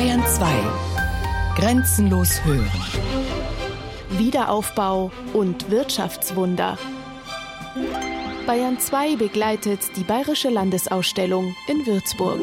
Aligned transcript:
Bayern 0.00 0.24
2. 0.26 0.46
Grenzenlos 1.56 2.42
hören. 2.46 2.70
Wiederaufbau 4.12 5.10
und 5.34 5.70
Wirtschaftswunder. 5.70 6.78
Bayern 8.46 8.78
2 8.78 9.16
begleitet 9.16 9.80
die 9.96 10.02
Bayerische 10.02 10.48
Landesausstellung 10.48 11.54
in 11.68 11.86
Würzburg. 11.86 12.40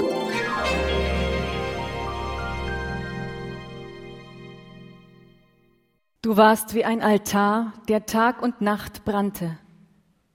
Du 6.21 6.37
warst 6.37 6.75
wie 6.75 6.85
ein 6.85 7.01
Altar, 7.01 7.73
der 7.87 8.05
Tag 8.05 8.43
und 8.43 8.61
Nacht 8.61 9.03
brannte, 9.03 9.57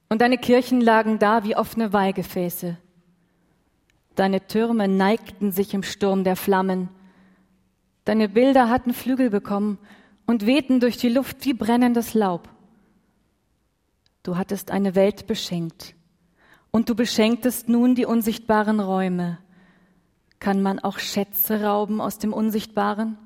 und 0.08 0.22
deine 0.22 0.38
Kirchen 0.38 0.80
lagen 0.80 1.20
da 1.20 1.44
wie 1.44 1.54
offene 1.54 1.92
Weihgefäße. 1.92 2.78
Deine 4.16 4.44
Türme 4.48 4.88
neigten 4.88 5.52
sich 5.52 5.72
im 5.72 5.84
Sturm 5.84 6.24
der 6.24 6.34
Flammen. 6.34 6.88
Deine 8.04 8.28
Bilder 8.28 8.68
hatten 8.68 8.94
Flügel 8.94 9.30
bekommen 9.30 9.78
und 10.26 10.46
wehten 10.46 10.80
durch 10.80 10.96
die 10.96 11.08
Luft 11.08 11.44
wie 11.44 11.54
brennendes 11.54 12.14
Laub. 12.14 12.48
Du 14.22 14.36
hattest 14.36 14.70
eine 14.70 14.94
Welt 14.94 15.26
beschenkt 15.26 15.94
und 16.70 16.88
du 16.88 16.94
beschenktest 16.94 17.68
nun 17.68 17.94
die 17.94 18.06
unsichtbaren 18.06 18.80
Räume. 18.80 19.38
Kann 20.40 20.62
man 20.62 20.78
auch 20.78 20.98
Schätze 20.98 21.62
rauben 21.62 22.00
aus 22.00 22.18
dem 22.18 22.32
Unsichtbaren? 22.32 23.18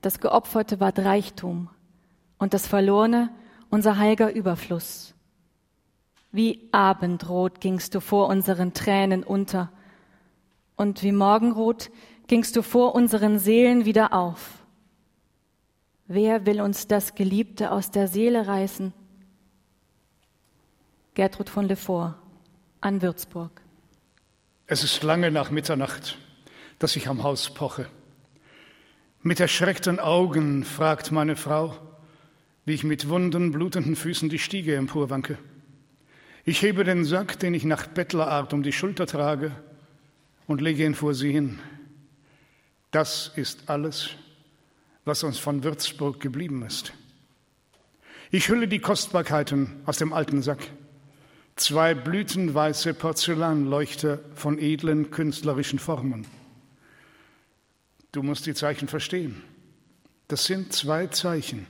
Das 0.00 0.20
Geopferte 0.20 0.80
ward 0.80 0.98
Reichtum 1.00 1.68
und 2.38 2.54
das 2.54 2.66
Verlorene 2.66 3.30
unser 3.70 3.98
heiliger 3.98 4.32
Überfluss. 4.32 5.14
Wie 6.30 6.68
Abendrot 6.72 7.60
gingst 7.60 7.94
du 7.94 8.00
vor 8.00 8.28
unseren 8.28 8.74
Tränen 8.74 9.24
unter, 9.24 9.70
und 10.76 11.02
wie 11.02 11.12
Morgenrot 11.12 11.90
gingst 12.28 12.54
du 12.56 12.62
vor 12.62 12.94
unseren 12.94 13.38
Seelen 13.38 13.84
wieder 13.84 14.12
auf. 14.12 14.62
Wer 16.06 16.46
will 16.46 16.60
uns 16.60 16.86
das 16.86 17.14
Geliebte 17.14 17.72
aus 17.72 17.90
der 17.90 18.06
Seele 18.06 18.46
reißen? 18.46 18.92
Gertrud 21.14 21.50
von 21.50 21.66
Lefort 21.66 22.14
an 22.80 23.02
Würzburg. 23.02 23.50
Es 24.66 24.84
ist 24.84 25.02
lange 25.02 25.30
nach 25.30 25.50
Mitternacht, 25.50 26.18
dass 26.78 26.94
ich 26.94 27.08
am 27.08 27.22
Haus 27.22 27.52
poche. 27.52 27.86
Mit 29.22 29.40
erschreckten 29.40 29.98
Augen 29.98 30.64
fragt 30.64 31.10
meine 31.10 31.34
Frau, 31.34 31.76
wie 32.64 32.74
ich 32.74 32.84
mit 32.84 33.08
wunden, 33.08 33.50
blutenden 33.50 33.96
Füßen 33.96 34.28
die 34.28 34.38
Stiege 34.38 34.76
emporwanke. 34.76 35.38
Ich 36.44 36.62
hebe 36.62 36.84
den 36.84 37.04
Sack, 37.04 37.38
den 37.38 37.54
ich 37.54 37.64
nach 37.64 37.86
Bettlerart 37.86 38.52
um 38.52 38.62
die 38.62 38.72
Schulter 38.72 39.06
trage, 39.06 39.52
und 40.46 40.60
lege 40.60 40.84
ihn 40.84 40.94
vor 40.94 41.14
sie 41.14 41.32
hin. 41.32 41.58
Das 42.90 43.32
ist 43.36 43.68
alles, 43.68 44.10
was 45.04 45.22
uns 45.22 45.38
von 45.38 45.64
Würzburg 45.64 46.20
geblieben 46.20 46.62
ist. 46.62 46.92
Ich 48.30 48.48
hülle 48.48 48.68
die 48.68 48.80
Kostbarkeiten 48.80 49.80
aus 49.86 49.98
dem 49.98 50.12
alten 50.12 50.42
Sack. 50.42 50.60
Zwei 51.56 51.94
blütenweiße 51.94 52.94
Porzellanleuchter 52.94 54.20
von 54.34 54.58
edlen 54.58 55.10
künstlerischen 55.10 55.78
Formen. 55.78 56.26
Du 58.12 58.22
musst 58.22 58.46
die 58.46 58.54
Zeichen 58.54 58.88
verstehen. 58.88 59.42
Das 60.28 60.44
sind 60.44 60.72
zwei 60.72 61.06
Zeichen, 61.08 61.66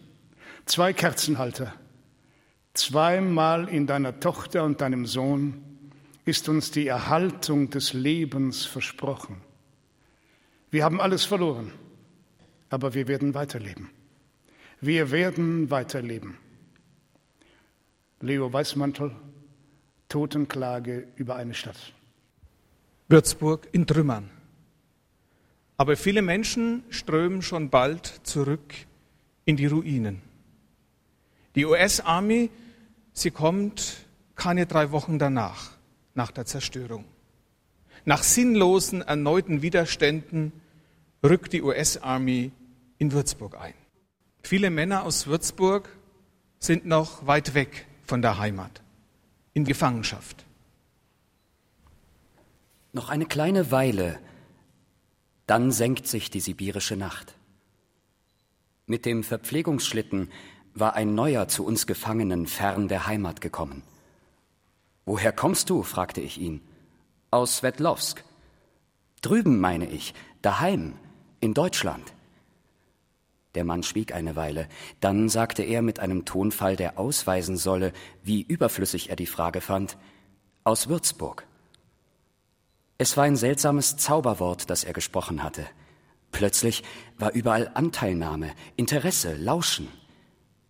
zwei 0.67 0.93
Kerzenhalter, 0.93 1.75
Zweimal 2.79 3.69
in 3.69 3.89
deiner 3.89 4.21
Tochter 4.21 4.63
und 4.63 4.81
deinem 4.81 5.05
Sohn 5.05 5.65
ist 6.25 6.49
uns 6.49 6.71
die 6.71 6.87
Erhaltung 6.87 7.71
des 7.71 7.93
Lebens 7.93 8.67
versprochen. 8.67 9.41
Wir 10.71 10.85
haben 10.85 11.01
alles 11.01 11.25
verloren, 11.25 11.73
aber 12.71 12.95
wir 12.95 13.09
werden 13.09 13.35
weiterleben. 13.35 13.91
Wir 14.81 15.11
werden 15.11 15.71
weiterleben. 15.71 16.37
Leo 18.21 18.53
Weißmantel, 18.53 19.15
Totenklage 20.09 21.09
über 21.17 21.37
eine 21.37 21.55
Stadt. 21.55 21.93
Würzburg 23.09 23.69
in 23.73 23.87
Trümmern. 23.87 24.31
Aber 25.77 25.97
viele 25.97 26.23
Menschen 26.23 26.83
strömen 26.91 27.43
schon 27.43 27.71
bald 27.71 28.07
zurück 28.25 28.75
in 29.45 29.57
die 29.57 29.67
Ruinen. 29.67 30.21
Die 31.55 31.65
US-Army 31.65 32.51
Sie 33.19 33.33
kommt 33.33 34.07
keine 34.37 34.67
drei 34.67 34.93
Wochen 34.93 35.19
danach, 35.19 35.73
nach 36.15 36.31
der 36.31 36.47
Zerstörung. 36.47 37.05
Nach 38.05 38.23
sinnlosen 38.23 39.03
erneuten 39.03 39.61
Widerständen 39.61 40.53
rückt 41.23 41.53
die 41.53 41.63
US-Army 41.63 42.53
in 42.99 43.13
Würzburg 43.13 43.59
ein. 43.61 43.75
Viele 44.43 44.71
Männer 44.71 45.05
aus 45.05 45.27
Würzburg 45.27 45.89
sind 46.59 46.87
noch 46.87 47.27
weit 47.27 47.55
weg 47.55 47.87
von 48.05 48.23
der 48.23 48.39
Heimat, 48.39 48.83
in 49.53 49.65
Gefangenschaft. 49.65 50.45
Noch 52.93 53.09
eine 53.11 53.27
kleine 53.27 53.71
Weile, 53.71 54.19
dann 55.47 55.71
senkt 55.73 56.07
sich 56.07 56.31
die 56.31 56.41
sibirische 56.41 56.97
Nacht. 56.97 57.35
Mit 58.87 59.05
dem 59.05 59.23
Verpflegungsschlitten 59.23 60.31
war 60.75 60.95
ein 60.95 61.15
neuer 61.15 61.49
zu 61.49 61.65
uns 61.65 61.87
Gefangenen 61.87 62.47
fern 62.47 62.89
der 62.89 63.07
Heimat 63.07 63.41
gekommen. 63.41 63.83
Woher 65.05 65.33
kommst 65.33 65.71
du? 65.71 65.83
fragte 65.83 66.21
ich 66.21 66.39
ihn. 66.39 66.61
Aus 67.31 67.59
Svetlowsk. 67.59 68.25
Drüben, 69.21 69.59
meine 69.61 69.91
ich, 69.91 70.15
daheim, 70.43 70.95
in 71.41 71.55
Deutschland. 71.55 72.13
Der 73.55 73.65
Mann 73.65 73.83
schwieg 73.83 74.15
eine 74.15 74.37
Weile, 74.37 74.69
dann 75.01 75.29
sagte 75.29 75.63
er 75.63 75.83
mit 75.83 76.01
einem 76.01 76.25
Tonfall, 76.25 76.77
der 76.77 76.99
ausweisen 76.99 77.57
solle, 77.57 77.93
wie 78.23 78.43
überflüssig 78.43 79.11
er 79.11 79.17
die 79.17 79.27
Frage 79.27 79.61
fand, 79.61 79.97
aus 80.65 80.89
Würzburg. 80.89 81.47
Es 82.99 83.17
war 83.17 83.25
ein 83.25 83.37
seltsames 83.37 83.97
Zauberwort, 83.97 84.71
das 84.71 84.85
er 84.85 84.93
gesprochen 84.93 85.43
hatte. 85.43 85.65
Plötzlich 86.31 86.83
war 87.17 87.33
überall 87.33 87.71
Anteilnahme, 87.75 88.53
Interesse, 88.77 89.35
Lauschen. 89.35 89.89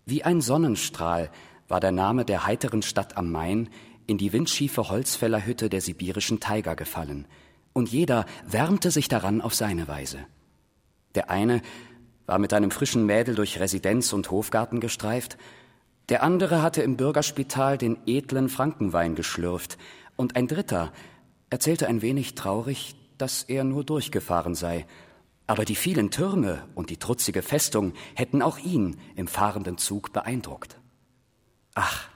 Wie 0.06 0.22
ein 0.22 0.40
Sonnenstrahl 0.40 1.30
war 1.68 1.80
der 1.80 1.92
Name 1.92 2.24
der 2.24 2.46
heiteren 2.46 2.82
Stadt 2.82 3.16
am 3.16 3.32
Main 3.32 3.68
in 4.06 4.18
die 4.18 4.32
windschiefe 4.32 4.88
Holzfällerhütte 4.88 5.68
der 5.68 5.80
sibirischen 5.80 6.40
Tiger 6.40 6.76
gefallen, 6.76 7.26
und 7.72 7.90
jeder 7.90 8.24
wärmte 8.46 8.90
sich 8.90 9.08
daran 9.08 9.40
auf 9.40 9.54
seine 9.54 9.88
Weise. 9.88 10.26
Der 11.14 11.30
eine 11.30 11.62
war 12.26 12.38
mit 12.38 12.52
einem 12.52 12.70
frischen 12.70 13.06
Mädel 13.06 13.34
durch 13.34 13.58
Residenz 13.58 14.12
und 14.12 14.30
Hofgarten 14.30 14.80
gestreift, 14.80 15.38
der 16.08 16.22
andere 16.22 16.62
hatte 16.62 16.82
im 16.82 16.96
Bürgerspital 16.96 17.76
den 17.76 17.98
edlen 18.06 18.48
Frankenwein 18.48 19.14
geschlürft, 19.14 19.78
und 20.16 20.36
ein 20.36 20.48
dritter 20.48 20.92
erzählte 21.50 21.86
ein 21.86 22.02
wenig 22.02 22.34
traurig, 22.34 22.96
dass 23.18 23.42
er 23.44 23.64
nur 23.64 23.84
durchgefahren 23.84 24.54
sei. 24.54 24.86
Aber 25.46 25.64
die 25.64 25.76
vielen 25.76 26.10
Türme 26.10 26.64
und 26.74 26.90
die 26.90 26.96
trutzige 26.96 27.42
Festung 27.42 27.92
hätten 28.14 28.42
auch 28.42 28.58
ihn 28.58 28.98
im 29.16 29.28
fahrenden 29.28 29.78
Zug 29.78 30.12
beeindruckt. 30.12 30.78
Ach, 31.74 32.08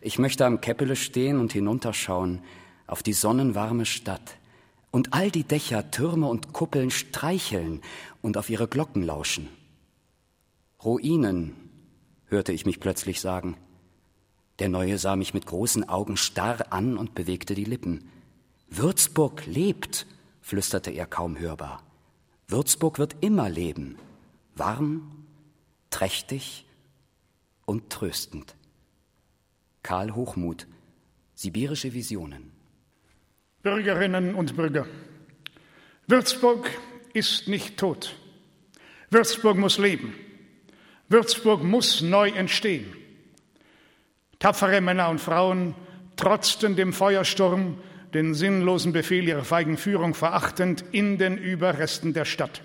ich 0.00 0.18
möchte 0.18 0.46
am 0.46 0.60
Käppele 0.60 0.96
stehen 0.96 1.38
und 1.38 1.52
hinunterschauen 1.52 2.42
auf 2.86 3.02
die 3.02 3.12
sonnenwarme 3.12 3.86
Stadt 3.86 4.38
und 4.92 5.14
all 5.14 5.32
die 5.32 5.42
Dächer, 5.42 5.90
Türme 5.90 6.28
und 6.28 6.52
Kuppeln 6.52 6.92
streicheln 6.92 7.80
und 8.20 8.36
auf 8.36 8.48
ihre 8.48 8.68
Glocken 8.68 9.02
lauschen. 9.02 9.48
Ruinen, 10.84 11.56
hörte 12.26 12.52
ich 12.52 12.66
mich 12.66 12.78
plötzlich 12.78 13.20
sagen. 13.20 13.56
Der 14.58 14.68
Neue 14.68 14.98
sah 14.98 15.16
mich 15.16 15.34
mit 15.34 15.46
großen 15.46 15.88
Augen 15.88 16.16
starr 16.16 16.72
an 16.72 16.96
und 16.96 17.14
bewegte 17.14 17.54
die 17.54 17.64
Lippen. 17.64 18.08
Würzburg 18.68 19.46
lebt, 19.46 20.06
flüsterte 20.40 20.90
er 20.90 21.06
kaum 21.06 21.38
hörbar. 21.38 21.82
Würzburg 22.46 22.98
wird 22.98 23.16
immer 23.22 23.48
leben, 23.48 23.96
warm, 24.54 25.26
trächtig 25.90 26.66
und 27.64 27.90
tröstend. 27.90 28.56
Karl 29.82 30.14
Hochmuth, 30.14 30.66
Sibirische 31.34 31.92
Visionen. 31.92 32.52
Bürgerinnen 33.62 34.34
und 34.34 34.56
Bürger, 34.56 34.86
Würzburg 36.08 36.68
ist 37.12 37.48
nicht 37.48 37.76
tot. 37.76 38.16
Würzburg 39.10 39.56
muss 39.56 39.78
leben. 39.78 40.14
Würzburg 41.08 41.62
muss 41.62 42.00
neu 42.00 42.30
entstehen. 42.30 42.92
Tapfere 44.38 44.80
Männer 44.80 45.10
und 45.10 45.20
Frauen 45.20 45.74
trotzten 46.16 46.74
dem 46.74 46.92
Feuersturm 46.92 47.78
den 48.14 48.34
sinnlosen 48.34 48.92
Befehl 48.92 49.28
ihrer 49.28 49.44
feigen 49.44 49.76
Führung 49.76 50.14
verachtend 50.14 50.84
in 50.92 51.18
den 51.18 51.38
Überresten 51.38 52.12
der 52.12 52.24
Stadt. 52.24 52.62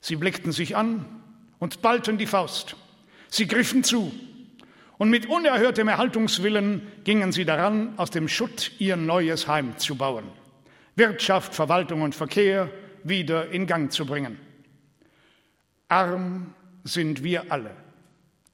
Sie 0.00 0.16
blickten 0.16 0.52
sich 0.52 0.76
an 0.76 1.04
und 1.58 1.82
ballten 1.82 2.16
die 2.16 2.26
Faust. 2.26 2.76
Sie 3.28 3.46
griffen 3.46 3.82
zu 3.82 4.12
und 4.98 5.10
mit 5.10 5.26
unerhörtem 5.26 5.88
Erhaltungswillen 5.88 6.82
gingen 7.04 7.32
sie 7.32 7.44
daran, 7.44 7.94
aus 7.98 8.10
dem 8.10 8.28
Schutt 8.28 8.72
ihr 8.78 8.96
neues 8.96 9.46
Heim 9.46 9.76
zu 9.78 9.96
bauen. 9.96 10.24
Wirtschaft, 10.94 11.54
Verwaltung 11.54 12.02
und 12.02 12.14
Verkehr 12.14 12.70
wieder 13.04 13.50
in 13.50 13.66
Gang 13.66 13.92
zu 13.92 14.06
bringen. 14.06 14.38
Arm 15.88 16.54
sind 16.84 17.22
wir 17.22 17.52
alle, 17.52 17.72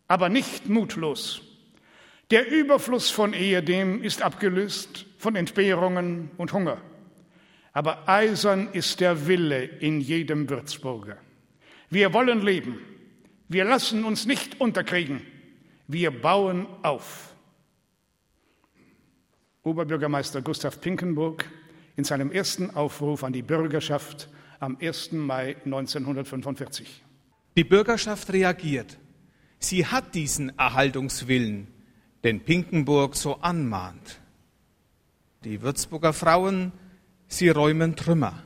aber 0.08 0.28
nicht 0.28 0.68
mutlos. 0.68 1.42
Der 2.30 2.50
Überfluss 2.50 3.10
von 3.10 3.34
ehedem 3.34 4.02
ist 4.02 4.22
abgelöst 4.22 5.06
von 5.18 5.36
Entbehrungen 5.36 6.30
und 6.38 6.52
Hunger. 6.52 6.78
Aber 7.72 8.08
eisern 8.08 8.68
ist 8.72 9.00
der 9.00 9.26
Wille 9.26 9.64
in 9.64 10.00
jedem 10.00 10.48
Würzburger. 10.50 11.18
Wir 11.88 12.12
wollen 12.12 12.42
leben. 12.42 12.78
Wir 13.48 13.64
lassen 13.64 14.04
uns 14.04 14.26
nicht 14.26 14.60
unterkriegen. 14.60 15.22
Wir 15.92 16.10
bauen 16.10 16.66
auf. 16.82 17.34
Oberbürgermeister 19.62 20.40
Gustav 20.40 20.80
Pinkenburg 20.80 21.44
in 21.96 22.04
seinem 22.04 22.32
ersten 22.32 22.70
Aufruf 22.70 23.22
an 23.24 23.34
die 23.34 23.42
Bürgerschaft 23.42 24.30
am 24.58 24.78
1. 24.80 25.12
Mai 25.12 25.54
1945. 25.66 27.04
Die 27.58 27.64
Bürgerschaft 27.64 28.32
reagiert. 28.32 28.96
Sie 29.58 29.84
hat 29.84 30.14
diesen 30.14 30.58
Erhaltungswillen, 30.58 31.68
den 32.24 32.40
Pinkenburg 32.40 33.14
so 33.14 33.36
anmahnt. 33.42 34.18
Die 35.44 35.60
Würzburger 35.60 36.14
Frauen, 36.14 36.72
sie 37.28 37.50
räumen 37.50 37.96
Trümmer. 37.96 38.42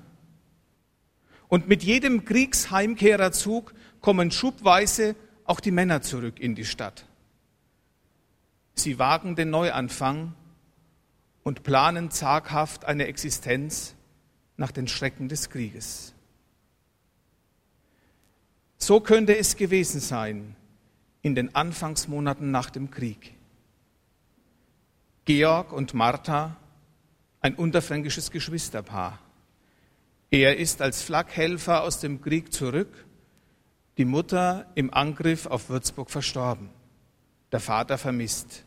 Und 1.46 1.68
mit 1.68 1.84
jedem 1.84 2.24
Kriegsheimkehrerzug 2.24 3.72
kommen 4.00 4.32
schubweise 4.32 5.14
auch 5.44 5.60
die 5.60 5.70
Männer 5.70 6.02
zurück 6.02 6.40
in 6.40 6.56
die 6.56 6.64
Stadt. 6.64 7.06
Sie 8.86 9.00
wagen 9.00 9.34
den 9.34 9.50
Neuanfang 9.50 10.32
und 11.42 11.64
planen 11.64 12.12
zaghaft 12.12 12.84
eine 12.84 13.08
Existenz 13.08 13.96
nach 14.56 14.70
den 14.70 14.86
Schrecken 14.86 15.28
des 15.28 15.50
Krieges. 15.50 16.14
So 18.78 19.00
könnte 19.00 19.36
es 19.36 19.56
gewesen 19.56 19.98
sein 19.98 20.54
in 21.20 21.34
den 21.34 21.52
Anfangsmonaten 21.52 22.52
nach 22.52 22.70
dem 22.70 22.92
Krieg. 22.92 23.34
Georg 25.24 25.72
und 25.72 25.92
Martha, 25.92 26.56
ein 27.40 27.56
unterfränkisches 27.56 28.30
Geschwisterpaar. 28.30 29.18
Er 30.30 30.58
ist 30.58 30.80
als 30.80 31.02
Flakhelfer 31.02 31.82
aus 31.82 31.98
dem 31.98 32.20
Krieg 32.22 32.52
zurück, 32.52 33.04
die 33.98 34.04
Mutter 34.04 34.70
im 34.76 34.94
Angriff 34.94 35.46
auf 35.46 35.70
Würzburg 35.70 36.08
verstorben, 36.08 36.68
der 37.50 37.58
Vater 37.58 37.98
vermisst. 37.98 38.62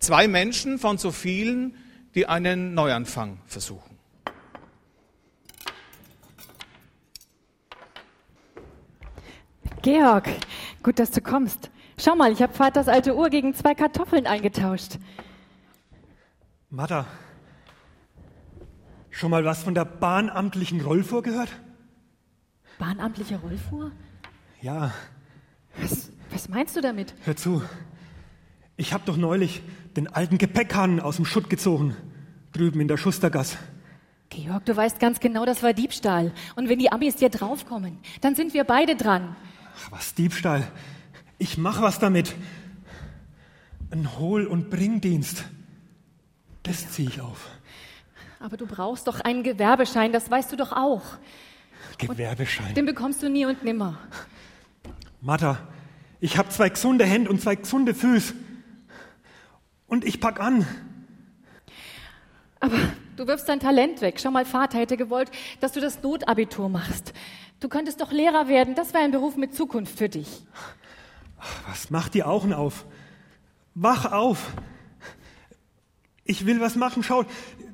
Zwei 0.00 0.28
Menschen 0.28 0.78
von 0.78 0.96
so 0.96 1.12
vielen, 1.12 1.76
die 2.14 2.26
einen 2.26 2.72
Neuanfang 2.72 3.38
versuchen. 3.46 3.98
Georg, 9.82 10.28
gut, 10.82 10.98
dass 10.98 11.10
du 11.10 11.20
kommst. 11.20 11.70
Schau 11.98 12.16
mal, 12.16 12.32
ich 12.32 12.40
habe 12.40 12.52
Vaters 12.54 12.88
alte 12.88 13.14
Uhr 13.14 13.28
gegen 13.28 13.54
zwei 13.54 13.74
Kartoffeln 13.74 14.26
eingetauscht. 14.26 14.98
Martha, 16.70 17.06
schon 19.10 19.30
mal 19.30 19.44
was 19.44 19.62
von 19.62 19.74
der 19.74 19.84
bahnamtlichen 19.84 20.80
Rollfuhr 20.80 21.22
gehört? 21.22 21.50
Bahnamtliche 22.78 23.36
Rollfuhr? 23.36 23.92
Ja. 24.62 24.94
Was, 25.78 26.10
was 26.30 26.48
meinst 26.48 26.74
du 26.74 26.80
damit? 26.80 27.14
Hör 27.24 27.36
zu. 27.36 27.62
Ich 28.78 28.94
habe 28.94 29.04
doch 29.04 29.18
neulich 29.18 29.62
den 29.96 30.08
alten 30.08 30.38
Gepäckhahn 30.38 31.00
aus 31.00 31.16
dem 31.16 31.24
Schutt 31.24 31.50
gezogen, 31.50 31.96
drüben 32.52 32.80
in 32.80 32.88
der 32.88 32.96
Schustergasse. 32.96 33.58
Georg, 34.28 34.64
du 34.64 34.76
weißt 34.76 35.00
ganz 35.00 35.18
genau, 35.18 35.44
das 35.44 35.62
war 35.62 35.72
Diebstahl. 35.72 36.32
Und 36.54 36.68
wenn 36.68 36.78
die 36.78 36.92
Amis 36.92 37.16
dir 37.16 37.30
draufkommen, 37.30 37.98
dann 38.20 38.36
sind 38.36 38.54
wir 38.54 38.64
beide 38.64 38.94
dran. 38.94 39.34
Ach, 39.76 39.92
was 39.92 40.14
Diebstahl? 40.14 40.70
Ich 41.38 41.58
mach 41.58 41.82
was 41.82 41.98
damit. 41.98 42.36
Ein 43.90 44.18
Hol- 44.18 44.46
und 44.46 44.70
Bringdienst. 44.70 45.44
Das 46.62 46.92
ziehe 46.92 47.08
ich 47.08 47.20
auf. 47.20 47.48
Aber 48.38 48.56
du 48.56 48.66
brauchst 48.66 49.08
doch 49.08 49.20
einen 49.20 49.42
Gewerbeschein, 49.42 50.12
das 50.12 50.30
weißt 50.30 50.52
du 50.52 50.56
doch 50.56 50.72
auch. 50.72 51.02
Gewerbeschein. 51.98 52.68
Und 52.68 52.76
den 52.76 52.86
bekommst 52.86 53.22
du 53.22 53.28
nie 53.28 53.46
und 53.46 53.64
nimmer. 53.64 53.98
Martha, 55.20 55.58
ich 56.20 56.38
habe 56.38 56.48
zwei 56.50 56.68
gesunde 56.68 57.04
Hände 57.04 57.30
und 57.30 57.42
zwei 57.42 57.56
gesunde 57.56 57.94
Füße. 57.94 58.34
Und 59.90 60.04
ich 60.04 60.20
pack 60.20 60.40
an. 60.40 60.66
Aber 62.60 62.76
du 63.16 63.26
wirfst 63.26 63.48
dein 63.48 63.58
Talent 63.58 64.00
weg. 64.00 64.20
Schau 64.22 64.30
mal, 64.30 64.44
Vater 64.44 64.78
hätte 64.78 64.96
gewollt, 64.96 65.30
dass 65.60 65.72
du 65.72 65.80
das 65.80 66.02
Notabitur 66.02 66.68
machst. 66.68 67.12
Du 67.58 67.68
könntest 67.68 68.00
doch 68.00 68.12
Lehrer 68.12 68.48
werden. 68.48 68.74
Das 68.76 68.94
wäre 68.94 69.02
ein 69.02 69.10
Beruf 69.10 69.36
mit 69.36 69.54
Zukunft 69.54 69.98
für 69.98 70.08
dich. 70.08 70.46
Was 71.68 71.90
macht 71.90 72.14
die 72.14 72.22
Augen 72.22 72.52
auf? 72.52 72.86
Wach 73.74 74.12
auf! 74.12 74.52
Ich 76.24 76.46
will 76.46 76.60
was 76.60 76.76
machen. 76.76 77.02
Schau, 77.02 77.24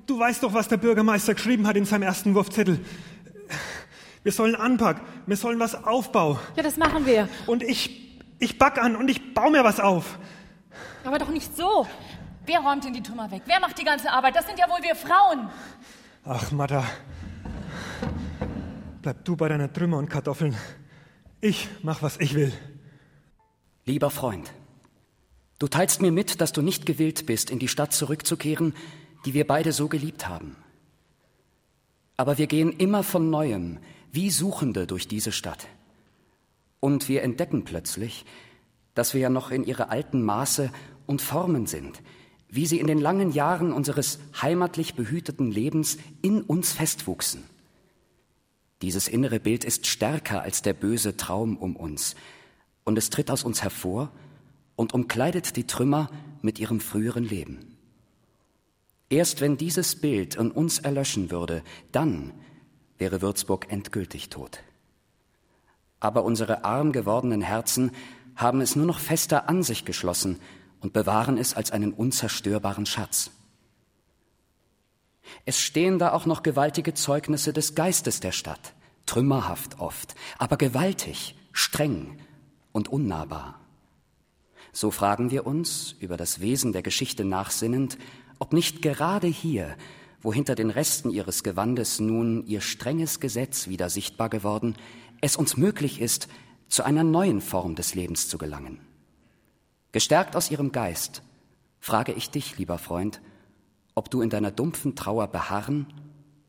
du 0.07 0.19
weißt 0.19 0.43
doch, 0.43 0.55
was 0.55 0.69
der 0.69 0.79
Bürgermeister 0.79 1.35
geschrieben 1.35 1.67
hat 1.67 1.77
in 1.77 1.85
seinem 1.85 2.05
ersten 2.05 2.35
Wurfzettel. 2.35 2.81
Wir 4.23 4.33
sollen 4.33 4.55
anpacken, 4.55 5.03
wir 5.27 5.37
sollen 5.37 5.61
was 5.61 5.85
aufbauen. 5.85 6.39
Ja, 6.57 6.63
das 6.63 6.79
machen 6.79 7.05
wir. 7.05 7.29
Und 7.47 7.63
ich, 7.63 8.19
ich 8.39 8.59
back 8.59 8.79
an 8.79 8.97
und 8.97 9.09
ich 9.09 9.35
baue 9.35 9.51
mir 9.51 9.63
was 9.63 9.79
auf. 9.79 10.19
Aber 11.05 11.19
doch 11.19 11.29
nicht 11.29 11.57
so. 11.57 11.87
Wer 12.47 12.61
räumt 12.61 12.85
denn 12.85 12.93
die 12.93 13.03
Trümmer 13.03 13.31
weg? 13.31 13.43
Wer 13.47 13.59
macht 13.59 13.77
die 13.79 13.85
ganze 13.85 14.11
Arbeit? 14.11 14.37
Das 14.37 14.47
sind 14.47 14.59
ja 14.59 14.69
wohl 14.69 14.83
wir 14.83 14.95
Frauen. 14.95 15.51
Ach, 16.25 16.53
Matta. 16.53 16.85
Bleib 19.03 19.25
du 19.25 19.37
bei 19.37 19.49
deiner 19.49 19.73
Trümmer 19.73 19.99
und 19.99 20.09
Kartoffeln. 20.09 20.57
Ich 21.41 21.69
mach, 21.83 22.03
was 22.03 22.19
ich 22.19 22.35
will. 22.35 22.53
Lieber 23.85 24.11
Freund, 24.11 24.53
du 25.59 25.67
teilst 25.67 26.03
mir 26.03 26.13
mit, 26.13 26.41
dass 26.41 26.53
du 26.53 26.63
nicht 26.63 26.87
gewillt 26.87 27.27
bist, 27.27 27.51
in 27.51 27.59
die 27.59 27.69
Stadt 27.69 27.93
zurückzukehren, 27.93 28.75
die 29.25 29.35
wir 29.35 29.47
beide 29.47 29.73
so 29.73 29.89
geliebt 29.89 30.29
haben. 30.29 30.57
Aber 32.17 32.39
wir 32.39 32.47
gehen 32.47 32.73
immer 32.73 33.03
von 33.03 33.29
neuem, 33.29 33.79
wie 34.13 34.31
Suchende 34.31 34.87
durch 34.87 35.09
diese 35.09 35.33
Stadt. 35.33 35.67
Und 36.81 37.09
wir 37.09 37.23
entdecken 37.23 37.65
plötzlich, 37.65 38.25
dass 38.95 39.15
wir 39.15 39.21
ja 39.21 39.31
noch 39.31 39.51
in 39.51 39.65
ihre 39.65 39.89
alten 39.91 40.23
Maße 40.23 40.71
und 41.07 41.23
Formen 41.23 41.67
sind, 41.67 42.03
wie 42.57 42.67
sie 42.67 42.81
in 42.81 42.87
den 42.87 42.99
langen 42.99 43.31
Jahren 43.31 43.73
unseres 43.73 44.19
heimatlich 44.41 44.95
behüteten 44.95 45.51
Lebens 45.51 45.99
in 46.23 46.43
uns 46.43 46.73
festwuchsen. 46.73 47.45
Dieses 48.83 49.09
innere 49.09 49.39
Bild 49.41 49.65
ist 49.65 49.87
stärker 49.87 50.43
als 50.43 50.63
der 50.63 50.73
böse 50.73 51.17
Traum 51.17 51.57
um 51.57 51.77
uns, 51.77 52.17
und 52.85 52.99
es 52.99 53.11
tritt 53.11 53.31
aus 53.31 53.45
uns 53.45 53.63
hervor 53.63 54.11
und 54.75 54.95
umkleidet 54.95 55.57
die 55.57 55.67
Trümmer 55.67 56.11
mit 56.41 56.59
ihrem 56.59 56.81
früheren 56.81 57.25
Leben. 57.25 57.77
Erst 59.09 59.41
wenn 59.41 59.57
dieses 59.57 59.97
Bild 59.97 60.37
in 60.37 60.51
uns 60.51 60.79
erlöschen 60.79 61.31
würde, 61.31 61.63
dann 61.93 62.33
wäre 62.99 63.23
Würzburg 63.23 63.71
endgültig 63.71 64.31
tot. 64.31 64.61
Aber 66.01 66.25
unsere 66.25 66.65
arm 66.65 66.93
gewordenen 66.93 67.43
Herzen 67.43 67.91
haben 68.35 68.61
es 68.61 68.77
nur 68.77 68.87
noch 68.87 68.99
fester 68.99 69.49
an 69.49 69.63
sich 69.63 69.85
geschlossen 69.85 70.39
und 70.81 70.93
bewahren 70.93 71.39
es 71.39 71.55
als 71.55 71.71
einen 71.71 71.93
unzerstörbaren 71.93 72.87
Schatz. 72.87 73.31
Es 75.45 75.61
stehen 75.61 75.99
da 75.99 76.13
auch 76.13 76.27
noch 76.27 76.43
gewaltige 76.43 76.95
Zeugnisse 76.95 77.53
des 77.53 77.75
Geistes 77.75 78.21
der 78.21 78.33
Stadt, 78.33 78.75
trümmerhaft 79.07 79.81
oft, 79.81 80.15
aber 80.39 80.57
gewaltig, 80.57 81.37
streng 81.53 82.19
und 82.73 82.89
unnahbar. 82.89 83.61
So 84.73 84.91
fragen 84.91 85.31
wir 85.31 85.47
uns, 85.47 85.95
über 86.01 86.17
das 86.17 86.41
Wesen 86.41 86.73
der 86.73 86.83
Geschichte 86.83 87.25
nachsinnend, 87.25 87.99
ob 88.39 88.53
nicht 88.53 88.83
gerade 88.83 89.27
hier, 89.27 89.77
wo 90.21 90.33
hinter 90.33 90.55
den 90.55 90.71
Resten 90.71 91.11
ihres 91.11 91.43
Gewandes 91.43 92.01
nun 92.01 92.45
ihr 92.47 92.61
strenges 92.61 93.21
Gesetz 93.21 93.69
wieder 93.69 93.89
sichtbar 93.89 94.29
geworden, 94.29 94.77
es 95.21 95.37
uns 95.37 95.57
möglich 95.57 96.01
ist, 96.01 96.29
zu 96.69 96.83
einer 96.83 97.05
neuen 97.05 97.41
Form 97.41 97.75
des 97.75 97.95
Lebens 97.95 98.29
zu 98.29 98.39
gelangen. 98.39 98.81
Gestärkt 99.97 100.37
aus 100.37 100.51
ihrem 100.51 100.73
Geist, 100.73 101.23
frage 101.81 102.13
ich 102.13 102.29
dich, 102.29 102.59
lieber 102.59 102.77
Freund, 102.77 103.23
ob 103.95 104.11
du 104.11 104.21
in 104.21 104.29
deiner 104.29 104.51
dumpfen 104.51 104.95
Trauer 104.95 105.27
beharren 105.27 105.87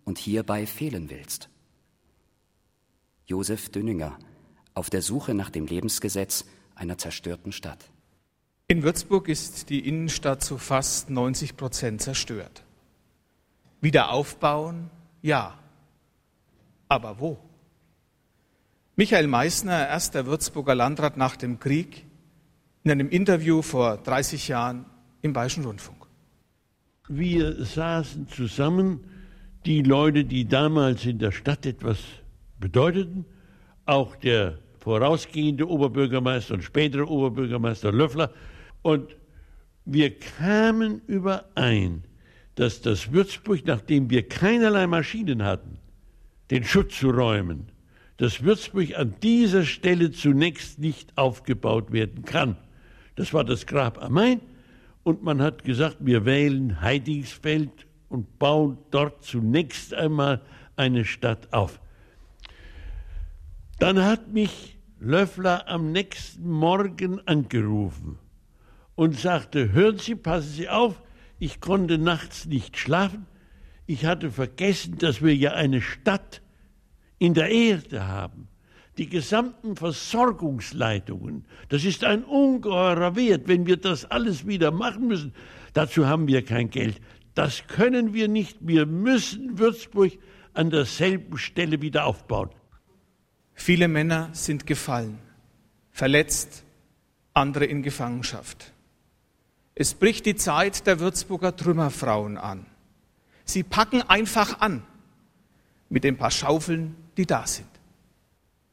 und 0.03 0.17
hierbei 0.17 0.65
fehlen 0.65 1.09
willst. 1.09 1.47
Josef 3.25 3.69
Dünninger 3.69 4.19
auf 4.73 4.89
der 4.89 5.01
Suche 5.01 5.33
nach 5.33 5.49
dem 5.49 5.65
Lebensgesetz 5.65 6.43
einer 6.75 6.97
zerstörten 6.97 7.53
Stadt. 7.53 7.85
In 8.67 8.83
Würzburg 8.83 9.29
ist 9.29 9.69
die 9.69 9.87
Innenstadt 9.87 10.43
zu 10.43 10.57
fast 10.57 11.09
90 11.09 11.55
Prozent 11.55 12.01
zerstört. 12.01 12.65
Wieder 13.79 14.11
aufbauen? 14.11 14.89
Ja. 15.21 15.57
Aber 16.89 17.21
wo? 17.21 17.37
Michael 18.97 19.27
Meissner, 19.27 19.87
erster 19.87 20.25
Würzburger 20.25 20.75
Landrat 20.75 21.15
nach 21.15 21.37
dem 21.37 21.61
Krieg, 21.61 22.06
in 22.87 22.91
einem 22.91 23.09
Interview 23.09 23.61
vor 23.61 23.97
30 23.97 24.47
Jahren 24.47 24.85
im 25.21 25.33
Bayerischen 25.33 25.65
Rundfunk. 25.65 26.07
Wir 27.09 27.65
saßen 27.65 28.29
zusammen 28.29 29.01
die 29.65 29.81
Leute, 29.81 30.23
die 30.23 30.47
damals 30.47 31.05
in 31.05 31.19
der 31.19 31.33
Stadt 31.33 31.65
etwas 31.65 31.97
bedeuteten, 32.61 33.25
auch 33.85 34.15
der 34.15 34.59
vorausgehende 34.79 35.67
Oberbürgermeister 35.67 36.53
und 36.53 36.63
spätere 36.63 37.09
Oberbürgermeister 37.09 37.91
Löffler. 37.91 38.31
Und 38.83 39.17
wir 39.83 40.17
kamen 40.17 41.01
überein, 41.07 42.05
dass 42.55 42.79
das 42.79 43.11
Würzburg, 43.11 43.65
nachdem 43.65 44.09
wir 44.09 44.29
keinerlei 44.29 44.87
Maschinen 44.87 45.43
hatten, 45.43 45.77
den 46.51 46.63
Schutt 46.63 46.93
zu 46.93 47.09
räumen, 47.09 47.67
dass 48.15 48.43
Würzburg 48.43 48.97
an 48.97 49.13
dieser 49.21 49.65
Stelle 49.65 50.11
zunächst 50.11 50.79
nicht 50.79 51.17
aufgebaut 51.17 51.91
werden 51.91 52.23
kann. 52.23 52.55
Das 53.17 53.33
war 53.33 53.43
das 53.43 53.65
Grab 53.65 54.01
am 54.01 54.13
Main 54.13 54.41
und 55.03 55.23
man 55.23 55.41
hat 55.41 55.63
gesagt, 55.63 55.97
wir 55.99 56.23
wählen 56.23 56.81
Heidingsfeld 56.81 57.87
und 58.09 58.37
bauen 58.37 58.77
dort 58.91 59.23
zunächst 59.23 59.93
einmal 59.93 60.41
eine 60.75 61.03
Stadt 61.03 61.51
auf. 61.51 61.81
Dann 63.79 64.03
hat 64.03 64.31
mich 64.31 64.77
Löffler 64.99 65.67
am 65.67 65.91
nächsten 65.91 66.47
Morgen 66.47 67.19
angerufen 67.27 68.19
und 68.93 69.17
sagte, 69.17 69.71
hören 69.73 69.97
Sie, 69.97 70.15
passen 70.15 70.49
Sie 70.49 70.69
auf, 70.69 71.01
ich 71.39 71.59
konnte 71.59 71.97
nachts 71.97 72.45
nicht 72.45 72.77
schlafen, 72.77 73.25
ich 73.87 74.05
hatte 74.05 74.29
vergessen, 74.29 74.99
dass 74.99 75.23
wir 75.23 75.35
ja 75.35 75.53
eine 75.53 75.81
Stadt 75.81 76.43
in 77.17 77.33
der 77.33 77.49
Erde 77.49 78.07
haben. 78.07 78.47
Die 78.97 79.09
gesamten 79.09 79.75
Versorgungsleitungen, 79.75 81.45
das 81.69 81.83
ist 81.83 82.03
ein 82.03 82.23
ungeheurer 82.23 83.15
Wert, 83.15 83.47
wenn 83.47 83.67
wir 83.67 83.77
das 83.77 84.05
alles 84.05 84.47
wieder 84.47 84.71
machen 84.71 85.07
müssen. 85.07 85.33
Dazu 85.73 86.07
haben 86.07 86.27
wir 86.27 86.43
kein 86.43 86.69
Geld. 86.69 86.99
Das 87.35 87.67
können 87.67 88.13
wir 88.13 88.27
nicht. 88.27 88.57
Wir 88.61 88.87
müssen 88.87 89.59
Würzburg 89.59 90.13
an 90.55 90.71
derselben 90.71 91.37
Stelle 91.37 91.81
wieder 91.81 92.05
aufbauen. 92.05 92.49
Viele 93.53 93.87
Männer 93.87 94.29
sind 94.33 94.65
gefallen, 94.65 95.19
verletzt, 95.91 96.63
andere 97.33 97.65
in 97.65 97.83
Gefangenschaft. 97.83 98.73
Es 99.75 99.93
bricht 99.93 100.25
die 100.25 100.35
Zeit 100.35 100.87
der 100.87 100.99
Würzburger 100.99 101.55
Trümmerfrauen 101.55 102.37
an. 102.37 102.65
Sie 103.45 103.61
packen 103.61 104.01
einfach 104.01 104.59
an 104.59 104.83
mit 105.89 106.03
den 106.03 106.17
paar 106.17 106.31
Schaufeln, 106.31 106.95
die 107.15 107.27
da 107.27 107.45
sind. 107.45 107.67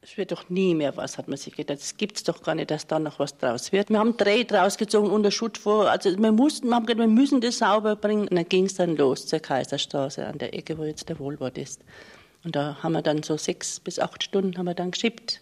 Es 0.07 0.17
wird 0.17 0.31
doch 0.31 0.49
nie 0.49 0.75
mehr 0.75 0.95
was, 0.97 1.17
hat 1.17 1.27
man 1.27 1.35
sich 1.35 1.55
gedacht. 1.55 1.79
Es 1.79 1.97
gibt 1.97 2.17
es 2.17 2.23
doch 2.23 2.43
gar 2.43 2.53
nicht, 2.53 2.69
dass 2.69 2.85
da 2.85 2.99
noch 2.99 3.17
was 3.17 3.39
draus 3.39 3.71
wird. 3.71 3.89
Wir 3.89 3.97
haben 3.97 4.15
Dreh 4.17 4.45
rausgezogen 4.47 5.09
unter 5.09 5.31
Schutt 5.31 5.57
vor. 5.57 5.89
Also 5.89 6.15
wir 6.15 6.31
mussten, 6.31 6.67
wir 6.67 6.75
haben 6.75 6.85
gedacht, 6.85 7.07
wir 7.07 7.11
müssen 7.11 7.41
das 7.41 7.57
sauber 7.57 7.95
bringen. 7.95 8.27
Und 8.27 8.35
dann 8.35 8.47
ging 8.47 8.65
es 8.65 8.75
dann 8.75 8.95
los 8.95 9.25
zur 9.25 9.39
Kaiserstraße 9.39 10.27
an 10.27 10.37
der 10.37 10.53
Ecke, 10.53 10.77
wo 10.77 10.83
jetzt 10.83 11.09
der 11.09 11.17
Wohlwort 11.17 11.57
ist. 11.57 11.81
Und 12.43 12.55
da 12.55 12.77
haben 12.83 12.91
wir 12.91 13.01
dann 13.01 13.23
so 13.23 13.35
sechs 13.35 13.79
bis 13.79 13.97
acht 13.97 14.23
Stunden 14.23 14.55
haben 14.59 14.67
wir 14.67 14.75
dann 14.75 14.91
geschippt. 14.91 15.41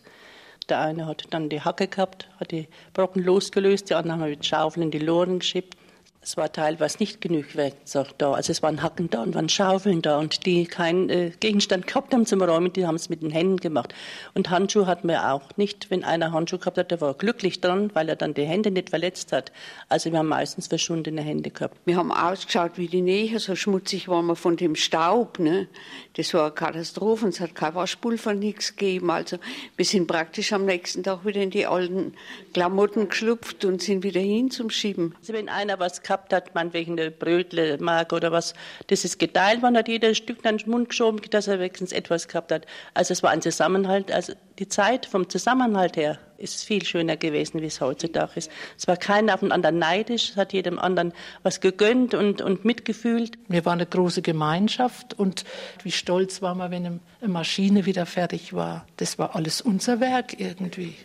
Der 0.69 0.79
eine 0.79 1.07
hat 1.07 1.25
dann 1.31 1.49
die 1.49 1.59
Hacke 1.59 1.89
gehabt, 1.89 2.29
hat 2.39 2.51
die 2.51 2.69
Brocken 2.93 3.21
losgelöst, 3.21 3.89
die 3.89 3.95
anderen 3.95 4.21
haben 4.21 4.29
mit 4.29 4.45
Schaufeln 4.45 4.83
in 4.83 4.91
die 4.91 4.99
Loren 4.99 5.39
geschippt. 5.39 5.75
Es 6.23 6.37
war 6.37 6.49
teilweise 6.49 6.99
nicht 6.99 7.19
genug 7.19 7.53
Werkzeug 7.57 8.17
da. 8.17 8.31
Also 8.31 8.53
es 8.53 8.63
waren 8.63 8.81
Hacken 8.81 9.09
da 9.09 9.23
und 9.23 9.35
waren 9.35 9.49
Schaufeln 9.49 10.01
da 10.01 10.19
und 10.19 10.45
die 10.45 10.65
keinen 10.65 11.09
äh, 11.09 11.31
Gegenstand 11.37 11.85
gehabt 11.85 12.13
haben 12.13 12.25
zum 12.25 12.41
Räumen, 12.41 12.71
die 12.71 12.87
haben 12.87 12.95
es 12.95 13.09
mit 13.09 13.21
den 13.21 13.29
Händen 13.29 13.57
gemacht. 13.57 13.93
Und 14.33 14.49
Handschuhe 14.49 14.87
hatten 14.87 15.09
wir 15.09 15.33
auch 15.33 15.57
nicht. 15.57 15.91
Wenn 15.91 16.05
einer 16.05 16.31
Handschuhe 16.31 16.59
gehabt 16.59 16.77
hat, 16.77 16.91
der 16.91 17.01
war 17.01 17.13
glücklich 17.13 17.59
dran, 17.59 17.91
weil 17.93 18.07
er 18.07 18.15
dann 18.15 18.33
die 18.33 18.45
Hände 18.45 18.71
nicht 18.71 18.89
verletzt 18.89 19.33
hat. 19.33 19.51
Also 19.89 20.13
wir 20.13 20.19
haben 20.19 20.29
meistens 20.29 20.67
verschwundene 20.67 21.21
Hände 21.21 21.49
gehabt. 21.49 21.77
Wir 21.83 21.97
haben 21.97 22.13
ausgeschaut 22.13 22.77
wie 22.77 22.87
die 22.87 23.01
Nähe, 23.01 23.37
so 23.39 23.57
schmutzig 23.57 24.07
waren 24.07 24.25
wir 24.27 24.37
von 24.37 24.55
dem 24.55 24.75
Staub. 24.75 25.39
Ne? 25.39 25.67
Das 26.15 26.33
war 26.33 26.45
eine 26.45 26.51
Katastrophe. 26.53 27.27
Es 27.27 27.41
hat 27.41 27.53
kein 27.53 27.75
Waschpulver, 27.75 28.33
nichts 28.33 28.77
gegeben. 28.77 29.11
Also 29.11 29.39
wir 29.75 29.83
sind 29.83 30.07
praktisch 30.07 30.53
am 30.53 30.63
nächsten 30.63 31.03
Tag 31.03 31.25
wieder 31.25 31.41
in 31.41 31.49
die 31.49 31.65
alten 31.65 32.13
Klamotten 32.53 33.09
geschlupft 33.09 33.65
und 33.65 33.81
sind 33.81 34.03
wieder 34.03 34.21
hin 34.21 34.49
zum 34.51 34.69
Schieben. 34.69 35.15
Also 35.19 35.33
wenn 35.33 35.49
einer 35.49 35.79
was 35.79 36.01
gehabt 36.13 36.33
hat, 36.33 36.55
man 36.55 36.73
wegen 36.73 36.95
der 36.95 37.09
Brötle, 37.09 37.77
Mark 37.79 38.13
oder 38.13 38.31
was, 38.31 38.53
das 38.87 39.03
ist 39.03 39.17
geteilt 39.17 39.61
worden, 39.61 39.77
hat 39.77 39.87
jeder 39.87 40.09
ein 40.09 40.15
Stück 40.15 40.45
in 40.45 40.57
den 40.57 40.69
Mund 40.69 40.89
geschoben, 40.89 41.21
dass 41.31 41.47
er 41.47 41.59
wenigstens 41.59 41.91
etwas 41.91 42.27
gehabt 42.27 42.51
hat. 42.51 42.65
Also 42.93 43.13
es 43.13 43.23
war 43.23 43.31
ein 43.31 43.41
Zusammenhalt, 43.41 44.11
also 44.11 44.33
die 44.59 44.67
Zeit 44.67 45.05
vom 45.07 45.29
Zusammenhalt 45.29 45.97
her 45.97 46.19
ist 46.37 46.63
viel 46.63 46.85
schöner 46.85 47.17
gewesen, 47.17 47.61
wie 47.61 47.65
es 47.65 47.81
heutzutage 47.81 48.33
ist. 48.35 48.51
Es 48.77 48.87
war 48.87 48.97
keiner 48.97 49.33
auf 49.33 49.39
den 49.39 49.51
anderen 49.51 49.79
neidisch, 49.79 50.31
es 50.31 50.37
hat 50.37 50.53
jedem 50.53 50.77
anderen 50.77 51.13
was 51.41 51.61
gegönnt 51.61 52.13
und, 52.13 52.41
und 52.41 52.65
mitgefühlt. 52.65 53.37
Wir 53.47 53.65
waren 53.65 53.79
eine 53.79 53.87
große 53.87 54.21
Gemeinschaft 54.21 55.17
und 55.17 55.45
wie 55.83 55.91
stolz 55.91 56.41
waren 56.41 56.57
wir, 56.59 56.69
wenn 56.69 56.85
eine 57.21 57.31
Maschine 57.31 57.85
wieder 57.85 58.05
fertig 58.05 58.53
war. 58.53 58.85
Das 58.97 59.17
war 59.17 59.35
alles 59.35 59.61
unser 59.61 59.99
Werk 59.99 60.39
irgendwie. 60.39 60.95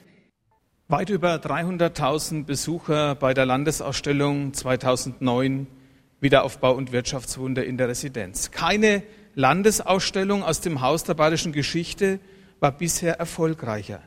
Weit 0.90 1.11
über 1.11 1.35
300.000 1.35 2.47
Besucher 2.47 3.14
bei 3.14 3.35
der 3.35 3.45
Landesausstellung 3.45 4.54
2009 4.54 5.66
Wiederaufbau 6.18 6.73
und 6.73 6.92
Wirtschaftswunder 6.92 7.62
in 7.62 7.76
der 7.76 7.88
Residenz. 7.88 8.52
Keine 8.52 9.02
Landesausstellung 9.35 10.42
aus 10.42 10.62
dem 10.62 10.80
Haus 10.80 11.04
der 11.04 11.12
Bayerischen 11.12 11.52
Geschichte 11.52 12.21
war 12.59 12.73
bisher 12.73 13.18
erfolgreicher. 13.18 14.00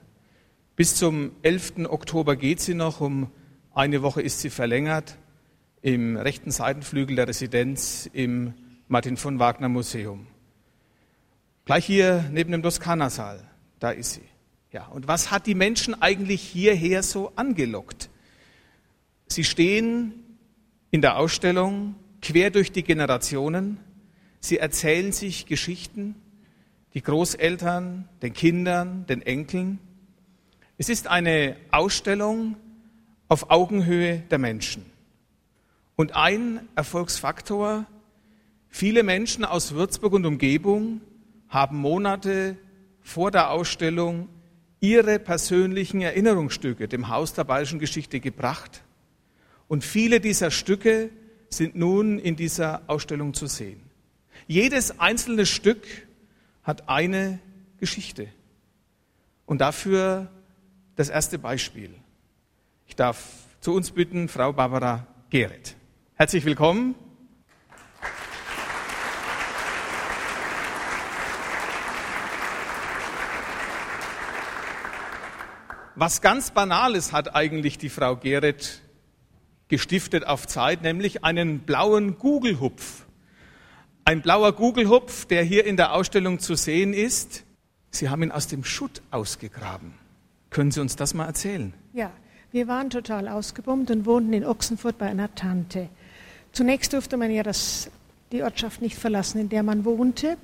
Bis 0.76 0.96
zum 0.96 1.34
11. 1.44 1.86
Oktober 1.88 2.36
geht 2.36 2.60
sie 2.62 2.74
noch, 2.74 3.00
um 3.00 3.30
eine 3.76 4.02
Woche 4.02 4.24
ist 4.24 4.40
sie 4.40 4.50
verlängert 4.50 5.20
im 5.84 6.18
rechten 6.18 6.50
Seitenflügel 6.50 7.16
der 7.16 7.28
Residenz 7.28 8.10
im 8.12 8.56
Martin 8.88 9.18
von 9.18 9.38
Wagner 9.38 9.70
Museum. 9.70 10.26
Gleich 11.66 11.86
hier 11.86 12.26
neben 12.32 12.52
dem 12.52 12.64
Toskana-Saal, 12.64 13.48
da 13.78 13.92
ist 13.92 14.14
sie. 14.14 14.31
Ja, 14.72 14.86
und 14.86 15.06
was 15.06 15.32
hat 15.32 15.48
die 15.48 15.56
Menschen 15.56 16.02
eigentlich 16.02 16.42
hierher 16.42 17.04
so 17.04 17.34
angelockt? 17.36 18.10
Sie 19.28 19.44
stehen 19.44 20.14
in 20.92 21.02
der 21.02 21.18
Ausstellung 21.18 21.96
quer 22.22 22.52
durch 22.52 22.72
die 22.72 22.84
Generationen. 22.84 23.80
Sie 24.40 24.60
erzählen 24.60 25.12
sich 25.12 25.46
Geschichten, 25.46 26.16
die 26.94 27.02
Großeltern, 27.02 28.08
den 28.22 28.32
Kindern, 28.32 29.06
den 29.08 29.22
Enkeln. 29.22 29.80
Es 30.78 30.88
ist 30.88 31.08
eine 31.08 31.58
Ausstellung 31.72 32.56
auf 33.28 33.50
Augenhöhe 33.50 34.20
der 34.32 34.38
Menschen. 34.38 34.86
Und 35.98 36.16
ein 36.16 36.62
Erfolgsfaktor, 36.76 37.86
viele 38.70 39.04
Menschen 39.04 39.44
aus 39.44 39.74
Würzburg 39.74 40.14
und 40.14 40.26
Umgebung 40.26 41.02
haben 41.50 41.78
Monate 41.78 42.56
vor 43.02 43.32
der 43.32 43.52
Ausstellung 43.52 44.30
ihre 44.82 45.20
persönlichen 45.20 46.02
Erinnerungsstücke 46.02 46.88
dem 46.88 47.08
Haus 47.08 47.34
der 47.34 47.44
bayerischen 47.46 47.80
Geschichte 47.80 48.20
gebracht. 48.20 48.84
Und 49.68 49.86
viele 49.86 50.20
dieser 50.20 50.52
Stücke 50.52 51.12
sind 51.50 51.76
nun 51.76 52.20
in 52.20 52.36
dieser 52.36 52.82
Ausstellung 52.88 53.34
zu 53.34 53.48
sehen. 53.48 53.80
Jedes 54.48 55.00
einzelne 55.00 55.46
Stück 55.46 55.86
hat 56.64 56.90
eine 56.90 57.40
Geschichte. 57.80 58.28
Und 59.46 59.62
dafür 59.62 60.32
das 60.96 61.10
erste 61.10 61.38
Beispiel. 61.38 61.94
Ich 62.88 62.96
darf 62.96 63.24
zu 63.62 63.74
uns 63.74 63.92
bitten, 63.92 64.28
Frau 64.28 64.52
Barbara 64.52 65.08
Gehret. 65.30 65.76
Herzlich 66.16 66.44
willkommen. 66.44 66.96
Was 75.96 76.22
ganz 76.22 76.52
Banales 76.52 77.12
hat 77.12 77.36
eigentlich 77.36 77.78
die 77.78 77.90
Frau 77.90 78.16
Geret 78.16 78.82
gestiftet 79.68 80.26
auf 80.26 80.48
Zeit, 80.48 80.82
nämlich 80.84 81.24
einen 81.24 81.60
blauen 81.60 82.18
Gugelhupf. 82.18 83.06
Ein 84.06 84.22
blauer 84.22 84.54
Gugelhupf, 84.54 85.26
der 85.26 85.44
hier 85.44 85.66
in 85.66 85.78
der 85.78 85.94
Ausstellung 85.94 86.40
zu 86.40 86.56
sehen 86.56 86.94
ist. 86.94 87.44
Sie 87.90 88.10
haben 88.10 88.24
ihn 88.24 88.32
aus 88.32 88.48
dem 88.48 88.64
Schutt 88.64 89.02
ausgegraben. 89.12 89.94
Können 90.50 90.72
Sie 90.72 90.82
uns 90.82 90.96
das 90.96 91.14
mal 91.14 91.26
erzählen? 91.26 91.74
Ja, 91.94 92.12
wir 92.52 92.68
waren 92.68 92.90
total 92.90 93.28
ausgebombt 93.28 93.92
und 93.92 94.06
wohnten 94.06 94.34
in 94.34 94.46
Ochsenfurt 94.46 94.98
bei 94.98 95.08
einer 95.08 95.34
Tante. 95.36 95.90
Zunächst 96.52 96.94
durfte 96.94 97.16
man 97.16 97.32
ja 97.32 97.44
das, 97.44 97.90
die 98.32 98.44
Ortschaft 98.44 98.82
nicht 98.82 98.98
verlassen, 98.98 99.40
in 99.40 99.50
der 99.50 99.64
man 99.64 99.86
wohnte. 99.86 100.38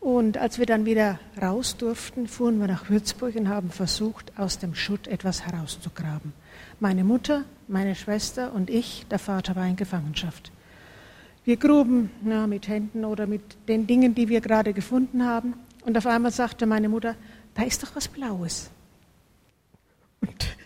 Und 0.00 0.38
als 0.38 0.58
wir 0.58 0.66
dann 0.66 0.84
wieder 0.84 1.18
raus 1.40 1.76
durften, 1.76 2.28
fuhren 2.28 2.60
wir 2.60 2.68
nach 2.68 2.88
Würzburg 2.88 3.34
und 3.34 3.48
haben 3.48 3.70
versucht, 3.70 4.32
aus 4.38 4.58
dem 4.58 4.74
Schutt 4.74 5.08
etwas 5.08 5.44
herauszugraben. 5.44 6.32
Meine 6.78 7.02
Mutter, 7.02 7.44
meine 7.66 7.94
Schwester 7.94 8.52
und 8.52 8.70
ich, 8.70 9.06
der 9.10 9.18
Vater 9.18 9.56
war 9.56 9.66
in 9.66 9.76
Gefangenschaft. 9.76 10.52
Wir 11.44 11.56
gruben 11.56 12.10
na, 12.22 12.46
mit 12.46 12.68
Händen 12.68 13.04
oder 13.04 13.26
mit 13.26 13.42
den 13.68 13.86
Dingen, 13.86 14.14
die 14.14 14.28
wir 14.28 14.40
gerade 14.40 14.72
gefunden 14.72 15.24
haben. 15.24 15.54
Und 15.84 15.96
auf 15.96 16.06
einmal 16.06 16.30
sagte 16.30 16.66
meine 16.66 16.88
Mutter, 16.88 17.16
da 17.54 17.62
ist 17.62 17.82
doch 17.82 17.96
was 17.96 18.06
Blaues. 18.06 18.70
Und 20.20 20.56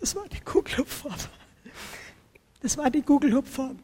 das 0.00 0.14
war 0.16 0.26
die 0.28 0.40
Kugelhupffarbe. 0.40 1.30
Das 2.60 2.76
war 2.76 2.90
die 2.90 3.02
Kugelhupffarbe. 3.02 3.76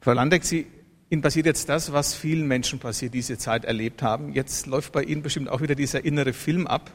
Frau 0.00 0.12
Landeck, 0.12 0.44
Sie 0.44 0.66
Ihnen 1.10 1.22
passiert 1.22 1.46
jetzt 1.46 1.70
das, 1.70 1.92
was 1.92 2.14
vielen 2.14 2.46
Menschen 2.46 2.78
passiert, 2.78 3.14
die 3.14 3.18
diese 3.18 3.38
Zeit 3.38 3.64
erlebt 3.64 4.02
haben. 4.02 4.34
Jetzt 4.34 4.66
läuft 4.66 4.92
bei 4.92 5.02
Ihnen 5.02 5.22
bestimmt 5.22 5.48
auch 5.48 5.62
wieder 5.62 5.74
dieser 5.74 6.04
innere 6.04 6.34
Film 6.34 6.66
ab. 6.66 6.90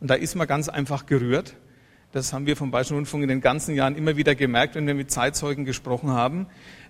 Und 0.00 0.08
da 0.08 0.14
ist 0.14 0.36
man 0.36 0.46
ganz 0.46 0.68
einfach 0.68 1.06
gerührt. 1.06 1.56
Das 2.12 2.32
haben 2.32 2.46
wir 2.46 2.56
vom 2.56 2.70
Bayerischen 2.70 2.94
Rundfunk 2.94 3.24
in 3.24 3.28
den 3.28 3.40
ganzen 3.40 3.74
Jahren 3.74 3.96
immer 3.96 4.16
wieder 4.16 4.36
gemerkt, 4.36 4.76
wenn 4.76 4.86
wir 4.86 4.94
mit 4.94 5.10
Zeitzeugen 5.10 5.64
gesprochen 5.64 6.10
haben. 6.10 6.46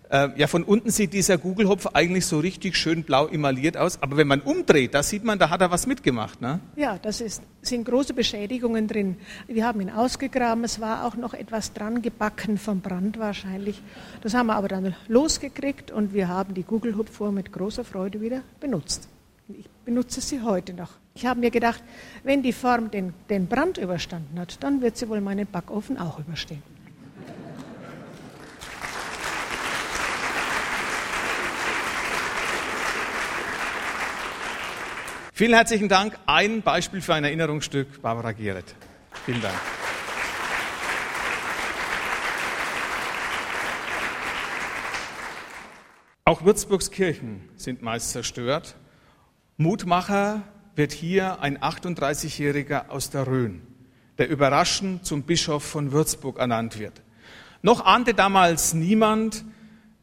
Äh, 0.08 0.28
ja, 0.36 0.46
von 0.46 0.62
unten 0.62 0.90
sieht 0.90 1.12
dieser 1.12 1.36
Google-Hopf 1.36 1.88
eigentlich 1.94 2.26
so 2.26 2.38
richtig 2.38 2.76
schön 2.76 3.02
blau 3.02 3.26
emailliert 3.26 3.76
aus. 3.76 4.00
Aber 4.02 4.16
wenn 4.16 4.28
man 4.28 4.40
umdreht, 4.40 4.94
da 4.94 5.02
sieht 5.02 5.24
man, 5.24 5.38
da 5.38 5.50
hat 5.50 5.60
er 5.60 5.70
was 5.70 5.86
mitgemacht. 5.86 6.40
Ne? 6.40 6.60
Ja, 6.76 6.98
das 6.98 7.20
ist, 7.20 7.42
sind 7.62 7.84
große 7.84 8.14
Beschädigungen 8.14 8.86
drin. 8.86 9.16
Wir 9.48 9.66
haben 9.66 9.80
ihn 9.80 9.90
ausgegraben. 9.90 10.62
Es 10.64 10.80
war 10.80 11.04
auch 11.04 11.16
noch 11.16 11.34
etwas 11.34 11.72
dran 11.72 12.02
gebacken 12.02 12.56
vom 12.56 12.80
Brand 12.80 13.18
wahrscheinlich. 13.18 13.82
Das 14.20 14.34
haben 14.34 14.46
wir 14.46 14.54
aber 14.54 14.68
dann 14.68 14.94
losgekriegt 15.08 15.90
und 15.90 16.14
wir 16.14 16.28
haben 16.28 16.54
die 16.54 16.62
Google-Hupfuhr 16.62 17.32
mit 17.32 17.52
großer 17.52 17.84
Freude 17.84 18.20
wieder 18.20 18.42
benutzt. 18.60 19.08
Ich 19.48 19.68
benutze 19.84 20.20
sie 20.20 20.42
heute 20.42 20.72
noch. 20.72 20.90
Ich 21.14 21.26
habe 21.26 21.40
mir 21.40 21.50
gedacht, 21.50 21.82
wenn 22.24 22.42
die 22.42 22.52
Form 22.52 22.90
den, 22.90 23.14
den 23.30 23.46
Brand 23.46 23.78
überstanden 23.78 24.38
hat, 24.38 24.62
dann 24.62 24.82
wird 24.82 24.96
sie 24.96 25.08
wohl 25.08 25.20
meinen 25.20 25.46
Backofen 25.46 25.98
auch 25.98 26.18
überstehen. 26.18 26.62
Vielen 35.38 35.52
herzlichen 35.52 35.90
Dank. 35.90 36.18
Ein 36.24 36.62
Beispiel 36.62 37.02
für 37.02 37.12
ein 37.12 37.22
Erinnerungsstück, 37.22 38.00
Barbara 38.00 38.32
Gieret. 38.32 38.74
Vielen 39.26 39.42
Dank. 39.42 39.54
Auch 46.24 46.42
Würzburgs 46.42 46.90
Kirchen 46.90 47.46
sind 47.58 47.82
meist 47.82 48.12
zerstört. 48.12 48.76
Mutmacher 49.58 50.40
wird 50.74 50.92
hier 50.92 51.38
ein 51.42 51.58
38-Jähriger 51.58 52.88
aus 52.88 53.10
der 53.10 53.26
Rhön, 53.26 53.60
der 54.16 54.30
überraschend 54.30 55.04
zum 55.04 55.24
Bischof 55.24 55.62
von 55.62 55.92
Würzburg 55.92 56.38
ernannt 56.38 56.78
wird. 56.78 57.02
Noch 57.60 57.84
ahnte 57.84 58.14
damals 58.14 58.72
niemand, 58.72 59.44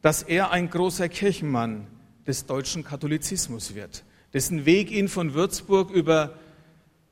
dass 0.00 0.22
er 0.22 0.52
ein 0.52 0.70
großer 0.70 1.08
Kirchenmann 1.08 1.88
des 2.24 2.46
deutschen 2.46 2.84
Katholizismus 2.84 3.74
wird 3.74 4.04
dessen 4.34 4.66
Weg 4.66 4.90
ihn 4.90 5.08
von 5.08 5.32
Würzburg 5.32 5.90
über 5.90 6.34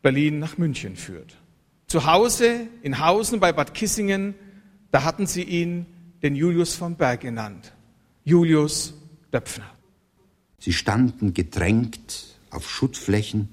Berlin 0.02 0.40
nach 0.40 0.58
München 0.58 0.96
führt. 0.96 1.36
Zu 1.86 2.04
Hause 2.04 2.66
in 2.82 2.98
Hausen 2.98 3.38
bei 3.38 3.52
Bad 3.52 3.74
Kissingen, 3.74 4.34
da 4.90 5.04
hatten 5.04 5.26
sie 5.26 5.44
ihn 5.44 5.86
den 6.22 6.34
Julius 6.34 6.74
vom 6.74 6.96
Berg 6.96 7.20
genannt. 7.20 7.72
Julius 8.24 8.94
Döpfner. 9.32 9.70
Sie 10.58 10.72
standen 10.72 11.32
gedrängt 11.32 12.36
auf 12.50 12.68
Schuttflächen 12.68 13.48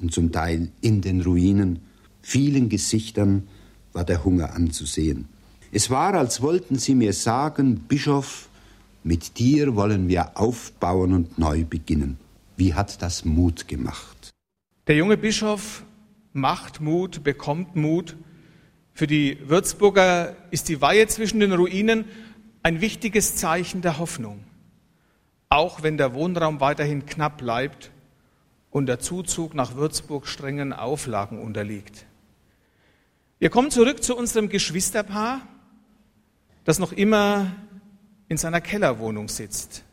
und 0.00 0.12
zum 0.12 0.32
Teil 0.32 0.70
in 0.80 1.00
den 1.00 1.20
Ruinen. 1.20 1.80
Vielen 2.22 2.68
Gesichtern 2.68 3.48
war 3.92 4.04
der 4.04 4.24
Hunger 4.24 4.54
anzusehen. 4.54 5.28
Es 5.72 5.90
war, 5.90 6.14
als 6.14 6.40
wollten 6.40 6.78
sie 6.78 6.94
mir 6.94 7.12
sagen, 7.12 7.80
Bischof, 7.88 8.48
mit 9.02 9.38
dir 9.38 9.74
wollen 9.76 10.08
wir 10.08 10.38
aufbauen 10.38 11.12
und 11.12 11.38
neu 11.38 11.64
beginnen. 11.64 12.18
Wie 12.56 12.74
hat 12.74 13.02
das 13.02 13.24
Mut 13.24 13.68
gemacht? 13.68 14.30
Der 14.86 14.96
junge 14.96 15.16
Bischof 15.16 15.84
macht 16.32 16.80
Mut, 16.80 17.24
bekommt 17.24 17.74
Mut. 17.74 18.16
Für 18.92 19.06
die 19.06 19.38
Würzburger 19.48 20.36
ist 20.50 20.68
die 20.68 20.80
Weihe 20.80 21.06
zwischen 21.08 21.40
den 21.40 21.52
Ruinen 21.52 22.04
ein 22.62 22.80
wichtiges 22.80 23.36
Zeichen 23.36 23.82
der 23.82 23.98
Hoffnung. 23.98 24.44
Auch 25.48 25.82
wenn 25.82 25.96
der 25.96 26.14
Wohnraum 26.14 26.60
weiterhin 26.60 27.06
knapp 27.06 27.38
bleibt 27.38 27.90
und 28.70 28.86
der 28.86 28.98
Zuzug 28.98 29.54
nach 29.54 29.76
Würzburg 29.76 30.26
strengen 30.26 30.72
Auflagen 30.72 31.38
unterliegt. 31.38 32.06
Wir 33.38 33.50
kommen 33.50 33.70
zurück 33.70 34.02
zu 34.02 34.16
unserem 34.16 34.48
Geschwisterpaar, 34.48 35.42
das 36.64 36.78
noch 36.78 36.92
immer 36.92 37.52
in 38.28 38.36
seiner 38.36 38.60
Kellerwohnung 38.60 39.28
sitzt. 39.28 39.83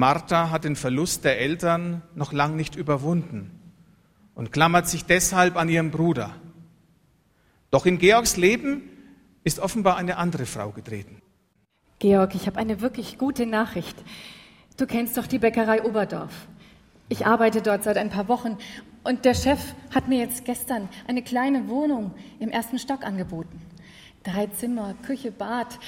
Martha 0.00 0.50
hat 0.50 0.64
den 0.64 0.76
Verlust 0.76 1.24
der 1.24 1.38
Eltern 1.38 2.00
noch 2.14 2.32
lang 2.32 2.56
nicht 2.56 2.74
überwunden 2.74 3.50
und 4.34 4.50
klammert 4.50 4.88
sich 4.88 5.04
deshalb 5.04 5.56
an 5.56 5.68
ihren 5.68 5.90
Bruder. 5.90 6.34
Doch 7.70 7.84
in 7.84 7.98
Georgs 7.98 8.38
Leben 8.38 8.82
ist 9.44 9.60
offenbar 9.60 9.98
eine 9.98 10.16
andere 10.16 10.46
Frau 10.46 10.70
getreten. 10.70 11.20
Georg, 11.98 12.34
ich 12.34 12.46
habe 12.46 12.58
eine 12.58 12.80
wirklich 12.80 13.18
gute 13.18 13.44
Nachricht. 13.44 13.96
Du 14.78 14.86
kennst 14.86 15.18
doch 15.18 15.26
die 15.26 15.38
Bäckerei 15.38 15.84
Oberdorf. 15.84 16.32
Ich 17.10 17.26
arbeite 17.26 17.60
dort 17.60 17.84
seit 17.84 17.98
ein 17.98 18.08
paar 18.08 18.26
Wochen 18.28 18.56
und 19.04 19.26
der 19.26 19.34
Chef 19.34 19.60
hat 19.94 20.08
mir 20.08 20.18
jetzt 20.18 20.46
gestern 20.46 20.88
eine 21.08 21.22
kleine 21.22 21.68
Wohnung 21.68 22.14
im 22.38 22.48
ersten 22.48 22.78
Stock 22.78 23.04
angeboten. 23.04 23.60
Drei 24.22 24.46
Zimmer, 24.46 24.94
Küche, 25.02 25.30
Bad. 25.30 25.78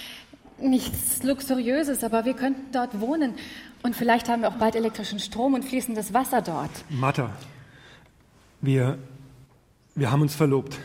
Nichts 0.62 1.22
Luxuriöses, 1.22 2.04
aber 2.04 2.24
wir 2.24 2.34
könnten 2.34 2.72
dort 2.72 3.00
wohnen 3.00 3.34
und 3.82 3.96
vielleicht 3.96 4.28
haben 4.28 4.42
wir 4.42 4.48
auch 4.48 4.56
bald 4.56 4.76
elektrischen 4.76 5.18
Strom 5.18 5.54
und 5.54 5.64
fließendes 5.64 6.14
Wasser 6.14 6.40
dort. 6.40 6.70
Martha, 6.88 7.30
wir, 8.60 8.98
wir 9.94 10.10
haben 10.10 10.22
uns 10.22 10.34
verlobt. 10.34 10.78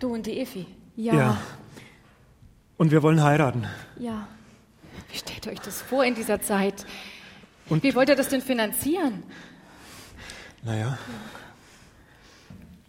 Du 0.00 0.14
und 0.14 0.26
die 0.26 0.40
Efi? 0.40 0.66
Ja. 0.96 1.14
ja. 1.14 1.40
Und 2.78 2.90
wir 2.90 3.02
wollen 3.02 3.22
heiraten. 3.22 3.66
Ja. 3.98 4.26
Wie 5.10 5.18
stellt 5.18 5.46
ihr 5.46 5.52
euch 5.52 5.60
das 5.60 5.82
vor 5.82 6.04
in 6.04 6.14
dieser 6.14 6.40
Zeit? 6.40 6.86
Und 7.68 7.82
Wie 7.82 7.94
wollt 7.94 8.08
ihr 8.08 8.16
das 8.16 8.28
denn 8.28 8.40
finanzieren? 8.40 9.22
Naja, 10.62 10.98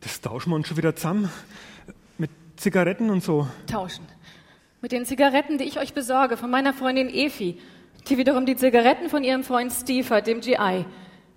das 0.02 0.22
tauschen 0.22 0.52
wir 0.52 0.56
uns 0.56 0.68
schon 0.68 0.78
wieder 0.78 0.96
zusammen. 0.96 1.30
Mit 2.18 2.32
Zigaretten 2.56 3.10
und 3.10 3.24
so. 3.24 3.48
Tauschen. 3.68 4.06
Mit 4.86 4.92
den 4.92 5.08
Zigaretten, 5.08 5.58
die 5.58 5.64
ich 5.64 5.80
euch 5.80 5.96
besorge, 5.96 6.38
von 6.38 6.52
meiner 6.52 6.72
Freundin 6.72 7.10
Efi 7.10 7.58
die 8.08 8.20
wiederum 8.20 8.46
die 8.46 8.56
Zigaretten 8.56 9.10
von 9.10 9.24
ihrem 9.24 9.44
Freund 9.44 9.74
Steve 9.74 10.08
hat, 10.12 10.28
dem 10.28 10.42
GI. 10.42 10.86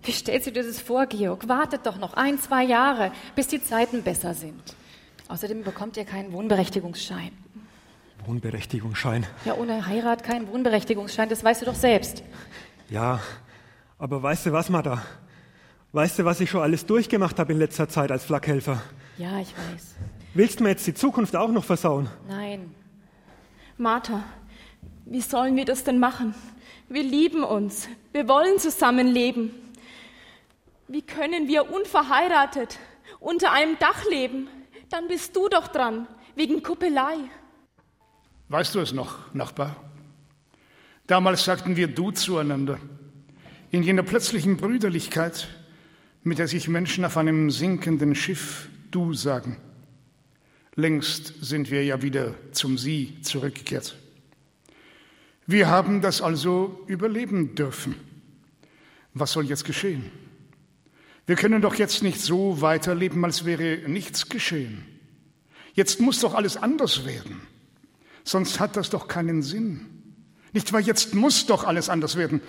Wie 0.02 0.12
stellst 0.12 0.48
du 0.48 0.52
dir 0.52 0.64
das 0.64 0.82
vor, 0.82 1.06
Georg? 1.06 1.48
Wartet 1.48 1.86
doch 1.86 1.96
noch 1.96 2.12
ein, 2.12 2.38
zwei 2.38 2.62
Jahre, 2.62 3.10
bis 3.36 3.48
die 3.48 3.62
Zeiten 3.62 4.02
besser 4.02 4.34
sind. 4.34 4.60
Außerdem 5.28 5.64
bekommt 5.64 5.96
ihr 5.96 6.04
keinen 6.04 6.34
Wohnberechtigungsschein. 6.34 7.30
Wohnberechtigungsschein? 8.26 9.24
Ja, 9.46 9.54
ohne 9.54 9.86
Heirat 9.86 10.24
keinen 10.24 10.46
Wohnberechtigungsschein, 10.48 11.30
das 11.30 11.42
weißt 11.42 11.62
du 11.62 11.64
doch 11.64 11.74
selbst. 11.74 12.22
Ja, 12.90 13.18
aber 13.98 14.22
weißt 14.22 14.44
du 14.44 14.52
was, 14.52 14.68
Martha? 14.68 15.00
Weißt 15.92 16.18
du, 16.18 16.26
was 16.26 16.38
ich 16.42 16.50
schon 16.50 16.60
alles 16.60 16.84
durchgemacht 16.84 17.38
habe 17.38 17.54
in 17.54 17.58
letzter 17.58 17.88
Zeit 17.88 18.12
als 18.12 18.24
Flakhelfer? 18.24 18.82
Ja, 19.16 19.40
ich 19.40 19.54
weiß. 19.56 19.94
Willst 20.34 20.60
du 20.60 20.64
mir 20.64 20.68
jetzt 20.68 20.86
die 20.86 20.92
Zukunft 20.92 21.34
auch 21.34 21.50
noch 21.50 21.64
versauen? 21.64 22.10
Nein. 22.28 22.74
Martha, 23.78 24.24
wie 25.06 25.20
sollen 25.20 25.54
wir 25.54 25.64
das 25.64 25.84
denn 25.84 26.00
machen? 26.00 26.34
Wir 26.88 27.04
lieben 27.04 27.44
uns. 27.44 27.88
Wir 28.12 28.26
wollen 28.26 28.58
zusammenleben. 28.58 29.52
Wie 30.88 31.02
können 31.02 31.46
wir 31.46 31.70
unverheiratet 31.70 32.78
unter 33.20 33.52
einem 33.52 33.78
Dach 33.78 34.04
leben? 34.10 34.48
Dann 34.90 35.06
bist 35.06 35.36
du 35.36 35.48
doch 35.48 35.68
dran, 35.68 36.08
wegen 36.34 36.62
Kuppelei. 36.62 37.18
Weißt 38.48 38.74
du 38.74 38.80
es 38.80 38.92
noch, 38.92 39.32
Nachbar? 39.32 39.76
Damals 41.06 41.44
sagten 41.44 41.76
wir 41.76 41.86
du 41.86 42.10
zueinander. 42.10 42.80
In 43.70 43.84
jener 43.84 44.02
plötzlichen 44.02 44.56
Brüderlichkeit, 44.56 45.46
mit 46.24 46.38
der 46.38 46.48
sich 46.48 46.66
Menschen 46.66 47.04
auf 47.04 47.16
einem 47.16 47.50
sinkenden 47.52 48.16
Schiff 48.16 48.68
du 48.90 49.12
sagen. 49.12 49.56
Längst 50.78 51.32
sind 51.40 51.72
wir 51.72 51.84
ja 51.84 52.02
wieder 52.02 52.36
zum 52.52 52.78
Sie 52.78 53.20
zurückgekehrt. 53.22 53.96
Wir 55.44 55.66
haben 55.66 56.02
das 56.02 56.22
also 56.22 56.84
überleben 56.86 57.56
dürfen. 57.56 57.96
Was 59.12 59.32
soll 59.32 59.46
jetzt 59.46 59.64
geschehen? 59.64 60.04
Wir 61.26 61.34
können 61.34 61.62
doch 61.62 61.74
jetzt 61.74 62.04
nicht 62.04 62.20
so 62.20 62.60
weiterleben, 62.60 63.24
als 63.24 63.44
wäre 63.44 63.88
nichts 63.88 64.28
geschehen. 64.28 64.84
Jetzt 65.74 66.00
muss 66.00 66.20
doch 66.20 66.34
alles 66.34 66.56
anders 66.56 67.04
werden. 67.04 67.40
Sonst 68.22 68.60
hat 68.60 68.76
das 68.76 68.88
doch 68.88 69.08
keinen 69.08 69.42
Sinn. 69.42 69.80
Nicht 70.52 70.72
wahr? 70.72 70.80
Jetzt 70.80 71.12
muss 71.12 71.46
doch 71.46 71.64
alles 71.64 71.88
anders 71.88 72.14
werden. 72.14 72.40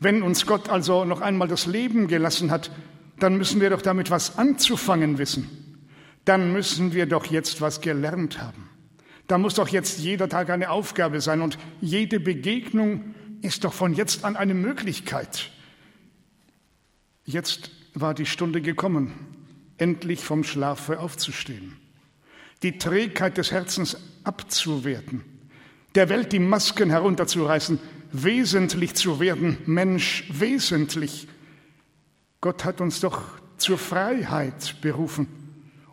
Wenn 0.00 0.22
uns 0.22 0.46
Gott 0.46 0.70
also 0.70 1.04
noch 1.04 1.20
einmal 1.20 1.48
das 1.48 1.66
Leben 1.66 2.08
gelassen 2.08 2.50
hat, 2.50 2.70
dann 3.18 3.36
müssen 3.36 3.60
wir 3.60 3.68
doch 3.68 3.82
damit 3.82 4.10
was 4.10 4.38
anzufangen 4.38 5.18
wissen. 5.18 5.65
Dann 6.26 6.52
müssen 6.52 6.92
wir 6.92 7.06
doch 7.06 7.24
jetzt 7.26 7.62
was 7.62 7.80
gelernt 7.80 8.42
haben. 8.42 8.68
Da 9.28 9.38
muss 9.38 9.54
doch 9.54 9.68
jetzt 9.68 10.00
jeder 10.00 10.28
Tag 10.28 10.50
eine 10.50 10.70
Aufgabe 10.70 11.20
sein 11.20 11.40
und 11.40 11.56
jede 11.80 12.20
Begegnung 12.20 13.14
ist 13.42 13.64
doch 13.64 13.72
von 13.72 13.94
jetzt 13.94 14.24
an 14.24 14.36
eine 14.36 14.54
Möglichkeit. 14.54 15.50
Jetzt 17.24 17.70
war 17.94 18.12
die 18.12 18.26
Stunde 18.26 18.60
gekommen, 18.60 19.12
endlich 19.78 20.20
vom 20.20 20.44
Schlafe 20.44 20.98
aufzustehen, 20.98 21.76
die 22.62 22.78
Trägheit 22.78 23.38
des 23.38 23.52
Herzens 23.52 23.96
abzuwerten, 24.24 25.22
der 25.94 26.08
Welt 26.08 26.32
die 26.32 26.40
Masken 26.40 26.90
herunterzureißen, 26.90 27.78
wesentlich 28.12 28.94
zu 28.94 29.20
werden, 29.20 29.58
Mensch 29.66 30.24
wesentlich. 30.28 31.28
Gott 32.40 32.64
hat 32.64 32.80
uns 32.80 33.00
doch 33.00 33.22
zur 33.58 33.78
Freiheit 33.78 34.80
berufen. 34.80 35.45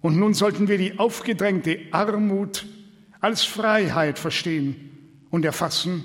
Und 0.04 0.18
nun 0.18 0.34
sollten 0.34 0.68
wir 0.68 0.78
die 0.78 1.00
aufgedrängte 1.00 1.80
Armut 1.92 2.68
als 3.22 3.46
Freiheit 3.46 4.20
verstehen 4.20 4.92
und 5.30 5.46
erfassen 5.46 6.04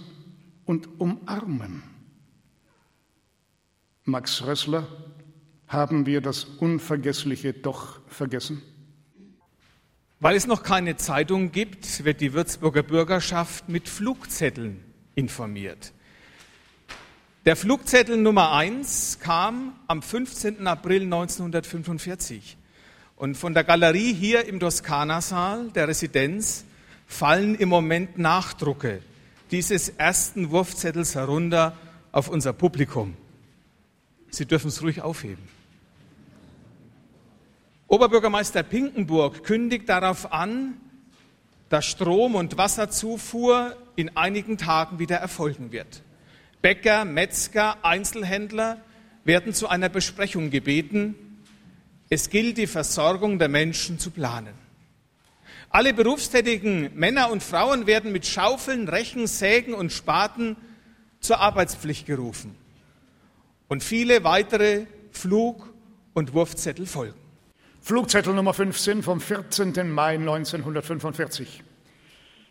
und 0.66 1.00
umarmen. 1.00 1.82
Max 4.04 4.46
Rössler, 4.46 4.86
haben 5.66 6.06
wir 6.06 6.20
das 6.20 6.44
Unvergessliche 6.44 7.52
doch 7.52 7.98
vergessen? 8.06 8.62
Weil 10.20 10.36
es 10.36 10.46
noch 10.46 10.62
keine 10.62 10.96
Zeitung 10.96 11.50
gibt, 11.50 12.04
wird 12.04 12.20
die 12.20 12.32
Würzburger 12.32 12.84
Bürgerschaft 12.84 13.68
mit 13.68 13.88
Flugzetteln 13.88 14.78
informiert. 15.16 15.92
Der 17.46 17.56
Flugzettel 17.56 18.16
Nummer 18.16 18.52
1 18.52 19.18
kam 19.18 19.72
am 19.88 20.02
15. 20.02 20.68
April 20.68 21.02
1945. 21.02 22.58
Und 23.18 23.36
von 23.36 23.52
der 23.52 23.64
Galerie 23.64 24.14
hier 24.14 24.46
im 24.46 24.60
Toskana-Saal 24.60 25.70
der 25.74 25.88
Residenz 25.88 26.64
fallen 27.08 27.56
im 27.56 27.68
Moment 27.68 28.16
Nachdrucke 28.16 29.02
dieses 29.50 29.88
ersten 29.88 30.52
Wurfzettels 30.52 31.16
herunter 31.16 31.76
auf 32.12 32.28
unser 32.28 32.52
Publikum. 32.52 33.16
Sie 34.30 34.46
dürfen 34.46 34.68
es 34.68 34.82
ruhig 34.82 35.02
aufheben. 35.02 35.42
Oberbürgermeister 37.88 38.62
Pinkenburg 38.62 39.42
kündigt 39.42 39.88
darauf 39.88 40.32
an, 40.32 40.74
dass 41.70 41.86
Strom- 41.86 42.36
und 42.36 42.56
Wasserzufuhr 42.56 43.76
in 43.96 44.16
einigen 44.16 44.58
Tagen 44.58 45.00
wieder 45.00 45.16
erfolgen 45.16 45.72
wird. 45.72 46.02
Bäcker, 46.62 47.04
Metzger, 47.04 47.84
Einzelhändler 47.84 48.80
werden 49.24 49.54
zu 49.54 49.68
einer 49.68 49.88
Besprechung 49.88 50.50
gebeten. 50.50 51.16
Es 52.10 52.30
gilt, 52.30 52.56
die 52.56 52.66
Versorgung 52.66 53.38
der 53.38 53.48
Menschen 53.48 53.98
zu 53.98 54.10
planen. 54.10 54.54
Alle 55.70 55.92
berufstätigen 55.92 56.90
Männer 56.94 57.30
und 57.30 57.42
Frauen 57.42 57.86
werden 57.86 58.12
mit 58.12 58.26
Schaufeln, 58.26 58.88
Rechen, 58.88 59.26
Sägen 59.26 59.74
und 59.74 59.92
Spaten 59.92 60.56
zur 61.20 61.40
Arbeitspflicht 61.40 62.06
gerufen. 62.06 62.56
Und 63.68 63.82
viele 63.82 64.24
weitere 64.24 64.86
Flug- 65.12 65.70
und 66.14 66.32
Wurfzettel 66.32 66.86
folgen. 66.86 67.18
Flugzettel 67.82 68.32
Nummer 68.32 68.54
15 68.54 69.02
vom 69.02 69.20
14. 69.20 69.90
Mai 69.90 70.14
1945. 70.14 71.62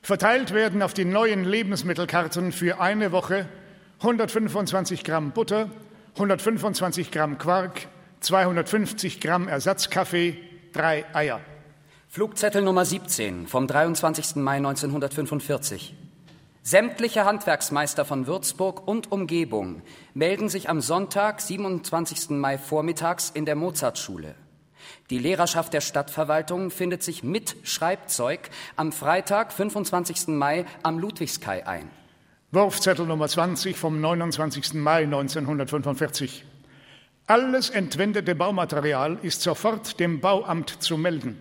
Verteilt 0.03 0.53
werden 0.53 0.83
auf 0.83 0.93
die 0.93 1.05
neuen 1.05 1.43
Lebensmittelkarten 1.43 2.51
für 2.51 2.79
eine 2.79 3.11
Woche 3.11 3.49
125 3.99 5.03
Gramm 5.03 5.31
Butter, 5.31 5.71
125 6.13 7.09
Gramm 7.09 7.39
Quark, 7.39 7.87
250 8.19 9.19
Gramm 9.21 9.47
Ersatzkaffee, 9.47 10.37
drei 10.73 11.05
Eier. 11.13 11.39
Flugzettel 12.09 12.61
Nummer 12.63 12.85
17 12.85 13.47
vom 13.47 13.67
23. 13.67 14.37
Mai 14.37 14.57
1945. 14.57 15.95
Sämtliche 16.63 17.25
Handwerksmeister 17.25 18.05
von 18.05 18.27
Würzburg 18.27 18.87
und 18.87 19.11
Umgebung 19.11 19.81
melden 20.13 20.49
sich 20.49 20.69
am 20.69 20.81
Sonntag, 20.81 21.39
27. 21.41 22.31
Mai 22.31 22.57
vormittags 22.57 23.29
in 23.29 23.45
der 23.45 23.55
Mozartschule. 23.55 24.35
Die 25.09 25.19
Lehrerschaft 25.19 25.73
der 25.73 25.81
Stadtverwaltung 25.81 26.71
findet 26.71 27.03
sich 27.03 27.23
mit 27.23 27.55
Schreibzeug 27.63 28.49
am 28.75 28.91
Freitag, 28.91 29.53
25. 29.53 30.27
Mai 30.27 30.65
am 30.83 30.99
Ludwigskai 30.99 31.65
ein. 31.65 31.89
Wurfzettel 32.51 33.05
Nummer 33.05 33.27
20 33.27 33.77
vom 33.77 34.01
29. 34.01 34.73
Mai 34.73 35.03
1945. 35.03 36.45
Alles 37.29 37.69
entwendete 37.69 38.35
Baumaterial 38.35 39.19
ist 39.21 39.41
sofort 39.41 39.99
dem 39.99 40.21
Bauamt 40.21 40.69
zu 40.81 40.97
melden. 40.97 41.35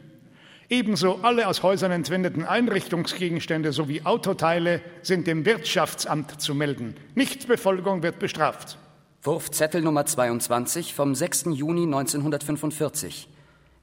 Ebenso 0.69 1.21
alle 1.23 1.47
aus 1.47 1.63
Häusern 1.63 1.93
entwendeten 1.93 2.45
Einrichtungsgegenstände 2.45 3.71
sowie 3.71 4.03
Autoteile 4.03 4.81
sind 5.03 5.29
dem 5.29 5.47
Wirtschaftsamt 5.47 6.41
zu 6.41 6.57
melden. 6.57 6.97
Nichtbefolgung 7.15 8.03
wird 8.03 8.19
bestraft. 8.19 8.79
Wurfzettel 9.23 9.81
Nummer 9.81 10.05
22 10.05 10.93
vom 10.93 11.15
6. 11.15 11.51
Juni 11.53 11.85
1945. 11.85 13.29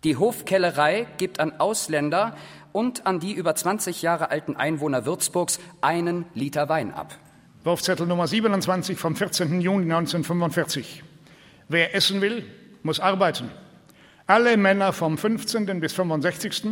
Die 0.04 0.18
Hofkellerei 0.18 1.08
gibt 1.18 1.40
an 1.40 1.58
Ausländer 1.58 2.36
und 2.74 3.08
an 3.08 3.22
die 3.22 3.32
über 3.32 3.56
20 3.56 4.02
Jahre 4.02 4.30
alten 4.30 4.58
Einwohner 4.58 5.06
Würzburgs 5.06 5.62
einen 5.80 6.26
Liter 6.34 6.68
Wein 6.68 6.94
ab. 6.94 7.18
Wurfzettel 7.64 8.08
Nummer 8.08 8.28
27 8.28 8.98
vom 8.98 9.16
14. 9.16 9.62
Juni 9.62 9.86
1945. 9.86 11.02
Wer 11.74 11.96
essen 11.96 12.22
will, 12.22 12.46
muss 12.84 13.00
arbeiten. 13.00 13.50
Alle 14.28 14.58
Männer 14.58 14.94
vom 14.94 15.18
15. 15.18 15.80
bis 15.80 15.94
65. 15.94 16.66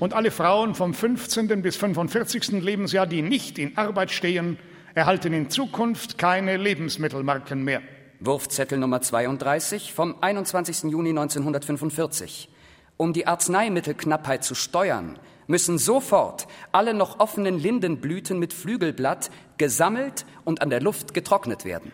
und 0.00 0.14
alle 0.14 0.32
Frauen 0.32 0.74
vom 0.74 0.94
15. 0.94 1.62
bis 1.62 1.76
45. 1.76 2.60
Lebensjahr, 2.60 3.06
die 3.06 3.22
nicht 3.22 3.56
in 3.60 3.78
Arbeit 3.78 4.10
stehen, 4.10 4.58
erhalten 4.96 5.32
in 5.32 5.48
Zukunft 5.48 6.18
keine 6.18 6.56
Lebensmittelmarken 6.56 7.62
mehr. 7.62 7.82
Wurfzettel 8.18 8.78
Nummer 8.80 9.00
32 9.00 9.92
vom 9.92 10.16
21. 10.20 10.90
Juni 10.90 11.10
1945. 11.10 12.48
Um 12.96 13.12
die 13.12 13.28
Arzneimittelknappheit 13.28 14.42
zu 14.42 14.56
steuern, 14.56 15.20
müssen 15.46 15.78
sofort 15.78 16.48
alle 16.72 16.94
noch 16.94 17.20
offenen 17.20 17.60
Lindenblüten 17.60 18.40
mit 18.40 18.52
Flügelblatt 18.52 19.30
gesammelt 19.56 20.26
und 20.44 20.62
an 20.62 20.70
der 20.70 20.80
Luft 20.80 21.14
getrocknet 21.14 21.64
werden. 21.64 21.92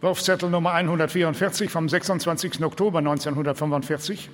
Wurfzettel 0.00 0.48
Nummer 0.48 0.72
144 0.72 1.70
vom 1.70 1.86
26. 1.86 2.64
Oktober 2.64 3.00
1945. 3.00 4.30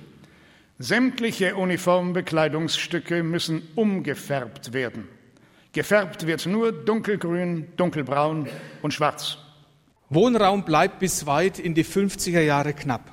Sämtliche 0.79 1.57
Uniformbekleidungsstücke 1.57 3.21
müssen 3.21 3.67
umgefärbt 3.75 4.71
werden. 4.71 5.09
Gefärbt 5.73 6.25
wird 6.25 6.45
nur 6.45 6.71
dunkelgrün, 6.71 7.67
dunkelbraun 7.75 8.47
und 8.81 8.93
schwarz. 8.93 9.39
Wohnraum 10.09 10.63
bleibt 10.63 10.99
bis 10.99 11.25
weit 11.25 11.59
in 11.59 11.73
die 11.73 11.83
50er 11.83 12.39
Jahre 12.39 12.71
knapp. 12.71 13.11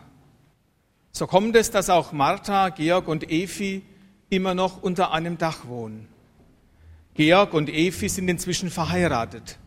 So 1.11 1.27
kommt 1.27 1.57
es, 1.57 1.73
dass 1.73 1.91
auch 1.91 2.13
Martha, 2.13 2.69
Georg 2.69 3.09
und 3.09 3.33
Efi 3.33 3.83
immer 4.31 4.55
noch 4.55 4.81
unter 4.81 5.13
einem 5.13 5.39
Dach 5.39 5.67
wohnen. 5.67 6.07
Georg 7.15 7.53
und 7.53 7.69
Efi 7.69 8.09
sind 8.09 8.29
inzwischen 8.29 8.71
verheiratet. 8.71 9.59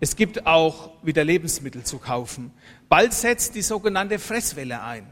Es 0.00 0.14
gibt 0.14 0.46
auch 0.46 0.90
wieder 1.02 1.24
Lebensmittel 1.24 1.82
zu 1.82 1.98
kaufen. 1.98 2.52
Bald 2.88 3.12
setzt 3.12 3.54
die 3.54 3.62
sogenannte 3.62 4.18
Fresswelle 4.18 4.82
ein. 4.82 5.06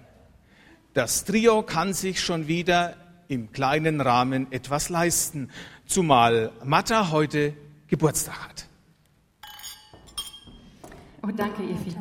Das 0.94 1.24
Trio 1.24 1.62
kann 1.62 1.92
sich 1.92 2.20
schon 2.20 2.46
wieder 2.46 2.96
im 3.28 3.50
kleinen 3.50 4.00
Rahmen 4.00 4.50
etwas 4.52 4.88
leisten, 4.88 5.50
zumal 5.86 6.52
Matta 6.64 7.10
heute 7.10 7.54
Geburtstag 7.88 8.48
hat. 8.48 8.66
Oh, 11.22 11.30
danke, 11.36 11.64
Evi. 11.64 11.96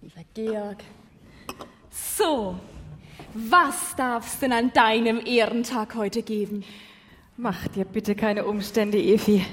Lieber 0.00 0.24
Georg. 0.32 0.78
So, 1.90 2.58
was 3.34 3.96
darf's 3.96 4.38
denn 4.38 4.52
an 4.52 4.72
deinem 4.72 5.20
Ehrentag 5.26 5.96
heute 5.96 6.22
geben? 6.22 6.62
Mach 7.36 7.66
dir 7.66 7.84
bitte 7.84 8.14
keine 8.14 8.44
Umstände, 8.44 8.98
Evi. 8.98 9.44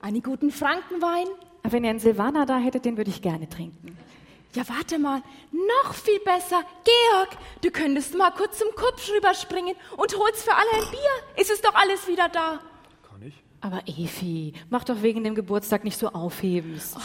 Einen 0.00 0.22
guten 0.22 0.50
Frankenwein? 0.50 1.26
Wenn 1.64 1.84
ihr 1.84 1.90
einen 1.90 1.98
Silvaner 1.98 2.46
da 2.46 2.58
hättet, 2.58 2.84
den 2.84 2.96
würde 2.96 3.10
ich 3.10 3.20
gerne 3.20 3.48
trinken. 3.48 3.98
Ja, 4.54 4.62
warte 4.68 4.98
mal, 4.98 5.22
noch 5.52 5.92
viel 5.92 6.20
besser. 6.20 6.62
Georg, 6.84 7.36
du 7.62 7.70
könntest 7.70 8.16
mal 8.16 8.30
kurz 8.30 8.58
zum 8.58 8.68
Kupsch 8.74 9.10
rüberspringen 9.10 9.74
und 9.96 10.16
holst 10.16 10.42
für 10.44 10.54
alle 10.54 10.84
ein 10.84 10.90
Bier. 10.90 11.42
Ist 11.42 11.50
es 11.50 11.60
doch 11.60 11.74
alles 11.74 12.06
wieder 12.08 12.28
da? 12.28 12.60
Kann 13.10 13.22
ich? 13.22 13.34
Aber 13.60 13.82
Evi, 13.86 14.54
mach 14.70 14.84
doch 14.84 15.02
wegen 15.02 15.24
dem 15.24 15.34
Geburtstag 15.34 15.84
nicht 15.84 15.98
so 15.98 16.08
aufhebens. 16.08 16.94
Oh. 16.96 17.00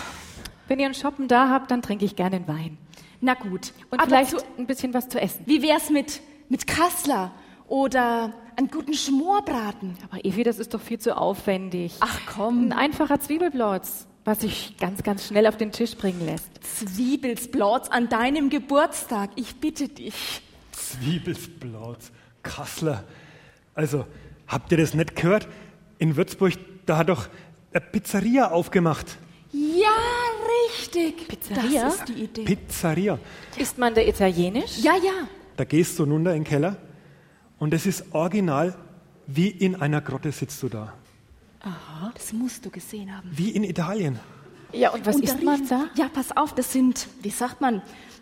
Wenn 0.67 0.79
ihr 0.79 0.85
einen 0.85 0.95
Shoppen 0.95 1.27
da 1.27 1.49
habt, 1.49 1.71
dann 1.71 1.81
trinke 1.81 2.05
ich 2.05 2.15
gerne 2.15 2.37
einen 2.37 2.47
Wein. 2.47 2.77
Na 3.19 3.33
gut. 3.33 3.73
Und 3.89 3.99
Aber 3.99 4.07
vielleicht 4.09 4.31
zu, 4.31 4.37
ein 4.57 4.67
bisschen 4.67 4.93
was 4.93 5.09
zu 5.09 5.19
essen. 5.19 5.43
Wie 5.45 5.61
wär's 5.61 5.89
mit, 5.89 6.21
mit 6.47 6.67
Kassler 6.67 7.31
oder 7.67 8.33
einen 8.55 8.69
guten 8.69 8.93
Schmorbraten? 8.93 9.97
Aber 10.09 10.23
Evi, 10.23 10.43
das 10.43 10.59
ist 10.59 10.73
doch 10.73 10.81
viel 10.81 10.99
zu 10.99 11.17
aufwendig. 11.17 11.95
Ach 11.99 12.19
komm. 12.35 12.65
Ein 12.65 12.73
einfacher 12.73 13.19
Zwiebelblotz, 13.19 14.07
was 14.25 14.41
sich 14.41 14.75
ganz, 14.79 15.03
ganz 15.03 15.27
schnell 15.27 15.47
auf 15.47 15.57
den 15.57 15.71
Tisch 15.71 15.95
bringen 15.95 16.25
lässt. 16.25 16.49
Zwiebelsblotz 16.61 17.89
an 17.89 18.09
deinem 18.09 18.49
Geburtstag, 18.49 19.31
ich 19.35 19.55
bitte 19.55 19.87
dich. 19.87 20.41
Zwiebelsblotz, 20.71 22.11
Kassler. 22.41 23.03
Also, 23.75 24.05
habt 24.47 24.71
ihr 24.71 24.77
das 24.77 24.93
nicht 24.93 25.15
gehört? 25.15 25.47
In 25.97 26.15
Würzburg, 26.15 26.53
da 26.85 26.97
hat 26.97 27.09
doch 27.09 27.27
eine 27.71 27.81
Pizzeria 27.81 28.51
aufgemacht. 28.51 29.17
Ja, 29.51 29.89
richtig. 30.69 31.27
Pizzeria? 31.27 31.85
Das 31.85 31.95
ist 31.95 32.09
die 32.09 32.23
Idee. 32.23 32.43
Pizzeria. 32.43 33.19
Ist 33.57 33.77
man 33.77 33.93
da 33.93 34.01
italienisch? 34.01 34.79
Ja, 34.79 34.93
ja. 34.95 35.27
Da 35.55 35.63
gehst 35.63 35.97
du 35.99 36.03
runter 36.03 36.31
in 36.33 36.43
den 36.43 36.49
Keller 36.49 36.77
und 37.63 37.73
es 37.73 37.85
ist 37.85 38.03
original, 38.11 38.75
wie 39.25 39.47
in 39.47 39.77
einer 39.77 40.01
Grotte 40.01 40.33
sitzt 40.33 40.61
du 40.63 40.67
da. 40.67 40.93
Aha, 41.61 42.11
das 42.13 42.33
musst 42.33 42.65
du 42.65 42.69
gesehen 42.69 43.15
haben. 43.15 43.29
Wie 43.31 43.51
in 43.51 43.63
Italien. 43.63 44.19
Ja, 44.73 44.89
und 44.89 45.05
was 45.05 45.15
und 45.15 45.23
isst 45.23 45.39
da 45.39 45.45
man 45.45 45.65
da? 45.69 45.87
Ja, 45.95 46.09
pass 46.09 46.35
auf, 46.35 46.53
das 46.53 46.73
sind, 46.73 47.07
wie 47.21 47.29
sagt 47.29 47.61
man, 47.61 47.81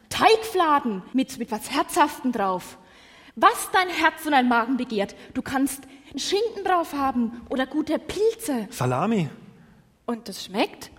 Teigfladen 0.09 1.01
mit, 1.13 1.39
mit 1.39 1.51
was 1.51 1.71
Herzhaften 1.71 2.31
drauf. 2.31 2.77
Was 3.35 3.69
dein 3.73 3.89
Herz 3.89 4.23
und 4.25 4.33
dein 4.33 4.47
Magen 4.47 4.77
begehrt. 4.77 5.15
Du 5.33 5.41
kannst 5.41 5.85
einen 6.11 6.19
Schinken 6.19 6.63
drauf 6.63 6.93
haben 6.93 7.41
oder 7.49 7.65
gute 7.65 7.97
Pilze. 7.97 8.67
Salami. 8.69 9.27
Und 10.05 10.29
das 10.29 10.45
schmeckt? 10.45 10.91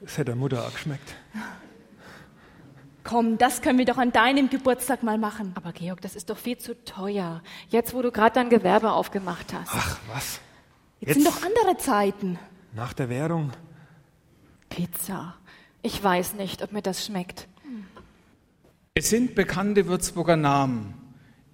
Das 0.00 0.12
hätte 0.12 0.26
der 0.26 0.36
Mutter 0.36 0.64
auch 0.64 0.72
geschmeckt. 0.72 1.14
Komm, 3.04 3.36
das 3.36 3.60
können 3.60 3.78
wir 3.78 3.84
doch 3.84 3.98
an 3.98 4.12
deinem 4.12 4.48
Geburtstag 4.48 5.02
mal 5.02 5.18
machen. 5.18 5.52
Aber 5.56 5.72
Georg, 5.72 6.00
das 6.00 6.16
ist 6.16 6.30
doch 6.30 6.38
viel 6.38 6.56
zu 6.56 6.74
teuer. 6.84 7.42
Jetzt, 7.68 7.92
wo 7.92 8.00
du 8.00 8.10
gerade 8.10 8.34
dein 8.34 8.48
Gewerbe 8.48 8.92
aufgemacht 8.92 9.52
hast. 9.52 9.70
Ach, 9.72 9.98
was? 10.12 10.40
Jetzt, 11.00 11.14
sind 11.14 11.26
doch 11.26 11.42
andere 11.42 11.76
Zeiten. 11.76 12.38
Nach 12.72 12.94
der 12.94 13.10
Währung. 13.10 13.52
Pizza. 14.70 15.36
Ich 15.82 16.02
weiß 16.02 16.34
nicht, 16.34 16.62
ob 16.62 16.72
mir 16.72 16.80
das 16.80 17.04
schmeckt. 17.04 17.46
Es 18.94 19.10
sind 19.10 19.34
bekannte 19.34 19.86
Würzburger 19.86 20.36
Namen, 20.36 20.94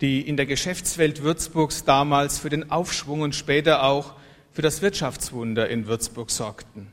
die 0.01 0.21
in 0.21 0.37
der 0.37 0.47
Geschäftswelt 0.47 1.23
Würzburgs 1.23 1.85
damals 1.85 2.39
für 2.39 2.49
den 2.49 2.71
Aufschwung 2.71 3.23
und 3.23 3.35
später 3.35 3.83
auch 3.83 4.15
für 4.53 4.63
das 4.63 4.83
Wirtschaftswunder 4.83 5.69
in 5.69 5.87
Würzburg 5.87 6.31
sorgten. 6.31 6.93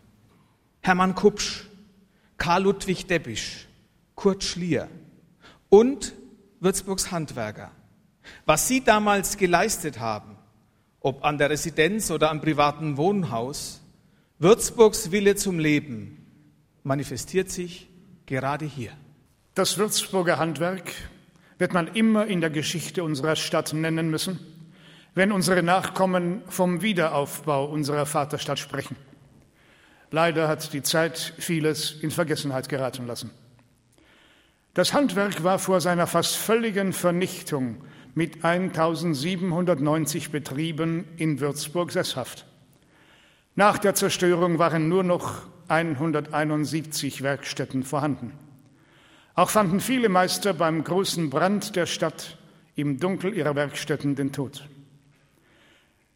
Hermann 0.82 1.14
Kupsch, 1.14 1.66
Karl 2.38 2.64
Ludwig 2.64 3.08
Deppisch, 3.08 3.67
Kurt 4.18 4.44
Schlier 4.44 4.90
und 5.70 6.14
Würzburgs 6.60 7.12
Handwerker. 7.12 7.72
Was 8.48 8.68
sie 8.68 8.84
damals 8.84 9.38
geleistet 9.38 10.00
haben, 10.00 10.38
ob 11.02 11.24
an 11.24 11.38
der 11.38 11.52
Residenz 11.52 12.10
oder 12.10 12.32
am 12.32 12.42
privaten 12.42 12.98
Wohnhaus, 12.98 13.80
Würzburgs 14.40 15.12
Wille 15.12 15.36
zum 15.36 15.60
Leben 15.60 16.26
manifestiert 16.82 17.52
sich 17.52 17.90
gerade 18.26 18.66
hier. 18.66 18.92
Das 19.54 19.78
Würzburger 19.78 20.40
Handwerk 20.40 20.92
wird 21.60 21.74
man 21.74 21.88
immer 21.88 22.26
in 22.26 22.42
der 22.42 22.50
Geschichte 22.50 23.04
unserer 23.04 23.36
Stadt 23.36 23.72
nennen 23.74 24.10
müssen, 24.10 24.40
wenn 25.14 25.32
unsere 25.32 25.62
Nachkommen 25.62 26.42
vom 26.48 26.82
Wiederaufbau 26.82 27.66
unserer 27.66 28.08
Vaterstadt 28.08 28.58
sprechen. 28.58 28.96
Leider 30.10 30.48
hat 30.48 30.74
die 30.74 30.82
Zeit 30.82 31.36
vieles 31.38 31.92
in 32.02 32.10
Vergessenheit 32.10 32.68
geraten 32.68 33.06
lassen. 33.06 33.30
Das 34.78 34.94
Handwerk 34.94 35.44
war 35.44 35.58
vor 35.58 35.82
seiner 35.82 36.06
fast 36.06 36.36
völligen 36.36 36.94
Vernichtung 36.94 37.78
mit 38.14 38.46
1790 38.46 40.30
Betrieben 40.30 41.06
in 41.18 41.40
Würzburg 41.40 41.92
sesshaft. 41.92 42.46
Nach 43.56 43.80
der 43.80 43.96
Zerstörung 43.96 44.60
waren 44.60 44.88
nur 44.88 45.02
noch 45.02 45.48
171 45.68 47.24
Werkstätten 47.24 47.82
vorhanden. 47.82 48.34
Auch 49.34 49.50
fanden 49.50 49.80
viele 49.80 50.10
Meister 50.10 50.54
beim 50.54 50.84
großen 50.84 51.32
Brand 51.32 51.76
der 51.76 51.88
Stadt 51.88 52.38
im 52.76 53.00
Dunkel 53.00 53.34
ihrer 53.34 53.56
Werkstätten 53.56 54.14
den 54.14 54.32
Tod. 54.32 54.70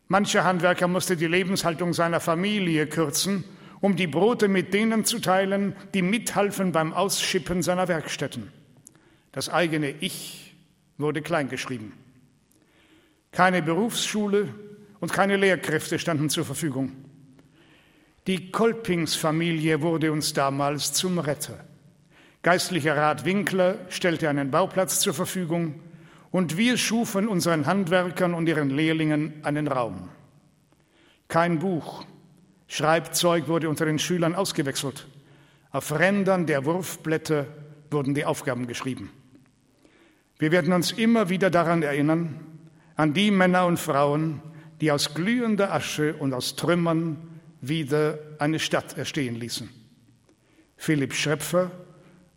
Mancher 0.07 0.43
Handwerker 0.43 0.87
musste 0.87 1.17
die 1.17 1.25
Lebenshaltung 1.25 1.95
seiner 1.95 2.19
Familie 2.19 2.85
kürzen, 2.85 3.43
um 3.81 3.95
die 3.95 4.07
Brote 4.07 4.47
mit 4.47 4.73
denen 4.73 5.03
zu 5.05 5.19
teilen, 5.19 5.75
die 5.93 6.03
mithalfen 6.03 6.71
beim 6.71 6.93
Ausschippen 6.93 7.63
seiner 7.63 7.87
Werkstätten. 7.87 8.51
Das 9.31 9.49
eigene 9.49 9.89
Ich 9.99 10.55
wurde 10.97 11.21
kleingeschrieben. 11.21 11.93
Keine 13.31 13.61
Berufsschule 13.61 14.49
und 14.99 15.11
keine 15.11 15.35
Lehrkräfte 15.35 15.97
standen 15.99 16.29
zur 16.29 16.45
Verfügung. 16.45 16.91
Die 18.27 18.51
Kolpingsfamilie 18.51 19.81
wurde 19.81 20.11
uns 20.11 20.33
damals 20.33 20.93
zum 20.93 21.17
Retter. 21.17 21.65
Geistlicher 22.43 22.95
Rat 22.95 23.25
Winkler 23.25 23.79
stellte 23.89 24.29
einen 24.29 24.51
Bauplatz 24.51 24.99
zur 24.99 25.13
Verfügung 25.13 25.79
und 26.29 26.57
wir 26.57 26.77
schufen 26.77 27.27
unseren 27.27 27.65
Handwerkern 27.65 28.33
und 28.33 28.47
ihren 28.47 28.69
Lehrlingen 28.69 29.33
einen 29.43 29.67
Raum. 29.67 30.09
Kein 31.27 31.59
Buch, 31.59 32.05
Schreibzeug 32.71 33.49
wurde 33.49 33.67
unter 33.67 33.83
den 33.83 33.99
Schülern 33.99 34.33
ausgewechselt. 34.33 35.05
Auf 35.71 35.91
Rändern 35.91 36.45
der 36.45 36.63
Wurfblätter 36.63 37.45
wurden 37.89 38.15
die 38.15 38.23
Aufgaben 38.23 38.65
geschrieben. 38.65 39.11
Wir 40.39 40.53
werden 40.53 40.71
uns 40.71 40.93
immer 40.93 41.27
wieder 41.27 41.49
daran 41.49 41.83
erinnern, 41.83 42.39
an 42.95 43.13
die 43.13 43.29
Männer 43.29 43.65
und 43.65 43.77
Frauen, 43.77 44.41
die 44.79 44.89
aus 44.89 45.13
glühender 45.13 45.73
Asche 45.73 46.15
und 46.15 46.33
aus 46.33 46.55
Trümmern 46.55 47.17
wieder 47.59 48.17
eine 48.39 48.57
Stadt 48.57 48.97
erstehen 48.97 49.35
ließen. 49.35 49.67
Philipp 50.77 51.13
Schrepfer, 51.13 51.71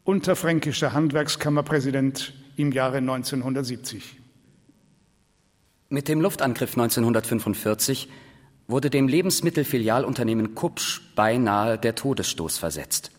unterfränkischer 0.03 0.93
Handwerkskammerpräsident 0.93 2.35
im 2.57 2.73
Jahre 2.73 2.97
1970. 2.97 4.21
Mit 5.91 6.09
dem 6.09 6.21
Luftangriff 6.21 6.77
1945 6.77 8.09
wurde 8.67 8.91
dem 8.91 9.09
Lebensmittelfilialunternehmen 9.09 10.55
Kupsch 10.55 11.03
beinahe 11.15 11.79
der 11.79 11.95
Todesstoß 11.95 12.59
versetzt. 12.59 13.11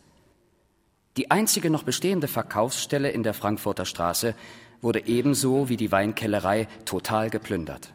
Die 1.18 1.32
einzige 1.32 1.70
noch 1.70 1.84
bestehende 1.84 2.28
Verkaufsstelle 2.28 3.10
in 3.12 3.24
der 3.24 3.34
Frankfurter 3.34 3.86
Straße 3.86 4.36
wurde 4.82 5.08
ebenso 5.08 5.70
wie 5.70 5.78
die 5.78 5.92
Weinkellerei 5.92 6.68
total 6.84 7.30
geplündert. 7.30 7.94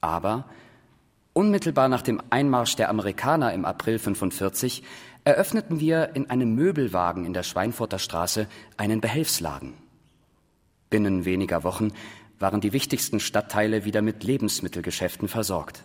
Aber 0.00 0.48
unmittelbar 1.32 1.88
nach 1.88 2.02
dem 2.02 2.22
Einmarsch 2.30 2.76
der 2.76 2.88
Amerikaner 2.88 3.52
im 3.52 3.64
April 3.64 3.98
45 3.98 4.82
eröffneten 5.24 5.80
wir 5.80 6.14
in 6.14 6.30
einem 6.30 6.54
Möbelwagen 6.54 7.24
in 7.24 7.32
der 7.32 7.42
Schweinfurter 7.42 7.98
Straße 7.98 8.46
einen 8.76 9.00
Behelfsladen. 9.00 9.74
Binnen 10.88 11.24
weniger 11.24 11.64
Wochen 11.64 11.92
waren 12.38 12.60
die 12.60 12.72
wichtigsten 12.72 13.20
Stadtteile 13.20 13.84
wieder 13.84 14.02
mit 14.02 14.24
Lebensmittelgeschäften 14.24 15.28
versorgt. 15.28 15.84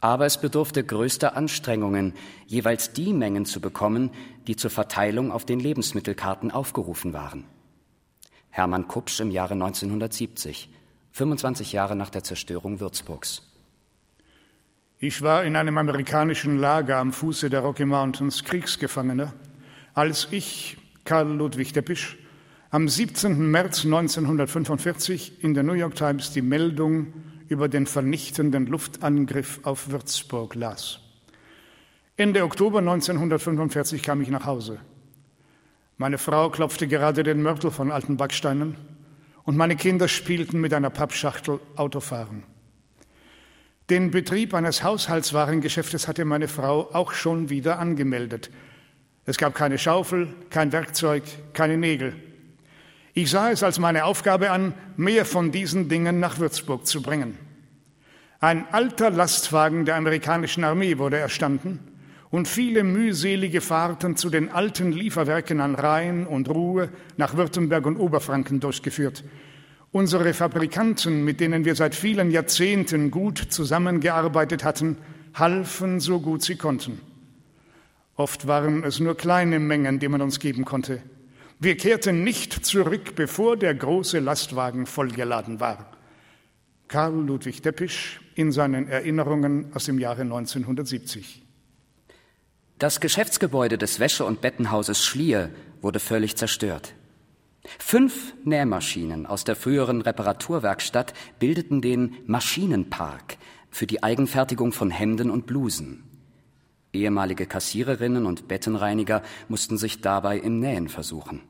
Aber 0.00 0.26
es 0.26 0.40
bedurfte 0.40 0.84
größter 0.84 1.36
Anstrengungen, 1.36 2.14
jeweils 2.46 2.92
die 2.92 3.12
Mengen 3.12 3.46
zu 3.46 3.60
bekommen, 3.60 4.10
die 4.46 4.56
zur 4.56 4.70
Verteilung 4.70 5.32
auf 5.32 5.46
den 5.46 5.58
Lebensmittelkarten 5.58 6.50
aufgerufen 6.50 7.12
waren. 7.12 7.44
Hermann 8.50 8.88
Kupsch 8.88 9.20
im 9.20 9.30
Jahre 9.30 9.54
1970, 9.54 10.70
25 11.12 11.72
Jahre 11.72 11.96
nach 11.96 12.10
der 12.10 12.24
Zerstörung 12.24 12.80
Würzburgs. 12.80 13.42
Ich 14.98 15.20
war 15.20 15.44
in 15.44 15.56
einem 15.56 15.76
amerikanischen 15.76 16.58
Lager 16.58 16.96
am 16.96 17.12
Fuße 17.12 17.50
der 17.50 17.60
Rocky 17.60 17.84
Mountains 17.84 18.44
Kriegsgefangener, 18.44 19.34
als 19.92 20.28
ich, 20.30 20.78
Karl 21.04 21.28
Ludwig 21.28 21.74
Deppisch, 21.74 22.16
am 22.70 22.88
17. 22.88 23.50
März 23.50 23.84
1945 23.84 25.44
in 25.44 25.52
der 25.52 25.62
New 25.62 25.74
York 25.74 25.94
Times 25.94 26.32
die 26.32 26.42
Meldung 26.42 27.12
über 27.48 27.68
den 27.68 27.86
vernichtenden 27.86 28.66
Luftangriff 28.66 29.60
auf 29.62 29.90
Würzburg 29.90 30.54
las. 30.54 31.00
Ende 32.16 32.44
Oktober 32.44 32.78
1945 32.78 34.02
kam 34.02 34.22
ich 34.22 34.28
nach 34.28 34.46
Hause. 34.46 34.80
Meine 35.98 36.18
Frau 36.18 36.50
klopfte 36.50 36.88
gerade 36.88 37.22
den 37.22 37.42
Mörtel 37.42 37.70
von 37.70 37.90
alten 37.90 38.16
Backsteinen 38.16 38.76
und 39.44 39.56
meine 39.56 39.76
Kinder 39.76 40.08
spielten 40.08 40.60
mit 40.60 40.74
einer 40.74 40.90
Pappschachtel 40.90 41.60
Autofahren. 41.76 42.42
Den 43.88 44.10
Betrieb 44.10 44.52
eines 44.52 44.82
Haushaltswarengeschäftes 44.82 46.08
hatte 46.08 46.24
meine 46.24 46.48
Frau 46.48 46.92
auch 46.92 47.12
schon 47.12 47.50
wieder 47.50 47.78
angemeldet. 47.78 48.50
Es 49.24 49.36
gab 49.36 49.54
keine 49.54 49.78
Schaufel, 49.78 50.34
kein 50.50 50.72
Werkzeug, 50.72 51.22
keine 51.52 51.76
Nägel. 51.76 52.14
Ich 53.18 53.30
sah 53.30 53.50
es 53.50 53.62
als 53.62 53.78
meine 53.78 54.04
Aufgabe 54.04 54.50
an, 54.50 54.74
mehr 54.98 55.24
von 55.24 55.50
diesen 55.50 55.88
Dingen 55.88 56.20
nach 56.20 56.38
Würzburg 56.38 56.86
zu 56.86 57.00
bringen. 57.00 57.38
Ein 58.40 58.66
alter 58.72 59.10
Lastwagen 59.10 59.86
der 59.86 59.96
amerikanischen 59.96 60.64
Armee 60.64 60.98
wurde 60.98 61.16
erstanden 61.16 61.78
und 62.28 62.46
viele 62.46 62.84
mühselige 62.84 63.62
Fahrten 63.62 64.18
zu 64.18 64.28
den 64.28 64.50
alten 64.50 64.92
Lieferwerken 64.92 65.62
an 65.62 65.76
Rhein 65.76 66.26
und 66.26 66.50
Ruhr 66.50 66.90
nach 67.16 67.38
Württemberg 67.38 67.86
und 67.86 67.96
Oberfranken 67.96 68.60
durchgeführt. 68.60 69.24
Unsere 69.92 70.34
Fabrikanten, 70.34 71.24
mit 71.24 71.40
denen 71.40 71.64
wir 71.64 71.74
seit 71.74 71.94
vielen 71.94 72.30
Jahrzehnten 72.30 73.10
gut 73.10 73.38
zusammengearbeitet 73.38 74.62
hatten, 74.62 74.98
halfen 75.32 76.00
so 76.00 76.20
gut 76.20 76.42
sie 76.42 76.56
konnten. 76.56 77.00
Oft 78.14 78.46
waren 78.46 78.84
es 78.84 79.00
nur 79.00 79.16
kleine 79.16 79.58
Mengen, 79.58 80.00
die 80.00 80.08
man 80.08 80.20
uns 80.20 80.38
geben 80.38 80.66
konnte. 80.66 81.00
Wir 81.58 81.76
kehrten 81.76 82.22
nicht 82.22 82.66
zurück, 82.66 83.14
bevor 83.14 83.56
der 83.56 83.74
große 83.74 84.18
Lastwagen 84.18 84.84
vollgeladen 84.84 85.58
war. 85.58 85.90
Karl 86.88 87.14
Ludwig 87.14 87.62
Deppisch 87.62 88.20
in 88.34 88.52
seinen 88.52 88.88
Erinnerungen 88.88 89.72
aus 89.74 89.86
dem 89.86 89.98
Jahre 89.98 90.22
1970. 90.22 91.42
Das 92.78 93.00
Geschäftsgebäude 93.00 93.78
des 93.78 94.00
Wäsche- 94.00 94.26
und 94.26 94.42
Bettenhauses 94.42 95.04
Schlier 95.04 95.50
wurde 95.80 95.98
völlig 95.98 96.36
zerstört. 96.36 96.94
Fünf 97.78 98.34
Nähmaschinen 98.44 99.24
aus 99.24 99.44
der 99.44 99.56
früheren 99.56 100.02
Reparaturwerkstatt 100.02 101.14
bildeten 101.38 101.80
den 101.80 102.16
Maschinenpark 102.26 103.38
für 103.70 103.86
die 103.86 104.02
Eigenfertigung 104.02 104.72
von 104.72 104.90
Hemden 104.90 105.30
und 105.30 105.46
Blusen. 105.46 106.04
Ehemalige 106.96 107.46
Kassiererinnen 107.46 108.26
und 108.26 108.48
Bettenreiniger 108.48 109.22
mussten 109.48 109.78
sich 109.78 110.00
dabei 110.00 110.38
im 110.38 110.58
Nähen 110.58 110.88
versuchen. 110.88 111.42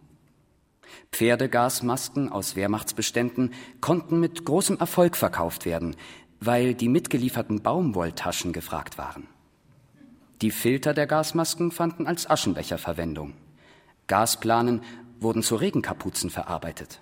Pferdegasmasken 1.12 2.30
aus 2.30 2.56
Wehrmachtsbeständen 2.56 3.52
konnten 3.80 4.20
mit 4.20 4.44
großem 4.44 4.78
Erfolg 4.78 5.16
verkauft 5.16 5.64
werden, 5.64 5.96
weil 6.40 6.74
die 6.74 6.88
mitgelieferten 6.88 7.62
Baumwolltaschen 7.62 8.52
gefragt 8.52 8.98
waren. 8.98 9.26
Die 10.42 10.50
Filter 10.50 10.92
der 10.92 11.06
Gasmasken 11.06 11.70
fanden 11.70 12.06
als 12.06 12.28
Aschenbecher 12.28 12.76
Verwendung. 12.76 13.32
Gasplanen 14.06 14.82
wurden 15.18 15.42
zu 15.42 15.56
Regenkapuzen 15.56 16.28
verarbeitet. 16.28 17.00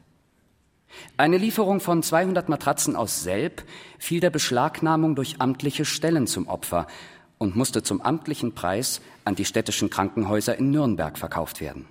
Eine 1.16 1.38
Lieferung 1.38 1.80
von 1.80 2.02
200 2.04 2.48
Matratzen 2.48 2.94
aus 2.94 3.24
Selb 3.24 3.64
fiel 3.98 4.20
der 4.20 4.30
Beschlagnahmung 4.30 5.16
durch 5.16 5.40
amtliche 5.40 5.84
Stellen 5.84 6.28
zum 6.28 6.46
Opfer 6.46 6.86
und 7.38 7.56
musste 7.56 7.82
zum 7.82 8.00
amtlichen 8.00 8.54
Preis 8.54 9.00
an 9.24 9.34
die 9.34 9.44
städtischen 9.44 9.90
Krankenhäuser 9.90 10.56
in 10.58 10.70
Nürnberg 10.70 11.18
verkauft 11.18 11.60
werden. 11.60 11.86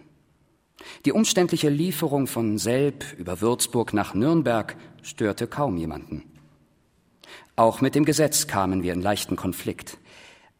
Die 1.05 1.11
umständliche 1.11 1.69
Lieferung 1.69 2.27
von 2.27 2.57
Selb 2.57 3.13
über 3.17 3.41
Würzburg 3.41 3.93
nach 3.93 4.13
Nürnberg 4.13 4.75
störte 5.01 5.47
kaum 5.47 5.77
jemanden. 5.77 6.23
Auch 7.55 7.81
mit 7.81 7.95
dem 7.95 8.05
Gesetz 8.05 8.47
kamen 8.47 8.83
wir 8.83 8.93
in 8.93 9.01
leichten 9.01 9.35
Konflikt. 9.35 9.97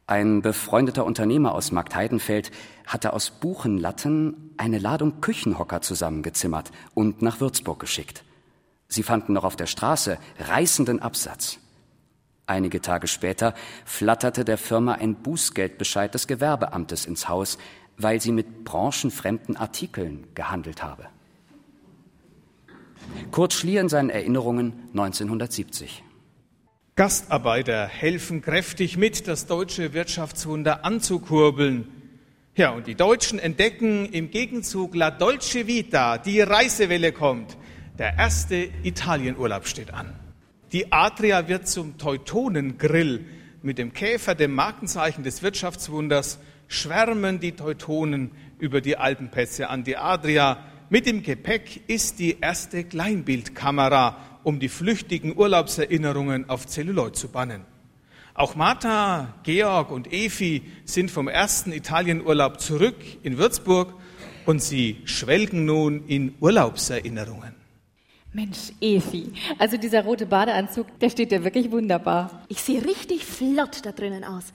Ein 0.06 0.42
befreundeter 0.42 1.06
Unternehmer 1.06 1.56
aus 1.56 1.72
Marktheidenfeld 1.72 2.52
hatte 2.86 3.14
aus 3.14 3.32
Buchenlatten 3.32 4.54
eine 4.58 4.78
Ladung 4.78 5.22
Küchenhocker 5.22 5.82
zusammengezimmert 5.82 6.72
und 6.94 7.22
nach 7.22 7.40
Würzburg 7.40 7.80
geschickt. 7.80 8.24
Sie 8.88 9.04
fanden 9.04 9.34
noch 9.34 9.44
auf 9.44 9.56
der 9.56 9.66
Straße 9.66 10.20
reißenden 10.40 11.02
Absatz. 11.02 11.58
Einige 12.54 12.82
Tage 12.82 13.08
später 13.08 13.56
flatterte 13.84 14.46
der 14.46 14.60
Firma 14.60 14.94
ein 14.94 15.16
Bußgeldbescheid 15.16 16.14
des 16.14 16.28
Gewerbeamtes 16.28 17.08
ins 17.08 17.28
Haus, 17.28 17.58
weil 17.98 18.22
sie 18.22 18.32
mit 18.32 18.64
branchenfremden 18.64 19.58
Artikeln 19.58 20.28
gehandelt 20.36 20.84
habe. 20.84 21.08
Kurt 23.32 23.54
Schlier 23.54 23.82
in 23.82 23.90
seinen 23.90 24.12
Erinnerungen 24.12 24.74
1970. 24.92 26.04
Gastarbeiter 26.96 27.88
helfen 27.88 28.44
kräftig 28.44 28.98
mit, 28.98 29.28
das 29.28 29.48
deutsche 29.48 29.94
Wirtschaftswunder 29.94 30.86
anzukurbeln. 30.86 31.88
Ja, 32.56 32.70
und 32.70 32.86
die 32.86 32.94
Deutschen 32.94 33.40
entdecken 33.40 34.06
im 34.06 34.30
Gegenzug 34.30 34.94
La 34.94 35.10
Dolce 35.10 35.66
Vita, 35.66 36.20
die 36.20 36.40
Reisewelle 36.42 37.14
kommt. 37.14 37.58
Der 37.98 38.16
erste 38.16 38.70
Italienurlaub 38.84 39.66
steht 39.66 39.92
an. 39.92 40.23
Die 40.74 40.92
Adria 40.92 41.48
wird 41.48 41.68
zum 41.68 42.00
Teutonengrill. 42.00 43.26
Mit 43.62 43.78
dem 43.78 43.94
Käfer, 43.94 44.34
dem 44.34 44.56
Markenzeichen 44.56 45.24
des 45.24 45.44
Wirtschaftswunders, 45.44 46.40
schwärmen 46.68 47.40
die 47.40 47.52
Teutonen 47.52 48.32
über 48.58 48.82
die 48.82 48.98
Alpenpässe 48.98 49.70
an 49.70 49.84
die 49.84 49.98
Adria. 49.98 50.66
Mit 50.90 51.06
dem 51.06 51.22
Gepäck 51.22 51.82
ist 51.86 52.18
die 52.18 52.40
erste 52.42 52.84
Kleinbildkamera, 52.86 54.18
um 54.42 54.60
die 54.60 54.68
flüchtigen 54.68 55.38
Urlaubserinnerungen 55.38 56.50
auf 56.50 56.66
Zelluloid 56.66 57.16
zu 57.16 57.28
bannen. 57.28 57.66
Auch 58.34 58.56
Martha, 58.56 59.36
Georg 59.44 59.92
und 59.92 60.12
Efi 60.12 60.64
sind 60.86 61.12
vom 61.12 61.28
ersten 61.28 61.72
Italienurlaub 61.72 62.60
zurück 62.60 62.98
in 63.22 63.38
Würzburg 63.38 63.94
und 64.48 64.60
sie 64.60 65.02
schwelgen 65.06 65.66
nun 65.66 66.08
in 66.08 66.34
Urlaubserinnerungen. 66.40 67.63
Mensch, 68.34 68.72
Efi, 68.82 69.32
also 69.60 69.78
dieser 69.78 70.04
rote 70.04 70.26
Badeanzug, 70.26 70.88
der 71.00 71.12
steht 71.12 71.32
dir 71.32 71.44
wirklich 71.44 71.72
wunderbar. 71.72 72.44
Ich 72.48 72.62
sehe 72.62 72.84
richtig 72.84 73.26
flott 73.26 73.86
da 73.86 73.92
drinnen 73.92 74.24
aus. 74.24 74.46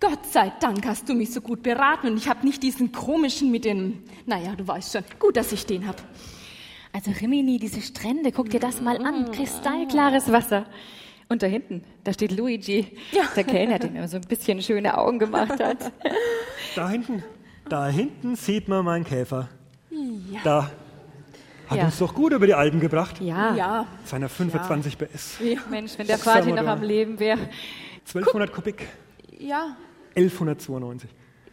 Gott 0.00 0.24
sei 0.32 0.50
Dank 0.60 0.86
hast 0.86 1.06
du 1.06 1.14
mich 1.14 1.30
so 1.30 1.42
gut 1.42 1.62
beraten 1.62 2.06
und 2.08 2.16
ich 2.16 2.28
habe 2.28 2.46
nicht 2.46 2.62
diesen 2.62 2.92
komischen 2.92 3.50
mit 3.50 3.66
den, 3.66 4.02
naja, 4.24 4.54
du 4.56 4.66
weißt 4.66 4.92
schon, 4.92 5.04
gut, 5.18 5.36
dass 5.36 5.52
ich 5.52 5.66
den 5.66 5.86
habe. 5.86 5.98
Also 6.94 7.10
Rimini, 7.10 7.58
diese 7.58 7.82
Strände, 7.82 8.32
guck 8.32 8.48
dir 8.48 8.58
das 8.58 8.80
mal 8.80 8.96
an, 9.04 9.30
kristallklares 9.30 10.32
Wasser. 10.32 10.64
Und 11.28 11.42
da 11.42 11.46
hinten, 11.46 11.84
da 12.02 12.14
steht 12.14 12.32
Luigi, 12.32 12.96
ja. 13.12 13.24
der 13.36 13.44
Kellner, 13.44 13.78
der 13.78 13.90
mir 13.90 14.08
so 14.08 14.16
ein 14.16 14.26
bisschen 14.26 14.62
schöne 14.62 14.96
Augen 14.96 15.18
gemacht 15.18 15.60
hat. 15.60 15.92
Da 16.74 16.88
hinten, 16.88 17.22
da 17.68 17.88
hinten 17.88 18.34
sieht 18.34 18.66
man 18.68 18.84
meinen 18.84 19.04
Käfer. 19.04 19.48
Ja. 19.90 20.40
Da. 20.42 20.70
Hat 21.70 21.78
Ja. 21.78 21.84
uns 21.84 21.98
doch 21.98 22.14
gut 22.14 22.32
über 22.32 22.46
die 22.46 22.54
Alpen 22.54 22.80
gebracht. 22.80 23.20
Ja. 23.20 23.54
Ja. 23.54 23.86
Seiner 24.04 24.28
25 24.28 24.98
PS. 24.98 25.38
Mensch, 25.70 25.92
wenn 25.96 26.06
der 26.08 26.18
Vati 26.18 26.50
noch 26.50 26.64
da? 26.64 26.72
am 26.72 26.82
Leben 26.82 27.20
wäre. 27.20 27.38
1200 28.06 28.52
Kubik. 28.52 28.88
Ja. 29.38 29.76
1192. 30.16 31.08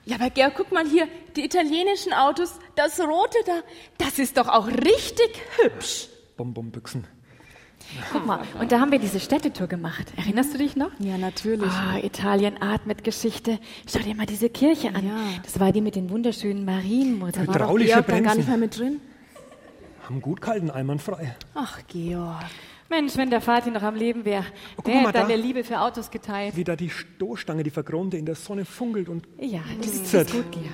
Ja, 0.05 0.15
aber 0.15 0.31
Georg, 0.31 0.53
guck 0.57 0.71
mal 0.71 0.85
hier, 0.87 1.07
die 1.35 1.45
italienischen 1.45 2.13
Autos, 2.13 2.55
das 2.75 2.99
rote 2.99 3.37
da, 3.45 3.59
das 3.97 4.17
ist 4.17 4.37
doch 4.37 4.47
auch 4.47 4.67
richtig 4.67 5.29
hübsch. 5.61 6.07
Bonbonbüchsen. 6.37 7.05
Guck 8.11 8.25
mal, 8.25 8.39
und 8.59 8.71
da 8.71 8.79
haben 8.79 8.91
wir 8.91 8.99
diese 8.99 9.19
Städtetour 9.19 9.67
gemacht. 9.67 10.07
Erinnerst 10.17 10.53
du 10.53 10.57
dich 10.57 10.75
noch? 10.75 10.91
Ja, 10.99 11.17
natürlich. 11.17 11.71
Ah, 11.71 11.97
Italien 12.01 12.61
atmet 12.61 13.03
Geschichte. 13.03 13.59
Schau 13.89 13.99
dir 13.99 14.15
mal 14.15 14.25
diese 14.25 14.49
Kirche 14.49 14.89
an. 14.95 15.09
Das 15.43 15.59
war 15.59 15.71
die 15.71 15.81
mit 15.81 15.95
den 15.95 16.09
wunderschönen 16.09 16.65
Marienmutter. 16.65 17.41
Da 17.41 17.47
war 17.47 17.53
doch 17.53 17.65
Hydraulische 17.65 17.91
Georg 17.93 18.07
dann 18.07 18.23
gar 18.23 18.35
nicht 18.35 18.47
mehr 18.47 18.57
mit 18.57 18.77
drin. 18.77 18.99
Haben 20.07 20.21
gut 20.21 20.39
kalten, 20.41 20.71
einwandfrei. 20.71 21.35
Ach, 21.53 21.79
Georg. 21.87 22.45
Mensch, 22.89 23.17
wenn 23.17 23.29
der 23.29 23.41
Vati 23.41 23.69
noch 23.69 23.81
am 23.81 23.95
Leben 23.95 24.23
wäre, 24.23 24.45
guck 24.77 24.85
der 24.85 25.01
hätte 25.01 25.11
da. 25.11 25.21
deine 25.23 25.35
Liebe 25.35 25.65
für 25.65 25.81
Autos 25.81 26.09
geteilt. 26.09 26.55
Wie 26.55 26.63
da 26.63 26.77
die 26.77 26.89
Stoßstange, 26.89 27.61
die 27.63 27.69
verchromte, 27.69 28.15
in 28.15 28.25
der 28.25 28.35
Sonne 28.35 28.63
funkelt 28.63 29.09
und 29.09 29.27
Ja, 29.37 29.59
das 29.79 29.87
ist 29.87 30.09
glitzert. 30.11 30.31
gut, 30.31 30.51
Georg. 30.53 30.65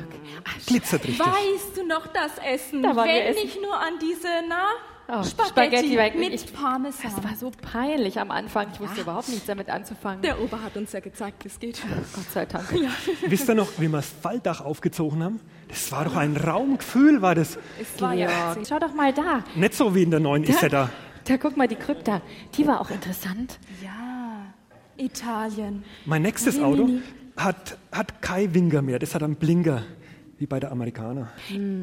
Glitzert 0.67 1.03
richtig. 1.07 1.19
Weißt 1.19 1.75
du 1.77 1.87
noch 1.87 2.05
das 2.07 2.33
Essen? 2.45 2.83
Da 2.83 2.95
Wenn 2.95 3.07
essen. 3.07 3.43
nicht 3.43 3.59
nur 3.59 3.75
an 3.75 3.93
diese, 3.99 4.27
na, 4.47 4.67
Oh, 5.07 5.21
Spaghetti, 5.23 5.93
Spaghetti 5.93 6.17
mit 6.17 6.33
ich- 6.33 6.53
Parmesan. 6.53 7.11
Das 7.15 7.23
war 7.23 7.35
so 7.35 7.51
peinlich 7.61 8.19
am 8.19 8.31
Anfang. 8.31 8.67
Ich 8.73 8.79
wusste 8.79 9.01
überhaupt 9.01 9.27
nichts 9.29 9.45
damit 9.45 9.69
anzufangen. 9.69 10.21
Der 10.21 10.41
Opa 10.41 10.61
hat 10.63 10.77
uns 10.77 10.93
ja 10.93 11.01
gezeigt, 11.01 11.43
wie 11.43 11.49
es 11.49 11.59
geht. 11.59 11.81
Gott 12.15 12.31
sei 12.33 12.45
Dank. 12.45 12.71
Ja. 12.71 12.89
Wisst 13.27 13.49
ihr 13.49 13.55
noch, 13.55 13.67
wie 13.79 13.87
wir 13.89 13.97
das 13.97 14.09
Falldach 14.21 14.61
aufgezogen 14.61 15.21
haben? 15.23 15.39
Das 15.67 15.91
war 15.91 16.05
doch 16.05 16.15
ein 16.15 16.37
Raumgefühl, 16.37 17.21
war 17.21 17.35
das. 17.35 17.57
Es 17.81 18.01
war 18.01 18.13
ja 18.13 18.55
schau 18.67 18.79
doch 18.79 18.93
mal 18.93 19.11
da. 19.13 19.43
Nicht 19.55 19.73
so 19.73 19.93
wie 19.93 20.03
in 20.03 20.11
der 20.11 20.19
neuen 20.21 20.43
Da, 20.43 20.49
Isetta. 20.53 20.89
da 21.25 21.37
guck 21.37 21.57
mal, 21.57 21.67
die 21.67 21.75
Krypta. 21.75 22.21
Die 22.55 22.65
war 22.65 22.79
auch 22.79 22.89
interessant. 22.89 23.59
Ja, 23.83 24.45
Italien. 24.97 25.83
Mein 26.05 26.21
nächstes. 26.21 26.59
Auto 26.61 26.89
hat, 27.35 27.77
hat 27.91 28.21
kein 28.21 28.53
Winker 28.53 28.81
mehr. 28.81 28.99
Das 28.99 29.15
hat 29.15 29.23
einen 29.23 29.35
Blinker, 29.35 29.83
wie 30.37 30.45
bei 30.45 30.59
der 30.59 30.71
Amerikaner. 30.71 31.29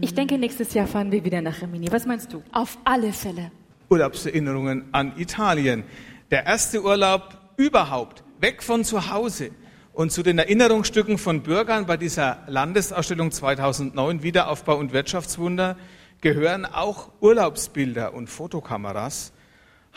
Ich 0.00 0.14
denke, 0.14 0.38
nächstes 0.38 0.74
Jahr 0.74 0.86
fahren 0.86 1.12
wir 1.12 1.24
wieder 1.24 1.40
nach 1.40 1.62
Rimini. 1.62 1.90
Was 1.90 2.06
meinst 2.06 2.32
du? 2.32 2.42
Auf 2.52 2.78
alle 2.84 3.12
Fälle. 3.12 3.50
Urlaubserinnerungen 3.88 4.84
an 4.92 5.12
Italien. 5.16 5.84
Der 6.30 6.46
erste 6.46 6.82
Urlaub 6.82 7.38
überhaupt, 7.56 8.22
weg 8.40 8.62
von 8.62 8.84
zu 8.84 9.10
Hause. 9.10 9.50
Und 9.92 10.12
zu 10.12 10.22
den 10.22 10.38
Erinnerungsstücken 10.38 11.18
von 11.18 11.42
Bürgern 11.42 11.86
bei 11.86 11.96
dieser 11.96 12.38
Landesausstellung 12.46 13.32
2009 13.32 14.22
Wiederaufbau 14.22 14.76
und 14.76 14.92
Wirtschaftswunder 14.92 15.76
gehören 16.20 16.64
auch 16.64 17.10
Urlaubsbilder 17.20 18.14
und 18.14 18.28
Fotokameras. 18.28 19.32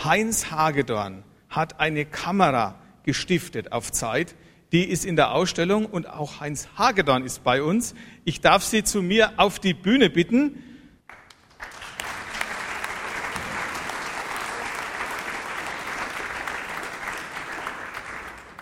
Heinz 0.04 0.50
Hagedorn 0.50 1.24
hat 1.50 1.80
eine 1.80 2.06
Kamera 2.06 2.76
gestiftet 3.04 3.72
auf 3.72 3.92
Zeit. 3.92 4.36
Die 4.74 4.86
ist 4.86 5.06
in 5.06 5.16
der 5.16 5.34
Ausstellung 5.34 5.86
und 5.86 6.10
auch 6.10 6.40
Heinz 6.40 6.68
Hagedorn 6.76 7.24
ist 7.24 7.44
bei 7.44 7.62
uns. 7.62 7.94
Ich 8.26 8.42
darf 8.42 8.64
Sie 8.64 8.84
zu 8.84 9.04
mir 9.04 9.34
auf 9.38 9.60
die 9.60 9.76
Bühne 9.76 10.10
bitten. 10.10 10.64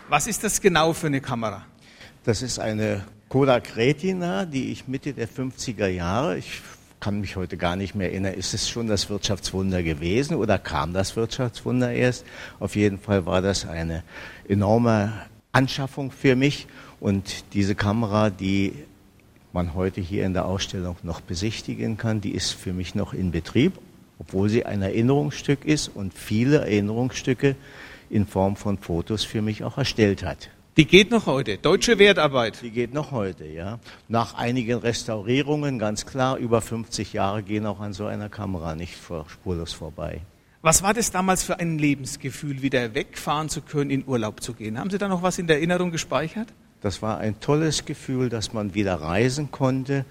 Was 0.09 0.27
ist 0.27 0.43
das 0.43 0.59
genau 0.59 0.91
für 0.91 1.07
eine 1.07 1.21
Kamera? 1.21 1.65
Das 2.25 2.41
ist 2.41 2.59
eine 2.59 3.05
Kodak 3.29 3.77
Retina, 3.77 4.43
die 4.43 4.73
ich 4.73 4.89
Mitte 4.89 5.13
der 5.13 5.29
50er 5.29 5.87
Jahre, 5.87 6.37
ich 6.37 6.61
kann 6.99 7.21
mich 7.21 7.37
heute 7.37 7.55
gar 7.55 7.77
nicht 7.77 7.95
mehr 7.95 8.11
erinnern, 8.11 8.33
ist 8.33 8.53
es 8.53 8.69
schon 8.69 8.87
das 8.87 9.09
Wirtschaftswunder 9.09 9.81
gewesen 9.81 10.35
oder 10.35 10.59
kam 10.59 10.93
das 10.93 11.15
Wirtschaftswunder 11.15 11.93
erst? 11.93 12.25
Auf 12.59 12.75
jeden 12.75 12.99
Fall 12.99 13.25
war 13.25 13.41
das 13.41 13.65
eine 13.65 14.03
enorme 14.47 15.13
Anschaffung 15.51 16.11
für 16.11 16.35
mich 16.35 16.67
und 16.99 17.43
diese 17.53 17.75
Kamera, 17.75 18.29
die 18.29 18.73
man 19.53 19.73
heute 19.73 20.01
hier 20.01 20.25
in 20.25 20.33
der 20.33 20.45
Ausstellung 20.45 20.95
noch 21.03 21.21
besichtigen 21.21 21.97
kann, 21.97 22.21
die 22.21 22.31
ist 22.31 22.51
für 22.51 22.73
mich 22.73 22.95
noch 22.95 23.13
in 23.13 23.31
Betrieb, 23.31 23.73
obwohl 24.19 24.49
sie 24.49 24.65
ein 24.65 24.81
Erinnerungsstück 24.81 25.65
ist 25.65 25.89
und 25.89 26.13
viele 26.13 26.59
Erinnerungsstücke 26.59 27.55
in 28.09 28.25
Form 28.25 28.55
von 28.55 28.77
Fotos 28.77 29.23
für 29.23 29.41
mich 29.41 29.63
auch 29.63 29.77
erstellt 29.77 30.23
hat. 30.23 30.49
Die 30.77 30.85
geht 30.85 31.11
noch 31.11 31.25
heute. 31.25 31.57
Deutsche 31.57 31.99
Wertarbeit. 31.99 32.61
Die 32.61 32.71
geht 32.71 32.93
noch 32.93 33.11
heute, 33.11 33.45
ja. 33.45 33.79
Nach 34.07 34.35
einigen 34.35 34.79
Restaurierungen, 34.79 35.79
ganz 35.79 36.05
klar, 36.05 36.37
über 36.37 36.61
50 36.61 37.11
Jahre 37.11 37.43
gehen 37.43 37.65
auch 37.65 37.81
an 37.81 37.91
so 37.91 38.05
einer 38.05 38.29
Kamera 38.29 38.75
nicht 38.75 38.95
vor, 38.95 39.25
spurlos 39.29 39.73
vorbei. 39.73 40.21
Was 40.63 40.83
war 40.83 40.93
das 40.93 41.09
damals 41.09 41.41
für 41.41 41.59
ein 41.59 41.79
Lebensgefühl, 41.79 42.61
wieder 42.61 42.93
wegfahren 42.93 43.49
zu 43.49 43.61
können, 43.61 43.89
in 43.89 44.07
Urlaub 44.07 44.43
zu 44.43 44.53
gehen? 44.53 44.77
Haben 44.77 44.91
Sie 44.91 44.99
da 44.99 45.07
noch 45.07 45.23
was 45.23 45.39
in 45.39 45.47
der 45.47 45.55
Erinnerung 45.55 45.89
gespeichert? 45.89 46.49
Das 46.81 47.01
war 47.01 47.17
ein 47.17 47.39
tolles 47.39 47.83
Gefühl, 47.85 48.29
dass 48.29 48.53
man 48.53 48.75
wieder 48.75 48.93
reisen 49.01 49.49
konnte. 49.49 50.05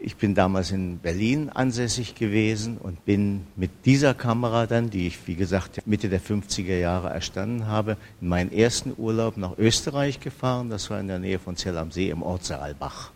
Ich 0.00 0.16
bin 0.16 0.34
damals 0.34 0.72
in 0.72 0.98
Berlin 0.98 1.48
ansässig 1.48 2.16
gewesen 2.16 2.76
und 2.76 3.04
bin 3.04 3.46
mit 3.54 3.70
dieser 3.84 4.14
Kamera 4.14 4.66
dann, 4.66 4.90
die 4.90 5.06
ich, 5.06 5.28
wie 5.28 5.36
gesagt, 5.36 5.86
Mitte 5.86 6.08
der 6.08 6.20
50er 6.20 6.76
Jahre 6.76 7.10
erstanden 7.10 7.68
habe, 7.68 7.96
in 8.20 8.26
meinen 8.26 8.50
ersten 8.50 8.94
Urlaub 8.98 9.36
nach 9.36 9.56
Österreich 9.58 10.18
gefahren. 10.18 10.70
Das 10.70 10.90
war 10.90 10.98
in 10.98 11.06
der 11.06 11.20
Nähe 11.20 11.38
von 11.38 11.54
Zell 11.54 11.78
am 11.78 11.92
See 11.92 12.10
im 12.10 12.24
Ort 12.24 12.44
Saalbach. 12.44 13.12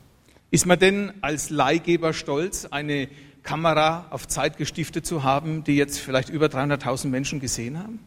Ist 0.51 0.65
man 0.65 0.79
denn 0.79 1.13
als 1.21 1.51
Leihgeber 1.51 2.15
stolz, 2.15 2.65
eine 2.65 3.09
Kamera 3.43 4.07
auf 4.11 4.27
Zeit 4.27 4.57
gestiftet 4.57 5.05
zu 5.05 5.23
haben, 5.23 5.63
die 5.63 5.77
jetzt 5.77 5.99
vielleicht 5.99 6.31
über 6.31 6.47
300.000 6.47 7.09
Menschen 7.09 7.39
gesehen 7.39 7.79
haben? 7.79 7.99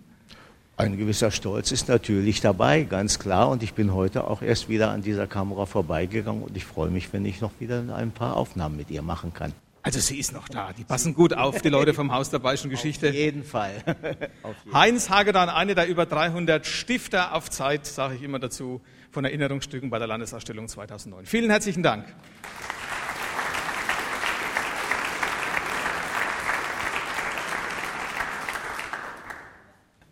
Ein 0.75 0.97
gewisser 0.97 1.29
Stolz 1.29 1.71
ist 1.71 1.87
natürlich 1.87 2.41
dabei, 2.41 2.81
ganz 2.81 3.19
klar. 3.19 3.49
Und 3.49 3.61
ich 3.61 3.75
bin 3.75 3.93
heute 3.93 4.23
auch 4.23 4.41
erst 4.41 4.69
wieder 4.69 4.89
an 4.89 5.03
dieser 5.03 5.27
Kamera 5.27 5.67
vorbeigegangen 5.67 6.41
und 6.41 6.57
ich 6.57 6.65
freue 6.65 6.89
mich, 6.89 7.13
wenn 7.13 7.25
ich 7.25 7.41
noch 7.41 7.51
wieder 7.59 7.83
ein 7.95 8.11
paar 8.11 8.35
Aufnahmen 8.35 8.77
mit 8.77 8.89
ihr 8.89 9.03
machen 9.03 9.33
kann. 9.33 9.53
Also 9.83 9.99
sie 9.99 10.17
ist 10.17 10.33
noch 10.33 10.47
da. 10.47 10.73
Die 10.73 10.83
passen 10.83 11.13
gut 11.13 11.33
auf, 11.33 11.61
die 11.61 11.69
Leute 11.69 11.93
vom 11.93 12.11
Haus 12.11 12.31
der 12.31 12.39
Bayerischen 12.39 12.71
Geschichte. 12.71 13.09
Auf 13.09 13.15
jeden 13.15 13.43
Fall. 13.43 13.83
auf 14.43 14.55
jeden 14.63 14.75
Heinz 14.75 15.09
Hagedorn, 15.11 15.49
einer 15.49 15.75
der 15.75 15.87
über 15.87 16.07
300 16.07 16.65
Stifter 16.65 17.35
auf 17.35 17.51
Zeit, 17.51 17.85
sage 17.85 18.15
ich 18.15 18.23
immer 18.23 18.39
dazu, 18.39 18.81
von 19.11 19.25
Erinnerungsstücken 19.25 19.89
bei 19.89 19.99
der 19.99 20.07
Landesausstellung 20.07 20.67
2009. 20.67 21.25
Vielen 21.25 21.49
herzlichen 21.49 21.83
Dank. 21.83 22.05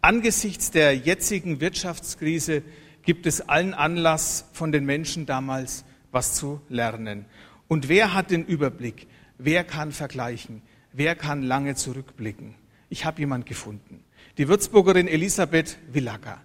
Angesichts 0.01 0.71
der 0.71 0.95
jetzigen 0.95 1.61
Wirtschaftskrise 1.61 2.63
gibt 3.03 3.25
es 3.25 3.41
allen 3.41 3.73
Anlass, 3.73 4.45
von 4.53 4.71
den 4.71 4.85
Menschen 4.85 5.25
damals 5.25 5.85
was 6.11 6.35
zu 6.35 6.61
lernen. 6.69 7.25
Und 7.67 7.89
wer 7.89 8.13
hat 8.13 8.31
den 8.31 8.45
Überblick? 8.45 9.07
Wer 9.37 9.63
kann 9.63 9.91
vergleichen? 9.91 10.61
Wer 10.91 11.15
kann 11.15 11.43
lange 11.43 11.75
zurückblicken? 11.75 12.55
Ich 12.89 13.05
habe 13.05 13.19
jemand 13.19 13.45
gefunden. 13.45 14.03
Die 14.37 14.47
Würzburgerin 14.47 15.07
Elisabeth 15.07 15.77
Willacker. 15.91 16.41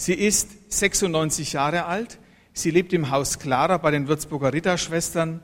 Sie 0.00 0.14
ist 0.14 0.48
96 0.68 1.54
Jahre 1.54 1.86
alt. 1.86 2.20
Sie 2.52 2.70
lebt 2.70 2.92
im 2.92 3.10
Haus 3.10 3.40
Clara 3.40 3.78
bei 3.78 3.90
den 3.90 4.06
Würzburger 4.06 4.52
Ritterschwestern. 4.52 5.42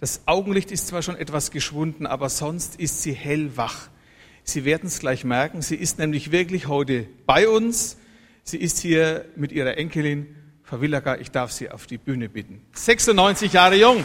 Das 0.00 0.22
Augenlicht 0.26 0.72
ist 0.72 0.88
zwar 0.88 1.02
schon 1.02 1.14
etwas 1.14 1.52
geschwunden, 1.52 2.08
aber 2.08 2.28
sonst 2.28 2.80
ist 2.80 3.02
sie 3.02 3.12
hellwach. 3.12 3.90
Sie 4.42 4.64
werden 4.64 4.88
es 4.88 4.98
gleich 4.98 5.22
merken. 5.22 5.62
Sie 5.62 5.76
ist 5.76 6.00
nämlich 6.00 6.32
wirklich 6.32 6.66
heute 6.66 7.06
bei 7.26 7.48
uns. 7.48 7.96
Sie 8.42 8.56
ist 8.56 8.80
hier 8.80 9.24
mit 9.36 9.52
ihrer 9.52 9.78
Enkelin. 9.78 10.34
Frau 10.64 10.80
Willacker, 10.80 11.20
ich 11.20 11.30
darf 11.30 11.52
Sie 11.52 11.70
auf 11.70 11.86
die 11.86 11.98
Bühne 11.98 12.28
bitten. 12.28 12.60
96 12.72 13.52
Jahre 13.52 13.76
jung. 13.76 14.04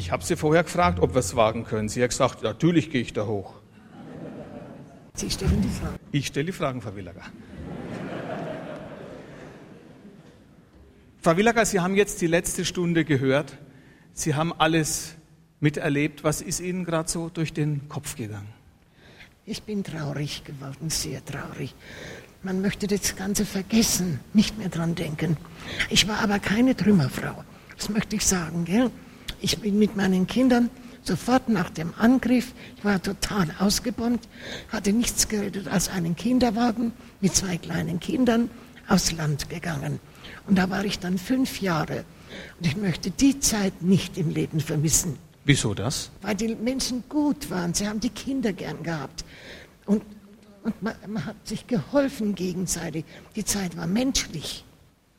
Ich 0.00 0.10
habe 0.10 0.24
sie 0.24 0.34
vorher 0.34 0.62
gefragt, 0.62 0.98
ob 0.98 1.12
wir 1.12 1.18
es 1.18 1.36
wagen 1.36 1.64
können. 1.64 1.90
Sie 1.90 2.02
hat 2.02 2.08
gesagt, 2.08 2.42
natürlich 2.42 2.90
gehe 2.90 3.02
ich 3.02 3.12
da 3.12 3.26
hoch. 3.26 3.52
Sie 5.12 5.28
stellen 5.28 5.60
die 5.60 5.68
Fragen. 5.68 5.98
Ich 6.10 6.28
stelle 6.28 6.46
die 6.46 6.52
Fragen, 6.52 6.80
Frau 6.80 6.96
Willager. 6.96 7.20
Frau 11.20 11.36
Willager, 11.36 11.66
Sie 11.66 11.80
haben 11.80 11.96
jetzt 11.96 12.22
die 12.22 12.28
letzte 12.28 12.64
Stunde 12.64 13.04
gehört. 13.04 13.58
Sie 14.14 14.34
haben 14.34 14.54
alles 14.54 15.16
miterlebt. 15.60 16.24
Was 16.24 16.40
ist 16.40 16.60
Ihnen 16.60 16.86
gerade 16.86 17.10
so 17.10 17.28
durch 17.28 17.52
den 17.52 17.86
Kopf 17.90 18.16
gegangen? 18.16 18.48
Ich 19.44 19.64
bin 19.64 19.84
traurig 19.84 20.44
geworden, 20.44 20.88
sehr 20.88 21.22
traurig. 21.22 21.74
Man 22.42 22.62
möchte 22.62 22.86
das 22.86 23.16
Ganze 23.16 23.44
vergessen, 23.44 24.20
nicht 24.32 24.56
mehr 24.56 24.70
dran 24.70 24.94
denken. 24.94 25.36
Ich 25.90 26.08
war 26.08 26.20
aber 26.20 26.38
keine 26.38 26.74
Trümmerfrau. 26.74 27.44
Das 27.76 27.90
möchte 27.90 28.16
ich 28.16 28.24
sagen, 28.24 28.64
gell? 28.64 28.90
Ich 29.40 29.58
bin 29.58 29.78
mit 29.78 29.96
meinen 29.96 30.26
Kindern 30.26 30.70
sofort 31.02 31.48
nach 31.48 31.70
dem 31.70 31.92
Angriff, 31.98 32.52
ich 32.76 32.84
war 32.84 33.02
total 33.02 33.48
ausgebombt, 33.58 34.28
hatte 34.68 34.92
nichts 34.92 35.28
geredet 35.28 35.68
als 35.68 35.88
einen 35.88 36.14
Kinderwagen 36.14 36.92
mit 37.20 37.34
zwei 37.34 37.56
kleinen 37.56 38.00
Kindern 38.00 38.50
aufs 38.88 39.12
Land 39.12 39.48
gegangen. 39.48 39.98
Und 40.46 40.58
da 40.58 40.68
war 40.68 40.84
ich 40.84 40.98
dann 40.98 41.18
fünf 41.18 41.60
Jahre. 41.60 42.04
Und 42.58 42.66
ich 42.66 42.76
möchte 42.76 43.10
die 43.10 43.40
Zeit 43.40 43.82
nicht 43.82 44.18
im 44.18 44.30
Leben 44.30 44.60
vermissen. 44.60 45.16
Wieso 45.44 45.74
das? 45.74 46.10
Weil 46.22 46.34
die 46.34 46.54
Menschen 46.54 47.04
gut 47.08 47.50
waren. 47.50 47.72
Sie 47.74 47.88
haben 47.88 48.00
die 48.00 48.10
Kinder 48.10 48.52
gern 48.52 48.82
gehabt. 48.82 49.24
Und, 49.86 50.02
und 50.62 50.82
man, 50.82 50.94
man 51.08 51.24
hat 51.24 51.36
sich 51.48 51.66
geholfen 51.66 52.34
gegenseitig. 52.34 53.04
Die 53.36 53.44
Zeit 53.44 53.76
war 53.76 53.86
menschlich. 53.86 54.64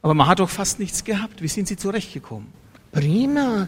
Aber 0.04 0.14
man 0.14 0.28
hat 0.28 0.40
doch 0.40 0.50
fast 0.50 0.80
nichts 0.80 1.04
gehabt. 1.04 1.42
Wie 1.42 1.48
sind 1.48 1.68
Sie 1.68 1.76
zurechtgekommen? 1.76 2.48
Prima. 2.92 3.68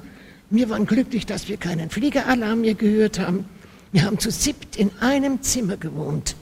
Wir 0.50 0.70
waren 0.70 0.86
glücklich, 0.86 1.26
dass 1.26 1.48
wir 1.48 1.58
keinen 1.58 1.89
Fliegeralarm 1.89 2.62
mehr 2.62 2.76
gehört 2.76 3.20
haben. 3.20 3.46
Wir 3.91 4.04
haben 4.06 4.20
zu 4.20 4.32
siebt 4.32 4.76
in 4.76 4.91
einem 5.00 5.41
Zimmer 5.41 5.78
gewohnt. 5.78 6.36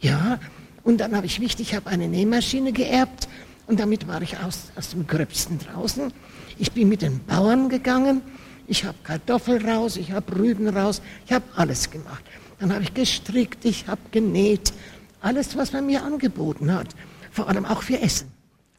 Ja, 0.00 0.38
und 0.84 0.98
dann 0.98 1.16
habe 1.16 1.26
ich 1.26 1.40
wichtig, 1.40 1.70
ich 1.70 1.74
habe 1.74 1.90
eine 1.90 2.08
Nähmaschine 2.08 2.72
geerbt 2.72 3.28
und 3.66 3.80
damit 3.80 4.08
war 4.08 4.22
ich 4.22 4.38
aus, 4.38 4.72
aus 4.76 4.90
dem 4.90 5.06
Gröbsten 5.06 5.58
draußen. 5.58 6.12
Ich 6.58 6.72
bin 6.72 6.88
mit 6.88 7.02
den 7.02 7.24
Bauern 7.24 7.68
gegangen, 7.68 8.22
ich 8.66 8.84
habe 8.84 8.96
Kartoffel 9.02 9.64
raus, 9.68 9.96
ich 9.96 10.12
habe 10.12 10.36
Rüben 10.38 10.68
raus, 10.68 11.02
ich 11.26 11.32
habe 11.32 11.44
alles 11.56 11.90
gemacht. 11.90 12.24
Dann 12.60 12.72
habe 12.72 12.82
ich 12.82 12.94
gestrickt, 12.94 13.64
ich 13.64 13.86
habe 13.86 14.00
genäht, 14.10 14.72
alles, 15.20 15.56
was 15.56 15.72
man 15.72 15.86
mir 15.86 16.02
angeboten 16.02 16.72
hat, 16.72 16.88
vor 17.30 17.48
allem 17.48 17.64
auch 17.64 17.82
für 17.82 18.00
Essen. 18.00 18.37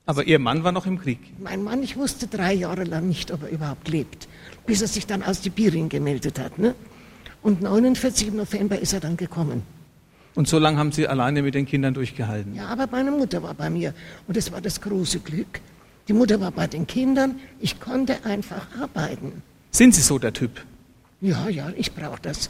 Aber 0.10 0.24
Ihr 0.24 0.40
Mann 0.40 0.64
war 0.64 0.72
noch 0.72 0.88
im 0.88 1.00
Krieg? 1.00 1.20
Mein 1.38 1.64
Mann, 1.64 1.84
ich 1.84 1.96
wusste 1.96 2.26
drei 2.26 2.52
Jahre 2.52 2.84
lang 2.84 3.08
nicht, 3.08 3.30
ob 3.30 3.44
er 3.44 3.50
überhaupt 3.50 3.88
lebt, 3.90 4.28
bis 4.66 4.82
er 4.82 4.88
sich 4.88 5.06
dann 5.06 5.22
aus 5.22 5.44
Sibirien 5.44 5.88
gemeldet 5.88 6.40
hat. 6.40 6.58
Ne? 6.58 6.74
Und 7.44 7.62
49. 7.62 8.34
November 8.34 8.80
ist 8.80 8.92
er 8.92 9.02
dann 9.02 9.18
gekommen. 9.18 9.62
Und 10.34 10.48
so 10.48 10.58
lange 10.58 10.80
haben 10.80 10.92
Sie 10.92 11.08
alleine 11.08 11.44
mit 11.44 11.54
den 11.54 11.68
Kindern 11.68 11.94
durchgehalten? 11.94 12.56
Ja, 12.56 12.70
aber 12.70 12.88
meine 12.88 13.12
Mutter 13.12 13.44
war 13.44 13.54
bei 13.54 13.70
mir 13.70 13.94
und 14.26 14.36
das 14.36 14.52
war 14.52 14.62
das 14.62 14.82
große 14.82 15.20
Glück. 15.20 15.62
Die 16.08 16.14
Mutter 16.14 16.42
war 16.42 16.50
bei 16.50 16.66
den 16.66 16.88
Kindern, 16.88 17.36
ich 17.60 17.80
konnte 17.80 18.26
einfach 18.26 18.66
arbeiten. 18.82 19.44
Sind 19.70 19.94
Sie 19.94 20.02
so 20.02 20.18
der 20.18 20.34
Typ? 20.34 20.66
Ja, 21.22 21.50
ja, 21.50 21.72
ich 21.78 21.94
brauche 21.94 22.20
das. 22.20 22.50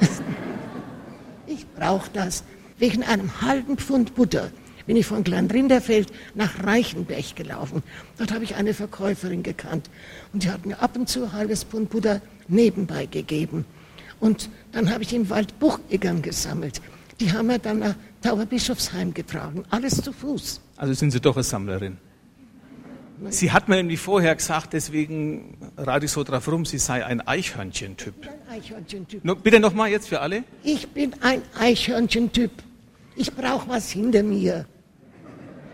ich 1.46 1.66
brauche 1.76 2.08
das. 2.14 2.42
Wegen 2.78 3.02
einem 3.02 3.42
halben 3.42 3.76
Pfund 3.76 4.14
Butter 4.14 4.50
bin 4.90 4.96
ich 4.96 5.06
von 5.06 5.22
Kleinrinderfeld 5.22 6.12
nach 6.34 6.64
Reichenberg 6.64 7.36
gelaufen. 7.36 7.84
Dort 8.18 8.32
habe 8.32 8.42
ich 8.42 8.56
eine 8.56 8.74
Verkäuferin 8.74 9.44
gekannt 9.44 9.88
und 10.32 10.42
die 10.42 10.50
hat 10.50 10.66
mir 10.66 10.82
ab 10.82 10.96
und 10.96 11.08
zu 11.08 11.22
ein 11.22 11.32
halbes 11.32 11.62
Pfund 11.62 11.90
Butter 11.90 12.20
nebenbei 12.48 13.06
gegeben. 13.06 13.66
Und 14.18 14.50
dann 14.72 14.92
habe 14.92 15.04
ich 15.04 15.14
im 15.14 15.30
Wald 15.30 15.56
Bucheggern 15.60 16.22
gesammelt. 16.22 16.82
Die 17.20 17.30
haben 17.30 17.46
wir 17.46 17.60
dann 17.60 17.78
nach 17.78 17.94
Tauberbischofsheim 18.20 19.14
getragen, 19.14 19.62
alles 19.70 20.02
zu 20.02 20.12
Fuß. 20.12 20.60
Also 20.76 20.92
sind 20.94 21.12
Sie 21.12 21.20
doch 21.20 21.36
eine 21.36 21.44
Sammlerin. 21.44 21.96
Sie 23.28 23.52
hat 23.52 23.68
mir 23.68 23.76
nämlich 23.76 24.00
vorher 24.00 24.34
gesagt, 24.34 24.72
deswegen 24.72 25.56
rate 25.76 26.06
ich 26.06 26.10
so 26.10 26.24
drauf 26.24 26.48
rum, 26.50 26.64
sie 26.64 26.78
sei 26.78 27.06
ein 27.06 27.20
Eichhörnchen-Typ. 27.20 28.14
Ein 28.26 28.58
Eichhörnchen-Typ. 28.58 29.24
No, 29.24 29.36
bitte 29.36 29.60
nochmal 29.60 29.90
jetzt 29.90 30.08
für 30.08 30.20
alle. 30.20 30.42
Ich 30.64 30.88
bin 30.88 31.14
ein 31.20 31.42
Eichhörnchen-Typ. 31.56 32.50
Ich 33.14 33.32
brauche 33.32 33.68
was 33.68 33.90
hinter 33.90 34.24
mir. 34.24 34.66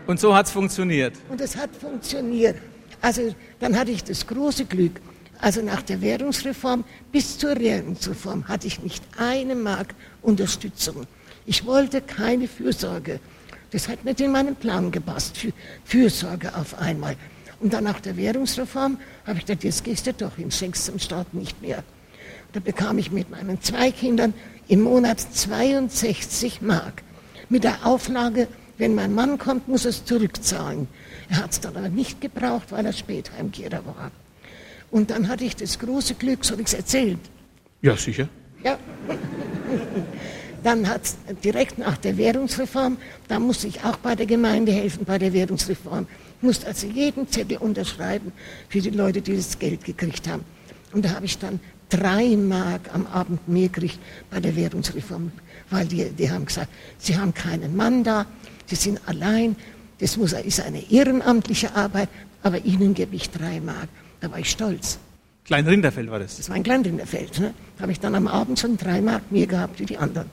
Und 0.07 0.19
so 0.19 0.33
hat 0.33 0.47
es 0.47 0.51
funktioniert. 0.51 1.13
Und 1.29 1.41
es 1.41 1.55
hat 1.55 1.69
funktioniert. 1.75 2.55
Also 3.01 3.35
dann 3.59 3.77
hatte 3.77 3.91
ich 3.91 4.03
das 4.03 4.25
große 4.25 4.65
Glück. 4.65 4.99
Also 5.39 5.61
nach 5.61 5.81
der 5.83 6.01
Währungsreform 6.01 6.83
bis 7.11 7.37
zur 7.37 7.59
Währungsreform 7.59 8.47
hatte 8.47 8.67
ich 8.67 8.81
nicht 8.81 9.03
eine 9.17 9.53
Mark 9.53 9.93
Unterstützung. 10.21 11.05
Ich 11.45 11.65
wollte 11.65 12.01
keine 12.01 12.47
Fürsorge. 12.47 13.19
Das 13.71 13.87
hat 13.87 14.03
nicht 14.05 14.21
in 14.21 14.31
meinen 14.31 14.55
Plan 14.55 14.91
gepasst, 14.91 15.37
für 15.37 15.51
Fürsorge 15.83 16.55
auf 16.55 16.79
einmal. 16.79 17.15
Und 17.59 17.73
dann 17.73 17.83
nach 17.83 17.99
der 17.99 18.15
Währungsreform 18.17 18.97
habe 19.25 19.39
ich 19.39 19.45
gedacht, 19.45 19.63
jetzt 19.63 19.83
gehst 19.83 20.07
du 20.07 20.13
doch 20.13 20.37
in 20.37 20.51
schenkst 20.51 20.87
dem 20.87 20.99
Staat 20.99 21.33
nicht 21.33 21.61
mehr. 21.61 21.83
Da 22.53 22.59
bekam 22.59 22.97
ich 22.97 23.11
mit 23.11 23.29
meinen 23.29 23.61
zwei 23.61 23.91
Kindern 23.91 24.33
im 24.67 24.81
Monat 24.81 25.19
62 25.19 26.61
Mark. 26.61 27.03
Mit 27.49 27.63
der 27.63 27.85
Auflage, 27.85 28.47
wenn 28.77 28.95
mein 28.95 29.13
Mann 29.13 29.37
kommt, 29.37 29.67
muss 29.67 29.85
er 29.85 29.89
es 29.89 30.05
zurückzahlen. 30.05 30.87
Er 31.29 31.37
hat 31.37 31.51
es 31.51 31.59
dann 31.59 31.75
aber 31.75 31.89
nicht 31.89 32.21
gebraucht, 32.21 32.71
weil 32.71 32.85
er 32.85 32.93
Spätheimkehrer 32.93 33.85
war. 33.85 34.11
Und 34.91 35.09
dann 35.09 35.27
hatte 35.27 35.43
ich 35.43 35.55
das 35.55 35.79
große 35.79 36.15
Glück, 36.15 36.45
soll 36.45 36.59
ich 36.59 36.67
es 36.67 36.73
erzählen? 36.73 37.19
Ja, 37.81 37.95
sicher. 37.95 38.29
Ja. 38.63 38.77
Dann 40.63 40.87
hat 40.87 41.01
direkt 41.43 41.77
nach 41.77 41.97
der 41.97 42.17
Währungsreform, 42.17 42.97
da 43.27 43.39
musste 43.39 43.67
ich 43.67 43.83
auch 43.83 43.97
bei 43.97 44.15
der 44.15 44.25
Gemeinde 44.25 44.71
helfen, 44.71 45.05
bei 45.05 45.17
der 45.17 45.33
Währungsreform. 45.33 46.07
Ich 46.37 46.43
musste 46.43 46.67
also 46.67 46.87
jeden 46.87 47.27
Zettel 47.29 47.57
unterschreiben 47.57 48.31
für 48.69 48.81
die 48.81 48.89
Leute, 48.89 49.21
die 49.21 49.35
das 49.35 49.59
Geld 49.59 49.83
gekriegt 49.85 50.27
haben. 50.27 50.43
Und 50.93 51.05
da 51.05 51.11
habe 51.11 51.25
ich 51.25 51.37
dann 51.37 51.59
drei 51.89 52.35
Mark 52.35 52.93
am 52.93 53.05
Abend 53.07 53.47
mehr 53.47 53.69
gekriegt 53.69 53.99
bei 54.29 54.39
der 54.39 54.55
Währungsreform, 54.55 55.31
weil 55.69 55.85
die, 55.87 56.09
die 56.09 56.29
haben 56.29 56.45
gesagt, 56.45 56.69
sie 56.97 57.17
haben 57.17 57.33
keinen 57.33 57.75
Mann 57.75 58.03
da, 58.03 58.25
sie 58.67 58.75
sind 58.75 58.99
allein, 59.05 59.55
das 59.99 60.17
muss, 60.17 60.33
ist 60.33 60.61
eine 60.61 60.91
ehrenamtliche 60.91 61.75
Arbeit, 61.75 62.09
aber 62.43 62.63
ihnen 62.65 62.93
gebe 62.93 63.15
ich 63.15 63.29
drei 63.29 63.59
Mark. 63.59 63.89
Da 64.21 64.31
war 64.31 64.39
ich 64.39 64.49
stolz. 64.49 64.99
Kleinrinderfeld 65.45 66.11
war 66.11 66.19
das? 66.19 66.37
Das 66.37 66.49
war 66.49 66.55
ein 66.55 66.63
Kleinrinderfeld. 66.63 67.39
Ne? 67.39 67.53
Da 67.77 67.83
habe 67.83 67.91
ich 67.91 67.99
dann 67.99 68.15
am 68.15 68.27
Abend 68.27 68.59
schon 68.59 68.77
drei 68.77 69.01
Mark 69.01 69.31
mehr 69.31 69.47
gehabt 69.47 69.79
wie 69.79 69.85
die 69.85 69.97
anderen. 69.97 70.29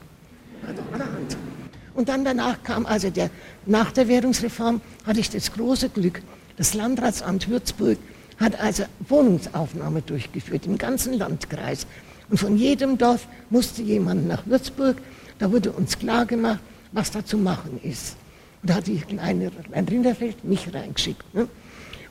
Und 1.94 2.08
dann 2.08 2.24
danach 2.24 2.62
kam 2.64 2.86
also 2.86 3.10
der, 3.10 3.30
nach 3.66 3.92
der 3.92 4.08
Währungsreform 4.08 4.80
hatte 5.06 5.20
ich 5.20 5.30
das 5.30 5.52
große 5.52 5.90
Glück, 5.90 6.22
das 6.56 6.74
Landratsamt 6.74 7.48
Würzburg 7.48 7.98
hat 8.38 8.58
also 8.60 8.84
Wohnungsaufnahme 9.08 10.02
durchgeführt 10.02 10.66
im 10.66 10.78
ganzen 10.78 11.14
Landkreis. 11.14 11.86
Und 12.30 12.38
von 12.38 12.56
jedem 12.56 12.98
Dorf 12.98 13.28
musste 13.50 13.82
jemand 13.82 14.26
nach 14.26 14.46
Würzburg. 14.46 14.96
Da 15.38 15.52
wurde 15.52 15.72
uns 15.72 15.98
klar 15.98 16.26
gemacht, 16.26 16.60
was 16.92 17.10
da 17.10 17.24
zu 17.24 17.38
machen 17.38 17.80
ist. 17.82 18.16
Und 18.64 18.70
da 18.70 18.76
hatte 18.76 18.92
ich 18.92 19.06
ein, 19.18 19.50
ein 19.72 19.84
Rinderfeld 19.84 20.42
mich 20.42 20.72
reingeschickt. 20.72 21.34
Ne? 21.34 21.46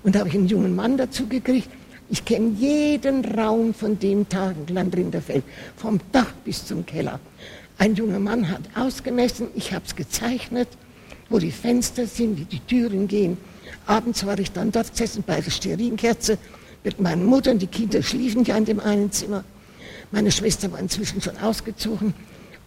Und 0.03 0.13
da 0.13 0.19
habe 0.19 0.29
ich 0.29 0.35
einen 0.35 0.47
jungen 0.47 0.75
Mann 0.75 0.97
dazu 0.97 1.25
gekriegt. 1.25 1.67
Ich 2.11 2.25
kenne 2.25 2.49
jeden 2.49 3.25
Raum 3.25 3.73
von 3.73 3.97
dem 3.97 4.29
Tagenland 4.29 4.95
Rinderfeld, 4.95 5.43
vom 5.75 5.99
Dach 6.11 6.31
bis 6.45 6.63
zum 6.63 6.85
Keller. 6.85 7.19
Ein 7.79 7.95
junger 7.95 8.19
Mann 8.19 8.51
hat 8.51 8.61
ausgemessen, 8.75 9.47
ich 9.55 9.73
habe 9.73 9.83
es 9.87 9.95
gezeichnet, 9.95 10.67
wo 11.27 11.39
die 11.39 11.49
Fenster 11.49 12.05
sind, 12.05 12.37
wie 12.37 12.45
die 12.45 12.59
Türen 12.59 13.07
gehen. 13.07 13.39
Abends 13.87 14.23
war 14.23 14.37
ich 14.37 14.51
dann 14.51 14.71
dort 14.71 14.91
gesessen 14.91 15.23
bei 15.25 15.41
der 15.41 15.49
Stearinkerze 15.49 16.37
mit 16.83 17.01
meiner 17.01 17.23
Mutter 17.23 17.49
und 17.49 17.63
die 17.63 17.67
Kinder 17.67 18.03
schliefen 18.03 18.43
ja 18.43 18.55
in 18.57 18.65
dem 18.65 18.79
einen 18.79 19.11
Zimmer. 19.11 19.43
Meine 20.11 20.31
Schwester 20.31 20.71
war 20.71 20.77
inzwischen 20.77 21.19
schon 21.19 21.35
ausgezogen 21.37 22.13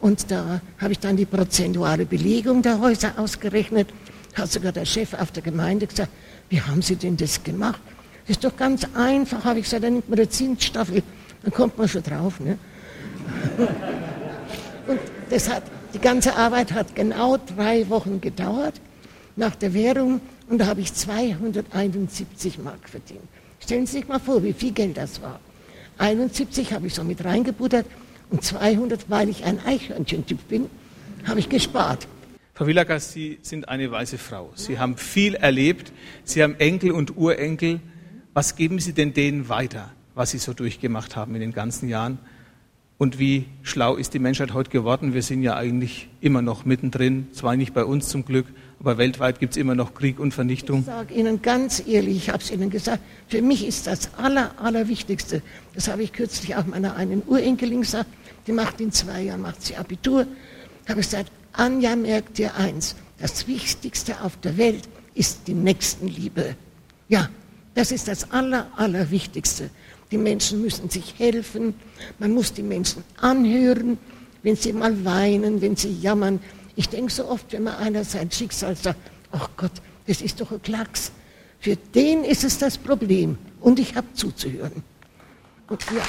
und 0.00 0.30
da 0.30 0.60
habe 0.78 0.92
ich 0.92 0.98
dann 0.98 1.16
die 1.16 1.24
prozentuale 1.24 2.06
Belegung 2.06 2.62
der 2.62 2.80
Häuser 2.80 3.14
ausgerechnet. 3.18 3.88
Hat 4.34 4.50
sogar 4.50 4.72
der 4.72 4.84
Chef 4.84 5.14
auf 5.14 5.32
der 5.32 5.42
Gemeinde 5.42 5.86
gesagt, 5.86 6.10
wie 6.50 6.60
haben 6.60 6.82
Sie 6.82 6.96
denn 6.96 7.16
das 7.16 7.42
gemacht? 7.42 7.80
Das 8.26 8.36
ist 8.36 8.44
doch 8.44 8.56
ganz 8.56 8.86
einfach, 8.94 9.44
habe 9.44 9.60
ich 9.60 9.64
gesagt, 9.64 9.84
dann 9.84 9.94
nimmt 9.94 10.08
man 10.08 10.18
eine 10.18 10.28
Zinsstaffel, 10.28 11.02
dann 11.42 11.52
kommt 11.52 11.78
man 11.78 11.88
schon 11.88 12.02
drauf. 12.02 12.40
Ne? 12.40 12.58
Und 14.86 15.00
das 15.30 15.48
hat, 15.48 15.62
die 15.94 15.98
ganze 15.98 16.36
Arbeit 16.36 16.72
hat 16.72 16.94
genau 16.94 17.38
drei 17.38 17.88
Wochen 17.88 18.20
gedauert 18.20 18.74
nach 19.34 19.56
der 19.56 19.74
Währung 19.74 20.20
und 20.48 20.58
da 20.58 20.66
habe 20.66 20.80
ich 20.80 20.94
271 20.94 22.58
Mark 22.58 22.88
verdient. 22.88 23.20
Stellen 23.60 23.86
Sie 23.86 23.98
sich 23.98 24.08
mal 24.08 24.20
vor, 24.20 24.42
wie 24.42 24.52
viel 24.52 24.72
Geld 24.72 24.96
das 24.96 25.20
war. 25.20 25.40
71 25.98 26.72
habe 26.72 26.86
ich 26.86 26.94
so 26.94 27.02
mit 27.02 27.24
reingebuttert 27.24 27.86
und 28.30 28.42
200, 28.42 29.08
weil 29.08 29.28
ich 29.28 29.44
ein 29.44 29.58
Eichhörnchen-Typ 29.64 30.48
bin, 30.48 30.66
habe 31.26 31.40
ich 31.40 31.48
gespart. 31.48 32.06
Frau 32.54 32.66
Willager, 32.66 32.98
Sie 33.00 33.38
sind 33.42 33.68
eine 33.68 33.90
weise 33.90 34.16
Frau. 34.16 34.50
Sie 34.54 34.78
haben 34.78 34.96
viel 34.96 35.34
erlebt. 35.34 35.92
Sie 36.24 36.42
haben 36.42 36.54
Enkel 36.58 36.90
und 36.90 37.16
Urenkel. 37.16 37.80
Was 38.32 38.56
geben 38.56 38.78
Sie 38.78 38.92
denn 38.92 39.12
denen 39.12 39.48
weiter, 39.48 39.92
was 40.14 40.30
Sie 40.30 40.38
so 40.38 40.54
durchgemacht 40.54 41.16
haben 41.16 41.34
in 41.34 41.40
den 41.40 41.52
ganzen 41.52 41.88
Jahren? 41.88 42.18
Und 42.98 43.18
wie 43.18 43.44
schlau 43.62 43.96
ist 43.96 44.14
die 44.14 44.18
Menschheit 44.18 44.54
heute 44.54 44.70
geworden? 44.70 45.12
Wir 45.12 45.22
sind 45.22 45.42
ja 45.42 45.54
eigentlich 45.54 46.08
immer 46.22 46.40
noch 46.40 46.64
mittendrin, 46.64 47.28
zwar 47.32 47.56
nicht 47.56 47.74
bei 47.74 47.84
uns 47.84 48.08
zum 48.08 48.24
Glück, 48.24 48.46
aber 48.80 48.98
weltweit 48.98 49.40
gibt 49.40 49.52
es 49.52 49.56
immer 49.56 49.74
noch 49.74 49.94
Krieg 49.94 50.20
und 50.20 50.32
Vernichtung. 50.32 50.80
Ich 50.80 50.86
sage 50.86 51.14
Ihnen 51.14 51.42
ganz 51.42 51.82
ehrlich, 51.86 52.16
ich 52.16 52.28
habe 52.28 52.42
es 52.42 52.50
Ihnen 52.50 52.70
gesagt, 52.70 53.00
für 53.28 53.42
mich 53.42 53.66
ist 53.66 53.86
das 53.86 54.14
Aller, 54.14 54.52
Allerwichtigste, 54.60 55.42
das 55.74 55.88
habe 55.88 56.02
ich 56.02 56.12
kürzlich 56.12 56.56
auch 56.56 56.66
meiner 56.66 56.96
einen 56.96 57.22
Urenkelin 57.26 57.80
gesagt, 57.80 58.10
die 58.46 58.52
macht 58.52 58.80
in 58.80 58.92
zwei 58.92 59.22
Jahren, 59.22 59.42
macht 59.42 59.62
sie 59.62 59.76
Abitur, 59.76 60.26
habe 60.88 61.00
ich 61.00 61.06
gesagt, 61.10 61.32
Anja 61.52 61.96
merkt 61.96 62.38
dir 62.38 62.54
eins, 62.54 62.96
das 63.18 63.48
Wichtigste 63.48 64.20
auf 64.22 64.36
der 64.38 64.56
Welt 64.56 64.88
ist 65.14 65.40
die 65.46 65.54
Nächstenliebe. 65.54 66.54
Ja, 67.08 67.30
das 67.74 67.92
ist 67.92 68.08
das 68.08 68.30
Aller, 68.30 68.70
Allerwichtigste. 68.76 69.70
Die 70.10 70.18
Menschen 70.18 70.62
müssen 70.62 70.88
sich 70.90 71.14
helfen. 71.18 71.74
Man 72.18 72.32
muss 72.32 72.52
die 72.52 72.62
Menschen 72.62 73.02
anhören, 73.20 73.98
wenn 74.42 74.56
sie 74.56 74.72
mal 74.72 75.04
weinen, 75.04 75.60
wenn 75.60 75.76
sie 75.76 75.98
jammern. 76.00 76.40
Ich 76.78 76.90
denke 76.90 77.10
so 77.10 77.26
oft, 77.26 77.52
wenn 77.52 77.64
man 77.64 77.76
einer 77.76 78.04
sein 78.04 78.30
Schicksal 78.30 78.76
sagt, 78.76 79.00
ach 79.32 79.48
Gott, 79.56 79.72
das 80.06 80.20
ist 80.20 80.40
doch 80.40 80.52
ein 80.52 80.60
Klacks. 80.60 81.10
Für 81.58 81.74
den 81.74 82.22
ist 82.22 82.44
es 82.44 82.58
das 82.58 82.76
Problem. 82.76 83.38
Und 83.60 83.78
ich 83.78 83.96
habe 83.96 84.06
zuzuhören. 84.12 84.84
Und 85.68 85.82
ja, 85.86 85.96
ja. 85.96 86.02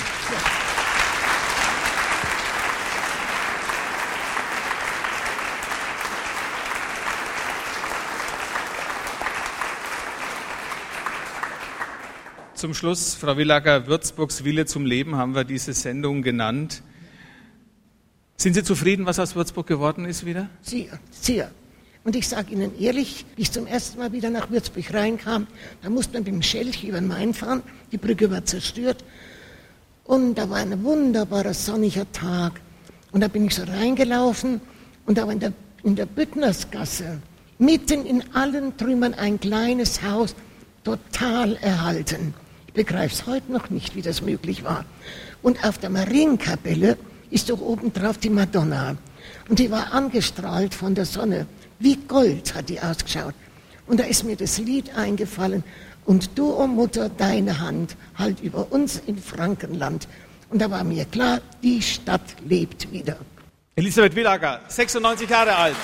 Zum 12.53 12.73
Schluss, 12.73 13.15
Frau 13.15 13.37
Willager, 13.37 13.87
Würzburgs 13.87 14.43
Wille 14.43 14.65
zum 14.65 14.85
Leben 14.85 15.15
haben 15.15 15.33
wir 15.33 15.43
diese 15.45 15.73
Sendung 15.73 16.23
genannt. 16.23 16.81
Sind 18.39 18.53
Sie 18.53 18.63
zufrieden, 18.63 19.07
was 19.07 19.17
aus 19.17 19.35
Würzburg 19.35 19.65
geworden 19.65 20.05
ist 20.05 20.23
wieder? 20.23 20.47
Sehr, 20.61 20.99
sehr. 21.09 21.49
Und 22.03 22.15
ich 22.15 22.27
sage 22.27 22.53
Ihnen 22.53 22.79
ehrlich, 22.79 23.25
wie 23.35 23.41
ich 23.41 23.51
zum 23.51 23.65
ersten 23.65 23.97
Mal 23.97 24.11
wieder 24.11 24.29
nach 24.29 24.51
Würzburg 24.51 24.93
reinkam, 24.93 25.47
da 25.81 25.89
musste 25.89 26.13
man 26.13 26.23
mit 26.23 26.33
dem 26.33 26.43
Schelch 26.43 26.83
über 26.83 26.99
den 26.99 27.07
Main 27.07 27.33
fahren, 27.33 27.63
die 27.91 27.97
Brücke 27.97 28.29
war 28.29 28.45
zerstört. 28.45 29.03
Und 30.03 30.35
da 30.35 30.47
war 30.51 30.57
ein 30.57 30.83
wunderbarer 30.83 31.55
sonniger 31.55 32.09
Tag. 32.11 32.61
Und 33.11 33.21
da 33.21 33.27
bin 33.27 33.45
ich 33.45 33.55
so 33.55 33.63
reingelaufen 33.63 34.61
und 35.07 35.17
da 35.17 35.25
war 35.25 35.33
in 35.33 35.39
der, 35.39 35.53
in 35.83 35.95
der 35.95 36.05
Büttnersgasse, 36.05 37.19
mitten 37.57 38.05
in 38.05 38.23
allen 38.35 38.77
Trümmern 38.77 39.15
ein 39.15 39.39
kleines 39.39 40.03
Haus, 40.03 40.35
total 40.83 41.55
erhalten 41.55 42.35
begreife 42.77 43.13
es 43.13 43.25
heute 43.25 43.51
noch 43.51 43.69
nicht, 43.69 43.95
wie 43.95 44.01
das 44.01 44.21
möglich 44.21 44.63
war. 44.63 44.85
Und 45.41 45.65
auf 45.65 45.79
der 45.79 45.89
Marienkapelle 45.89 46.97
ist 47.29 47.49
doch 47.49 47.59
oben 47.59 47.93
drauf 47.93 48.17
die 48.17 48.29
Madonna. 48.29 48.95
Und 49.49 49.59
die 49.59 49.71
war 49.71 49.93
angestrahlt 49.93 50.73
von 50.73 50.95
der 50.95 51.05
Sonne. 51.05 51.47
Wie 51.79 51.95
Gold 51.95 52.55
hat 52.55 52.69
die 52.69 52.79
ausgeschaut. 52.79 53.33
Und 53.85 53.99
da 53.99 54.03
ist 54.03 54.23
mir 54.23 54.35
das 54.35 54.57
Lied 54.57 54.95
eingefallen. 54.95 55.63
Und 56.05 56.37
du, 56.37 56.51
o 56.51 56.63
oh 56.63 56.67
Mutter, 56.67 57.09
deine 57.09 57.59
Hand 57.59 57.95
halt 58.17 58.41
über 58.41 58.71
uns 58.71 59.01
in 59.05 59.17
Frankenland. 59.17 60.07
Und 60.49 60.61
da 60.61 60.71
war 60.71 60.83
mir 60.83 61.05
klar, 61.05 61.41
die 61.61 61.81
Stadt 61.81 62.35
lebt 62.47 62.91
wieder. 62.91 63.17
Elisabeth 63.75 64.15
Willager, 64.15 64.61
96 64.67 65.29
Jahre 65.29 65.55
alt. 65.55 65.75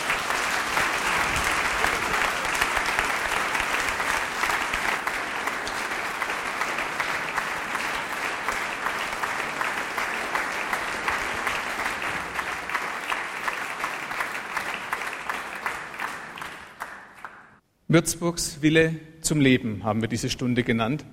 Würzburgs 17.94 18.64
Wille 18.64 18.96
zum 19.22 19.40
Leben 19.40 19.84
haben 19.84 20.02
wir 20.02 20.08
diese 20.08 20.32
Stunde 20.32 20.64
genannt. 20.64 21.06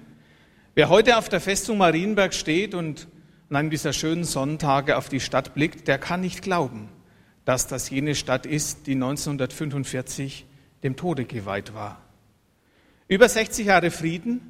Wer 0.75 0.89
heute 0.89 1.19
auf 1.19 1.29
der 1.29 1.43
Festung 1.43 1.77
Marienberg 1.77 2.33
steht 2.33 2.75
und 2.75 3.07
an 3.51 3.57
einem 3.57 3.69
dieser 3.69 3.93
schönen 3.93 4.25
Sonntage 4.25 4.97
auf 4.97 5.11
die 5.11 5.21
Stadt 5.21 5.53
blickt, 5.53 5.89
der 5.89 5.99
kann 5.99 6.23
nicht 6.23 6.41
glauben, 6.41 6.89
dass 7.45 7.67
das 7.67 7.91
jene 7.91 8.15
Stadt 8.15 8.47
ist, 8.47 8.87
die 8.87 8.95
1945 8.95 10.47
dem 10.83 10.97
Tode 10.97 11.27
geweiht 11.27 11.75
war. 11.75 12.01
Über 13.09 13.29
60 13.29 13.67
Jahre 13.67 13.91
Frieden, 13.91 14.41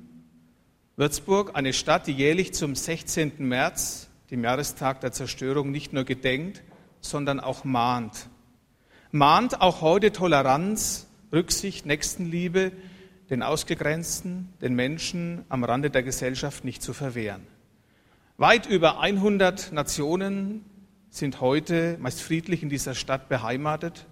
Würzburg, 0.95 1.57
eine 1.57 1.73
Stadt, 1.73 2.07
die 2.07 2.13
jährlich 2.13 2.55
zum 2.55 2.77
16. 2.77 3.33
März, 3.39 4.09
dem 4.31 4.45
Jahrestag 4.45 5.01
der 5.01 5.11
Zerstörung, 5.11 5.73
nicht 5.73 5.93
nur 5.93 6.05
gedenkt, 6.05 6.63
sondern 7.01 7.41
auch 7.41 7.65
mahnt. 7.65 8.29
Mahnt 9.11 9.61
auch 9.61 9.81
heute 9.81 10.13
Toleranz, 10.13 11.09
Rücksicht, 11.33 11.87
Nächstenliebe 11.87 12.73
den 13.31 13.43
Ausgegrenzten, 13.45 14.49
den 14.61 14.75
Menschen 14.75 15.45
am 15.49 15.63
Rande 15.63 15.89
der 15.89 16.03
Gesellschaft 16.03 16.65
nicht 16.65 16.83
zu 16.83 16.93
verwehren. 16.93 17.47
Weit 18.37 18.67
über 18.67 19.01
100 19.01 19.73
Nationen 19.73 20.65
sind 21.11 21.41
heute 21.41 21.97
meist 22.01 22.23
friedlich 22.23 22.63
in 22.63 22.69
dieser 22.69 22.95
Stadt 22.95 23.29
beheimatet. 23.29 24.07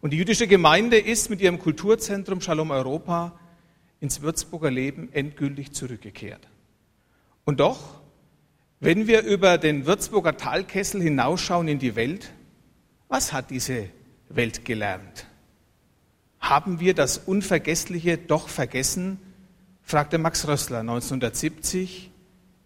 Und 0.00 0.12
die 0.12 0.18
jüdische 0.18 0.46
Gemeinde 0.46 0.98
ist 0.98 1.30
mit 1.30 1.40
ihrem 1.40 1.58
Kulturzentrum 1.58 2.40
Shalom 2.40 2.70
Europa 2.70 3.38
ins 3.98 4.22
Würzburger 4.22 4.70
Leben 4.70 5.12
endgültig 5.12 5.72
zurückgekehrt. 5.72 6.46
Und 7.44 7.60
doch, 7.60 8.00
wenn 8.78 9.06
wir 9.06 9.22
über 9.22 9.58
den 9.58 9.86
Würzburger 9.86 10.36
Talkessel 10.36 11.02
hinausschauen 11.02 11.66
in 11.66 11.78
die 11.78 11.96
Welt, 11.96 12.32
was 13.08 13.32
hat 13.32 13.50
diese 13.50 13.88
Welt 14.28 14.64
gelernt? 14.64 15.26
Haben 16.48 16.78
wir 16.78 16.94
das 16.94 17.18
Unvergessliche 17.18 18.18
doch 18.18 18.48
vergessen? 18.48 19.18
fragte 19.82 20.16
Max 20.16 20.46
Rössler 20.46 20.78
1970 20.78 22.12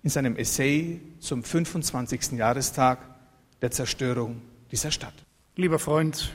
in 0.02 0.10
seinem 0.10 0.36
Essay 0.36 1.00
zum 1.18 1.42
25. 1.42 2.32
Jahrestag 2.32 2.98
der 3.62 3.70
Zerstörung 3.70 4.42
dieser 4.70 4.90
Stadt. 4.90 5.14
Lieber 5.56 5.78
Freund, 5.78 6.30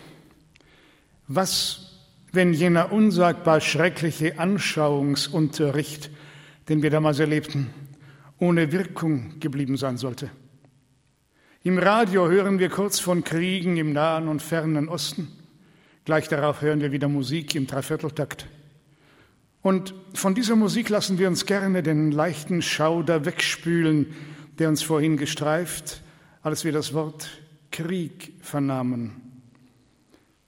was, 1.28 2.00
wenn 2.32 2.52
jener 2.52 2.92
unsagbar 2.92 3.62
schreckliche 3.62 4.40
Anschauungsunterricht, 4.40 6.10
den 6.68 6.82
wir 6.82 6.90
damals 6.90 7.20
erlebten, 7.20 7.70
ohne 8.40 8.72
Wirkung 8.72 9.40
geblieben 9.40 9.78
sein 9.78 9.98
sollte? 9.98 10.32
Im 11.62 11.78
Radio 11.78 12.28
hören 12.28 12.58
wir 12.58 12.70
kurz 12.70 13.00
von 13.00 13.24
Kriegen 13.24 13.78
im 13.78 13.94
Nahen 13.94 14.30
und 14.30 14.42
fernen 14.42 14.90
Osten. 14.90 15.45
Gleich 16.06 16.28
darauf 16.28 16.62
hören 16.62 16.82
wir 16.82 16.92
wieder 16.92 17.08
Musik 17.08 17.56
im 17.56 17.66
Dreivierteltakt. 17.66 18.46
Und 19.64 19.96
von 20.14 20.36
dieser 20.36 20.56
Musik 20.56 20.90
lassen 20.90 21.18
wir 21.18 21.28
uns 21.28 21.48
gerne 21.48 21.82
den 21.82 22.12
leichten 22.12 22.62
Schauder 22.62 23.26
wegspülen, 23.26 24.14
der 24.60 24.70
uns 24.70 24.84
vorhin 24.84 25.18
gestreift, 25.18 26.04
als 26.44 26.64
wir 26.64 26.72
das 26.72 26.94
Wort 26.94 27.42
Krieg 27.72 28.34
vernahmen. 28.42 29.42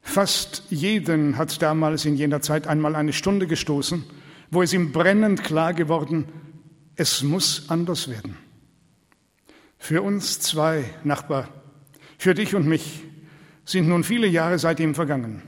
Fast 0.01 0.61
jeden 0.69 1.37
hat 1.37 1.59
damals 1.59 2.05
in 2.05 2.15
jener 2.15 2.41
Zeit 2.41 2.67
einmal 2.67 2.95
eine 2.95 3.11
Stunde 3.11 3.47
gestoßen, 3.47 4.03
wo 4.51 4.61
es 4.61 4.73
ihm 4.73 4.91
brennend 4.91 5.43
klar 5.43 5.73
geworden, 5.73 6.25
es 6.95 7.23
muss 7.23 7.67
anders 7.69 8.09
werden. 8.09 8.37
Für 9.79 10.03
uns 10.03 10.39
zwei, 10.39 10.85
Nachbar, 11.03 11.49
für 12.19 12.35
dich 12.35 12.53
und 12.53 12.67
mich 12.67 13.06
sind 13.67 13.89
nun 13.89 14.03
viele 14.03 14.27
Jahre 14.27 14.57
seitdem 14.59 14.95
vergangen. 14.95 15.41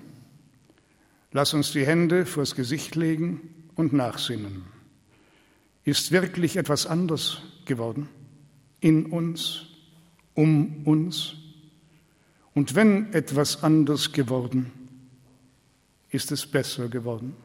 Lass 1.31 1.53
uns 1.53 1.71
die 1.71 1.85
Hände 1.85 2.25
vors 2.25 2.53
Gesicht 2.53 2.95
legen 2.95 3.69
und 3.75 3.93
nachsinnen. 3.93 4.63
Ist 5.85 6.11
wirklich 6.11 6.57
etwas 6.57 6.85
anders 6.85 7.41
geworden? 7.65 8.09
In 8.81 9.05
uns, 9.07 9.67
um 10.33 10.85
uns? 10.85 11.35
Und 12.53 12.75
wenn 12.75 13.13
etwas 13.13 13.63
anders 13.63 14.11
geworden, 14.11 14.71
ist 16.09 16.31
es 16.31 16.45
besser 16.45 16.89
geworden? 16.89 17.35